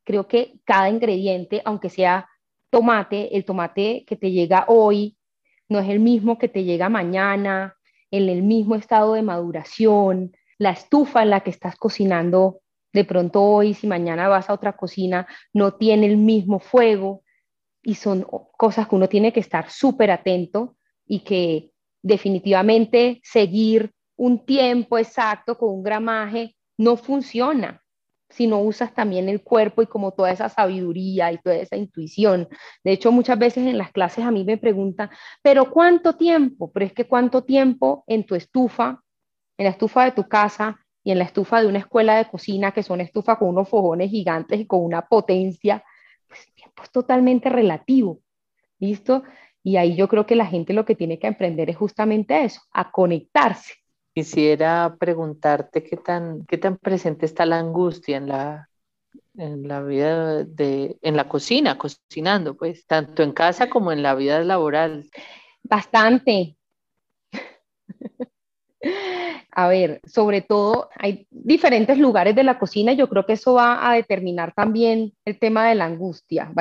creo 0.04 0.26
que 0.26 0.54
cada 0.64 0.88
ingrediente, 0.88 1.60
aunque 1.64 1.90
sea 1.90 2.28
tomate, 2.70 3.36
el 3.36 3.44
tomate 3.44 4.04
que 4.06 4.16
te 4.16 4.30
llega 4.30 4.64
hoy 4.68 5.16
no 5.68 5.78
es 5.78 5.88
el 5.88 6.00
mismo 6.00 6.38
que 6.38 6.48
te 6.48 6.64
llega 6.64 6.88
mañana, 6.88 7.76
en 8.10 8.28
el 8.28 8.42
mismo 8.42 8.74
estado 8.74 9.14
de 9.14 9.22
maduración, 9.22 10.32
la 10.58 10.70
estufa 10.70 11.22
en 11.22 11.30
la 11.30 11.40
que 11.40 11.50
estás 11.50 11.76
cocinando 11.76 12.60
de 12.92 13.04
pronto 13.04 13.42
hoy, 13.42 13.74
si 13.74 13.86
mañana 13.86 14.28
vas 14.28 14.48
a 14.48 14.54
otra 14.54 14.76
cocina, 14.76 15.26
no 15.52 15.74
tiene 15.74 16.06
el 16.06 16.16
mismo 16.16 16.58
fuego 16.58 17.22
y 17.82 17.94
son 17.94 18.26
cosas 18.56 18.88
que 18.88 18.94
uno 18.94 19.08
tiene 19.08 19.32
que 19.32 19.40
estar 19.40 19.70
súper 19.70 20.10
atento 20.10 20.76
y 21.06 21.20
que 21.20 21.70
definitivamente 22.02 23.20
seguir 23.22 23.92
un 24.16 24.44
tiempo 24.44 24.98
exacto 24.98 25.58
con 25.58 25.70
un 25.70 25.82
gramaje 25.82 26.56
no 26.76 26.96
funciona 26.96 27.82
si 28.38 28.46
no 28.46 28.60
usas 28.60 28.94
también 28.94 29.28
el 29.28 29.42
cuerpo 29.42 29.82
y 29.82 29.86
como 29.86 30.12
toda 30.12 30.30
esa 30.30 30.48
sabiduría 30.48 31.32
y 31.32 31.38
toda 31.38 31.56
esa 31.56 31.76
intuición. 31.76 32.48
De 32.84 32.92
hecho, 32.92 33.10
muchas 33.10 33.36
veces 33.36 33.66
en 33.66 33.76
las 33.76 33.90
clases 33.90 34.24
a 34.24 34.30
mí 34.30 34.44
me 34.44 34.56
preguntan, 34.56 35.10
pero 35.42 35.72
¿cuánto 35.72 36.16
tiempo? 36.16 36.70
Pero 36.72 36.86
es 36.86 36.92
que 36.92 37.08
cuánto 37.08 37.42
tiempo 37.42 38.04
en 38.06 38.24
tu 38.24 38.36
estufa, 38.36 39.02
en 39.56 39.64
la 39.64 39.70
estufa 39.70 40.04
de 40.04 40.12
tu 40.12 40.28
casa 40.28 40.78
y 41.02 41.10
en 41.10 41.18
la 41.18 41.24
estufa 41.24 41.60
de 41.60 41.66
una 41.66 41.80
escuela 41.80 42.16
de 42.16 42.26
cocina, 42.30 42.70
que 42.70 42.84
son 42.84 43.00
estufas 43.00 43.38
con 43.38 43.48
unos 43.48 43.68
fogones 43.68 44.08
gigantes 44.08 44.60
y 44.60 44.66
con 44.66 44.84
una 44.84 45.02
potencia, 45.08 45.82
pues 46.28 46.46
tiempo 46.54 46.84
es 46.84 46.92
totalmente 46.92 47.48
relativo. 47.48 48.20
¿Listo? 48.78 49.24
Y 49.64 49.78
ahí 49.78 49.96
yo 49.96 50.06
creo 50.06 50.26
que 50.26 50.36
la 50.36 50.46
gente 50.46 50.72
lo 50.72 50.84
que 50.84 50.94
tiene 50.94 51.18
que 51.18 51.26
aprender 51.26 51.70
es 51.70 51.76
justamente 51.76 52.44
eso, 52.44 52.60
a 52.72 52.92
conectarse 52.92 53.74
Quisiera 54.18 54.96
preguntarte 54.98 55.84
qué 55.84 55.96
tan, 55.96 56.44
qué 56.46 56.58
tan 56.58 56.76
presente 56.76 57.24
está 57.24 57.46
la 57.46 57.60
angustia 57.60 58.16
en 58.16 58.26
la, 58.26 58.68
en 59.36 59.68
la 59.68 59.80
vida 59.80 60.42
de, 60.42 60.98
en 61.02 61.16
la 61.16 61.28
cocina, 61.28 61.78
cocinando, 61.78 62.56
pues, 62.56 62.84
tanto 62.84 63.22
en 63.22 63.30
casa 63.30 63.70
como 63.70 63.92
en 63.92 64.02
la 64.02 64.16
vida 64.16 64.42
laboral. 64.42 65.08
Bastante. 65.62 66.56
A 69.52 69.68
ver, 69.68 70.00
sobre 70.04 70.40
todo 70.40 70.88
hay 70.98 71.28
diferentes 71.30 71.96
lugares 71.96 72.34
de 72.34 72.42
la 72.42 72.58
cocina, 72.58 72.94
yo 72.94 73.08
creo 73.08 73.24
que 73.24 73.34
eso 73.34 73.54
va 73.54 73.88
a 73.88 73.94
determinar 73.94 74.52
también 74.52 75.12
el 75.24 75.38
tema 75.38 75.68
de 75.68 75.76
la 75.76 75.84
angustia. 75.84 76.52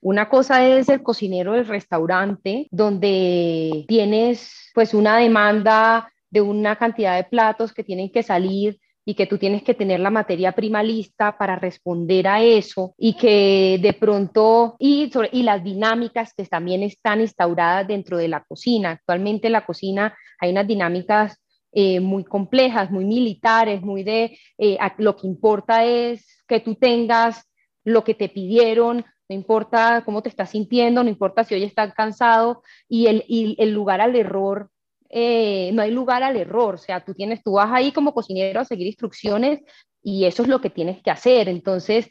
Una 0.00 0.28
cosa 0.28 0.64
es 0.64 0.88
el 0.88 1.02
cocinero 1.02 1.54
del 1.54 1.66
restaurante, 1.66 2.68
donde 2.70 3.84
tienes 3.88 4.70
pues 4.72 4.94
una 4.94 5.16
demanda 5.16 6.12
de 6.34 6.40
una 6.40 6.74
cantidad 6.74 7.14
de 7.16 7.22
platos 7.22 7.72
que 7.72 7.84
tienen 7.84 8.10
que 8.10 8.24
salir 8.24 8.80
y 9.04 9.14
que 9.14 9.26
tú 9.26 9.38
tienes 9.38 9.62
que 9.62 9.74
tener 9.74 10.00
la 10.00 10.10
materia 10.10 10.50
prima 10.50 10.82
lista 10.82 11.38
para 11.38 11.54
responder 11.54 12.26
a 12.26 12.42
eso 12.42 12.92
y 12.98 13.14
que 13.16 13.78
de 13.80 13.92
pronto 13.92 14.74
y, 14.80 15.12
las 15.44 15.62
dinámicas 15.62 16.34
que 16.36 16.44
también 16.46 16.82
están 16.82 17.20
instauradas 17.20 17.86
dentro 17.86 18.16
de 18.16 18.26
la 18.26 18.42
cocina. 18.42 18.90
Actualmente 18.90 19.46
en 19.46 19.52
la 19.52 19.64
cocina 19.64 20.16
hay 20.40 20.50
unas 20.50 20.66
dinámicas 20.66 21.40
eh, 21.70 22.00
muy 22.00 22.24
complejas, 22.24 22.90
muy 22.90 23.04
militares, 23.04 23.80
muy 23.80 24.02
de 24.02 24.36
eh, 24.58 24.78
lo 24.98 25.14
que 25.14 25.28
importa 25.28 25.84
es 25.84 26.42
que 26.48 26.58
tú 26.58 26.74
tengas 26.74 27.48
lo 27.84 28.02
que 28.02 28.14
te 28.14 28.28
pidieron, 28.28 29.04
no 29.28 29.36
importa 29.36 30.02
cómo 30.04 30.20
te 30.20 30.30
estás 30.30 30.50
sintiendo, 30.50 31.04
no 31.04 31.10
importa 31.10 31.44
si 31.44 31.54
hoy 31.54 31.62
estás 31.62 31.94
cansado 31.94 32.62
y 32.88 33.06
el 33.06 33.70
lugar 33.70 34.00
al 34.00 34.16
error 34.16 34.70
eh, 35.16 35.70
no 35.72 35.82
hay 35.82 35.92
lugar 35.92 36.24
al 36.24 36.36
error, 36.36 36.74
o 36.74 36.78
sea, 36.78 37.04
tú 37.04 37.14
tienes, 37.14 37.40
tú 37.40 37.52
vas 37.52 37.70
ahí 37.72 37.92
como 37.92 38.12
cocinero 38.12 38.58
a 38.58 38.64
seguir 38.64 38.88
instrucciones 38.88 39.60
y 40.02 40.24
eso 40.24 40.42
es 40.42 40.48
lo 40.48 40.60
que 40.60 40.70
tienes 40.70 41.00
que 41.04 41.12
hacer. 41.12 41.48
Entonces, 41.48 42.10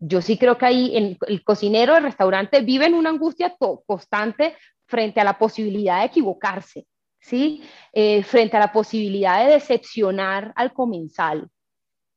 yo 0.00 0.20
sí 0.20 0.36
creo 0.36 0.58
que 0.58 0.66
ahí 0.66 0.96
el, 0.96 1.16
el 1.28 1.44
cocinero 1.44 1.94
del 1.94 2.02
restaurante 2.02 2.60
vive 2.62 2.86
en 2.86 2.94
una 2.94 3.10
angustia 3.10 3.54
constante 3.86 4.56
frente 4.86 5.20
a 5.20 5.24
la 5.24 5.38
posibilidad 5.38 6.00
de 6.00 6.06
equivocarse, 6.06 6.88
¿sí? 7.20 7.62
Eh, 7.92 8.24
frente 8.24 8.56
a 8.56 8.60
la 8.60 8.72
posibilidad 8.72 9.46
de 9.46 9.52
decepcionar 9.52 10.52
al 10.56 10.72
comensal. 10.72 11.48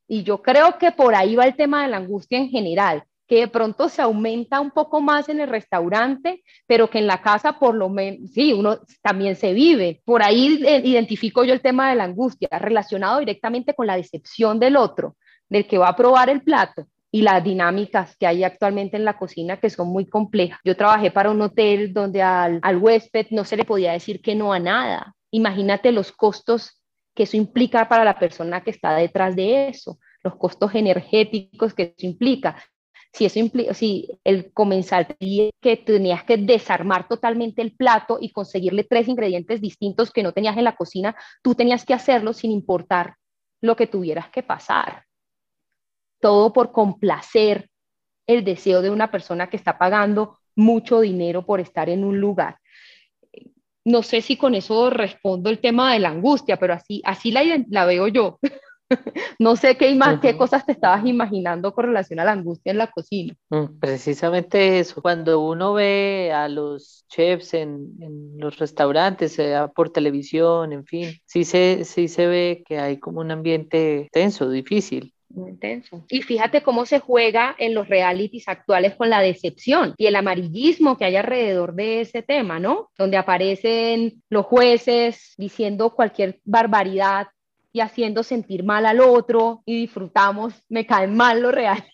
Y 0.08 0.24
yo 0.24 0.42
creo 0.42 0.80
que 0.80 0.92
por 0.92 1.14
ahí 1.14 1.36
va 1.36 1.46
el 1.46 1.56
tema 1.56 1.84
de 1.84 1.90
la 1.90 1.98
angustia 1.98 2.40
en 2.40 2.50
general 2.50 3.04
que 3.28 3.42
de 3.42 3.48
pronto 3.48 3.90
se 3.90 4.02
aumenta 4.02 4.60
un 4.60 4.72
poco 4.72 5.02
más 5.02 5.30
en 5.30 5.40
el 5.40 5.50
restaurante, 5.50 6.44
pero 6.68 6.90
que 6.90 7.00
en 7.00 7.08
la 7.08 7.22
casa 7.22 7.54
por 7.60 7.76
lo 7.76 7.90
menos, 7.90 8.32
sí, 8.32 8.54
uno 8.54 8.80
también 9.02 9.36
se 9.36 9.54
vive. 9.54 10.02
Por 10.06 10.24
ahí 10.24 10.62
eh, 10.66 10.82
identifico 10.84 11.44
yo 11.44 11.54
el 11.54 11.62
tema 11.62 11.90
de 11.90 11.96
la 11.96 12.04
angustia, 12.04 12.50
relacionado 12.52 13.20
directamente 13.20 13.74
con 13.74 13.88
la 13.88 13.96
decepción 13.96 14.60
del 14.60 14.76
otro, 14.76 15.16
del 15.50 15.68
que 15.68 15.78
va 15.78 15.90
a 15.90 15.96
probar 15.96 16.30
el 16.30 16.42
plato 16.42 16.86
y 17.12 17.22
las 17.22 17.44
dinámicas 17.44 18.18
que 18.18 18.28
hay 18.28 18.44
actualmente 18.44 18.98
en 18.98 19.06
la 19.06 19.18
cocina 19.18 19.58
que 19.58 19.70
son 19.70 19.88
muy 19.88 20.08
complejas. 20.08 20.60
Yo 20.66 20.76
trabajé 20.76 21.12
para 21.12 21.30
un 21.30 21.42
hotel 21.42 21.94
donde 21.94 22.22
al, 22.22 22.60
al 22.62 22.78
huésped 22.78 23.28
no 23.30 23.46
se 23.46 23.56
le 23.56 23.66
podía 23.66 23.94
decir 23.94 24.22
que 24.22 24.36
no 24.36 24.52
a 24.52 24.60
nada. 24.60 25.16
Imagínate 25.32 25.92
los 25.92 26.12
costos 26.12 26.82
que 27.16 27.24
eso 27.24 27.38
implica 27.38 27.88
para 27.88 28.04
la 28.04 28.18
persona 28.18 28.64
que 28.64 28.72
está 28.72 28.96
detrás 28.96 29.36
de 29.36 29.70
eso, 29.70 30.00
los 30.24 30.36
costos 30.36 30.74
energéticos 30.74 31.74
que 31.74 31.94
eso 31.96 32.08
implica 32.08 32.58
si 33.14 33.26
eso 33.26 33.38
implica, 33.38 33.74
si 33.76 34.10
el 34.24 34.52
comensal 34.54 35.06
que 35.20 35.78
tenías 35.86 36.24
que 36.24 36.38
desarmar 36.38 37.08
totalmente 37.08 37.62
el 37.62 37.76
plato 37.76 38.18
y 38.20 38.32
conseguirle 38.32 38.86
tres 38.86 39.08
ingredientes 39.08 39.62
distintos 39.62 40.10
que 40.12 40.24
no 40.24 40.34
tenías 40.34 40.58
en 40.58 40.64
la 40.64 40.76
cocina, 40.76 41.16
tú 41.44 41.54
tenías 41.54 41.86
que 41.86 41.94
hacerlo 41.94 42.34
sin 42.34 42.50
importar 42.50 43.16
lo 43.62 43.76
que 43.76 43.86
tuvieras 43.86 44.30
que 44.30 44.42
pasar. 44.42 45.06
Todo 46.20 46.52
por 46.52 46.72
complacer 46.72 47.70
el 48.26 48.44
deseo 48.44 48.82
de 48.82 48.90
una 48.90 49.12
persona 49.12 49.48
que 49.48 49.58
está 49.58 49.78
pagando 49.78 50.40
mucho 50.56 51.00
dinero 51.00 51.46
por 51.46 51.60
estar 51.60 51.90
en 51.90 52.04
un 52.04 52.20
lugar. 52.20 52.58
No 53.86 54.02
sé 54.02 54.22
si 54.22 54.38
con 54.38 54.56
eso 54.56 54.90
respondo 54.90 55.52
el 55.52 55.60
tema 55.60 55.94
de 55.94 56.00
la 56.00 56.10
angustia, 56.10 56.58
pero 56.58 56.74
así, 56.74 57.02
así 57.06 57.32
la, 57.32 57.44
la 57.70 57.86
veo 57.86 58.08
yo. 58.08 58.40
no 59.40 59.56
sé 59.56 59.78
qué, 59.78 59.98
qué 60.22 60.38
cosas 60.38 60.66
te 60.66 60.72
estabas 60.72 61.06
imaginando 61.06 61.74
con 61.74 61.86
relación 61.86 62.20
a 62.20 62.26
la 62.26 62.32
angustia 62.32 62.72
en 62.72 62.78
la 62.78 62.88
cocina. 62.88 63.34
Mm, 63.50 63.80
precisamente 63.80 64.80
eso, 64.80 65.02
cuando 65.02 65.42
uno 65.42 65.74
ve 65.74 66.32
a 66.34 66.48
los 66.48 67.06
chefs 67.10 67.54
en, 67.54 67.94
en 68.00 68.38
los 68.38 68.58
restaurantes, 68.58 69.34
sea 69.34 69.68
por 69.68 69.90
televisión, 69.90 70.74
en 70.74 70.86
fin, 70.86 71.14
sí 71.26 71.44
se, 71.44 71.86
sí 71.86 72.08
se 72.08 72.28
ve 72.28 72.64
que 72.66 72.80
hay 72.80 73.00
como 73.00 73.22
un 73.22 73.32
ambiente 73.32 74.10
tenso, 74.12 74.50
difícil. 74.50 75.14
Muy 75.34 75.50
intenso. 75.50 76.06
Y 76.10 76.22
fíjate 76.22 76.62
cómo 76.62 76.86
se 76.86 77.00
juega 77.00 77.56
en 77.58 77.74
los 77.74 77.90
realities 77.90 78.48
actuales 78.48 78.96
con 78.96 79.10
la 79.10 79.20
decepción 79.20 79.96
y 79.98 80.06
el 80.06 80.16
amarillismo 80.16 80.96
que 80.96 81.06
hay 81.06 81.16
alrededor 81.16 81.74
de 81.74 82.02
ese 82.02 82.22
tema, 82.22 82.60
¿no? 82.60 82.92
Donde 82.98 83.18
aparecen 83.18 84.22
los 84.30 84.46
jueces 84.46 85.34
diciendo 85.38 85.96
cualquier 85.96 86.40
barbaridad 86.44 87.28
y 87.74 87.82
haciendo 87.82 88.22
sentir 88.22 88.64
mal 88.64 88.86
al 88.86 89.02
otro 89.02 89.64
y 89.66 89.82
disfrutamos, 89.82 90.54
me 90.70 90.86
caen 90.86 91.16
mal 91.16 91.42
los 91.42 91.52
realities. 91.52 91.92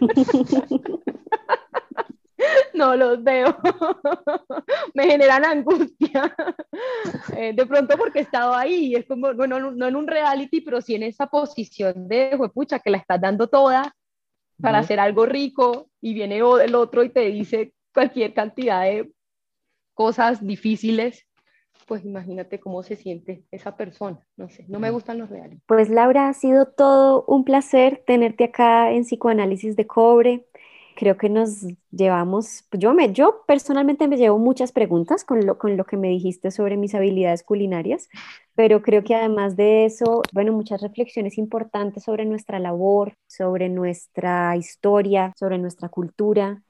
no 2.74 2.94
los 2.94 3.22
veo, 3.22 3.56
me 4.94 5.06
generan 5.06 5.44
angustia. 5.44 6.34
Eh, 7.36 7.52
de 7.54 7.66
pronto 7.66 7.98
porque 7.98 8.20
he 8.20 8.22
estado 8.22 8.54
ahí, 8.54 8.94
es 8.94 9.04
como, 9.06 9.34
bueno, 9.34 9.72
no 9.72 9.88
en 9.88 9.96
un 9.96 10.06
reality, 10.06 10.60
pero 10.60 10.80
sí 10.80 10.94
en 10.94 11.02
esa 11.02 11.26
posición 11.26 12.06
de, 12.06 12.38
pucha, 12.54 12.78
que 12.78 12.90
la 12.90 12.98
estás 12.98 13.20
dando 13.20 13.48
toda 13.48 13.94
para 14.62 14.78
hacer 14.78 15.00
algo 15.00 15.26
rico 15.26 15.90
y 16.00 16.14
viene 16.14 16.36
el 16.36 16.74
otro 16.74 17.02
y 17.02 17.08
te 17.08 17.22
dice 17.30 17.72
cualquier 17.92 18.32
cantidad 18.32 18.82
de 18.82 19.10
cosas 19.94 20.46
difíciles 20.46 21.26
pues 21.90 22.04
imagínate 22.04 22.60
cómo 22.60 22.84
se 22.84 22.94
siente 22.94 23.42
esa 23.50 23.76
persona. 23.76 24.24
No 24.36 24.48
sé, 24.48 24.64
no 24.68 24.78
me 24.78 24.92
gustan 24.92 25.18
los 25.18 25.28
reales. 25.28 25.58
Pues 25.66 25.90
Laura, 25.90 26.28
ha 26.28 26.34
sido 26.34 26.66
todo 26.66 27.24
un 27.26 27.42
placer 27.42 28.04
tenerte 28.06 28.44
acá 28.44 28.92
en 28.92 29.02
Psicoanálisis 29.02 29.74
de 29.74 29.88
Cobre. 29.88 30.46
Creo 30.94 31.16
que 31.16 31.28
nos 31.28 31.66
llevamos, 31.90 32.64
yo, 32.70 32.94
me, 32.94 33.12
yo 33.12 33.42
personalmente 33.44 34.06
me 34.06 34.18
llevo 34.18 34.38
muchas 34.38 34.70
preguntas 34.70 35.24
con 35.24 35.44
lo, 35.44 35.58
con 35.58 35.76
lo 35.76 35.84
que 35.84 35.96
me 35.96 36.06
dijiste 36.10 36.52
sobre 36.52 36.76
mis 36.76 36.94
habilidades 36.94 37.42
culinarias, 37.42 38.08
pero 38.54 38.82
creo 38.82 39.02
que 39.02 39.16
además 39.16 39.56
de 39.56 39.84
eso, 39.84 40.22
bueno, 40.32 40.52
muchas 40.52 40.82
reflexiones 40.82 41.38
importantes 41.38 42.04
sobre 42.04 42.24
nuestra 42.24 42.60
labor, 42.60 43.14
sobre 43.26 43.68
nuestra 43.68 44.56
historia, 44.56 45.32
sobre 45.36 45.58
nuestra 45.58 45.88
cultura 45.88 46.62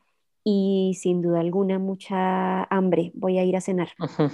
y 0.45 0.97
sin 1.01 1.23
duda 1.23 1.41
alguna 1.41 1.79
mucha 1.79 2.65
hambre. 2.65 3.13
Voy 3.15 3.39
a 3.39 3.45
ir 3.45 3.57
a 3.57 3.61
cenar. 3.61 3.91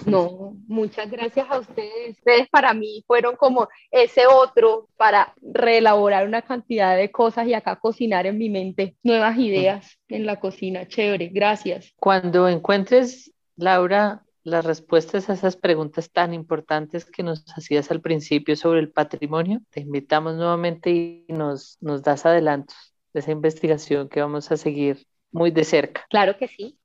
No, 0.06 0.56
muchas 0.68 1.10
gracias 1.10 1.46
a 1.50 1.58
ustedes. 1.58 2.18
Ustedes 2.18 2.48
para 2.48 2.74
mí 2.74 3.04
fueron 3.06 3.36
como 3.36 3.68
ese 3.90 4.26
otro 4.26 4.88
para 4.96 5.34
reelaborar 5.42 6.26
una 6.26 6.42
cantidad 6.42 6.96
de 6.96 7.10
cosas 7.10 7.46
y 7.48 7.54
acá 7.54 7.76
cocinar 7.76 8.26
en 8.26 8.38
mi 8.38 8.50
mente 8.50 8.96
nuevas 9.02 9.38
ideas 9.38 9.98
en 10.08 10.26
la 10.26 10.38
cocina. 10.38 10.86
Chévere, 10.86 11.28
gracias. 11.28 11.92
Cuando 11.96 12.48
encuentres, 12.48 13.32
Laura, 13.56 14.24
las 14.44 14.64
respuestas 14.64 15.28
a 15.28 15.32
esas 15.32 15.56
preguntas 15.56 16.12
tan 16.12 16.32
importantes 16.32 17.04
que 17.04 17.24
nos 17.24 17.44
hacías 17.56 17.90
al 17.90 18.00
principio 18.00 18.54
sobre 18.54 18.78
el 18.78 18.92
patrimonio, 18.92 19.60
te 19.70 19.80
invitamos 19.80 20.36
nuevamente 20.36 20.90
y 20.90 21.26
nos, 21.28 21.78
nos 21.80 22.02
das 22.02 22.26
adelantos 22.26 22.94
de 23.12 23.20
esa 23.20 23.32
investigación 23.32 24.08
que 24.08 24.20
vamos 24.20 24.52
a 24.52 24.56
seguir 24.56 25.04
muy 25.32 25.50
de 25.50 25.64
cerca. 25.64 26.06
Claro 26.08 26.36
que 26.36 26.48
sí. 26.48 26.78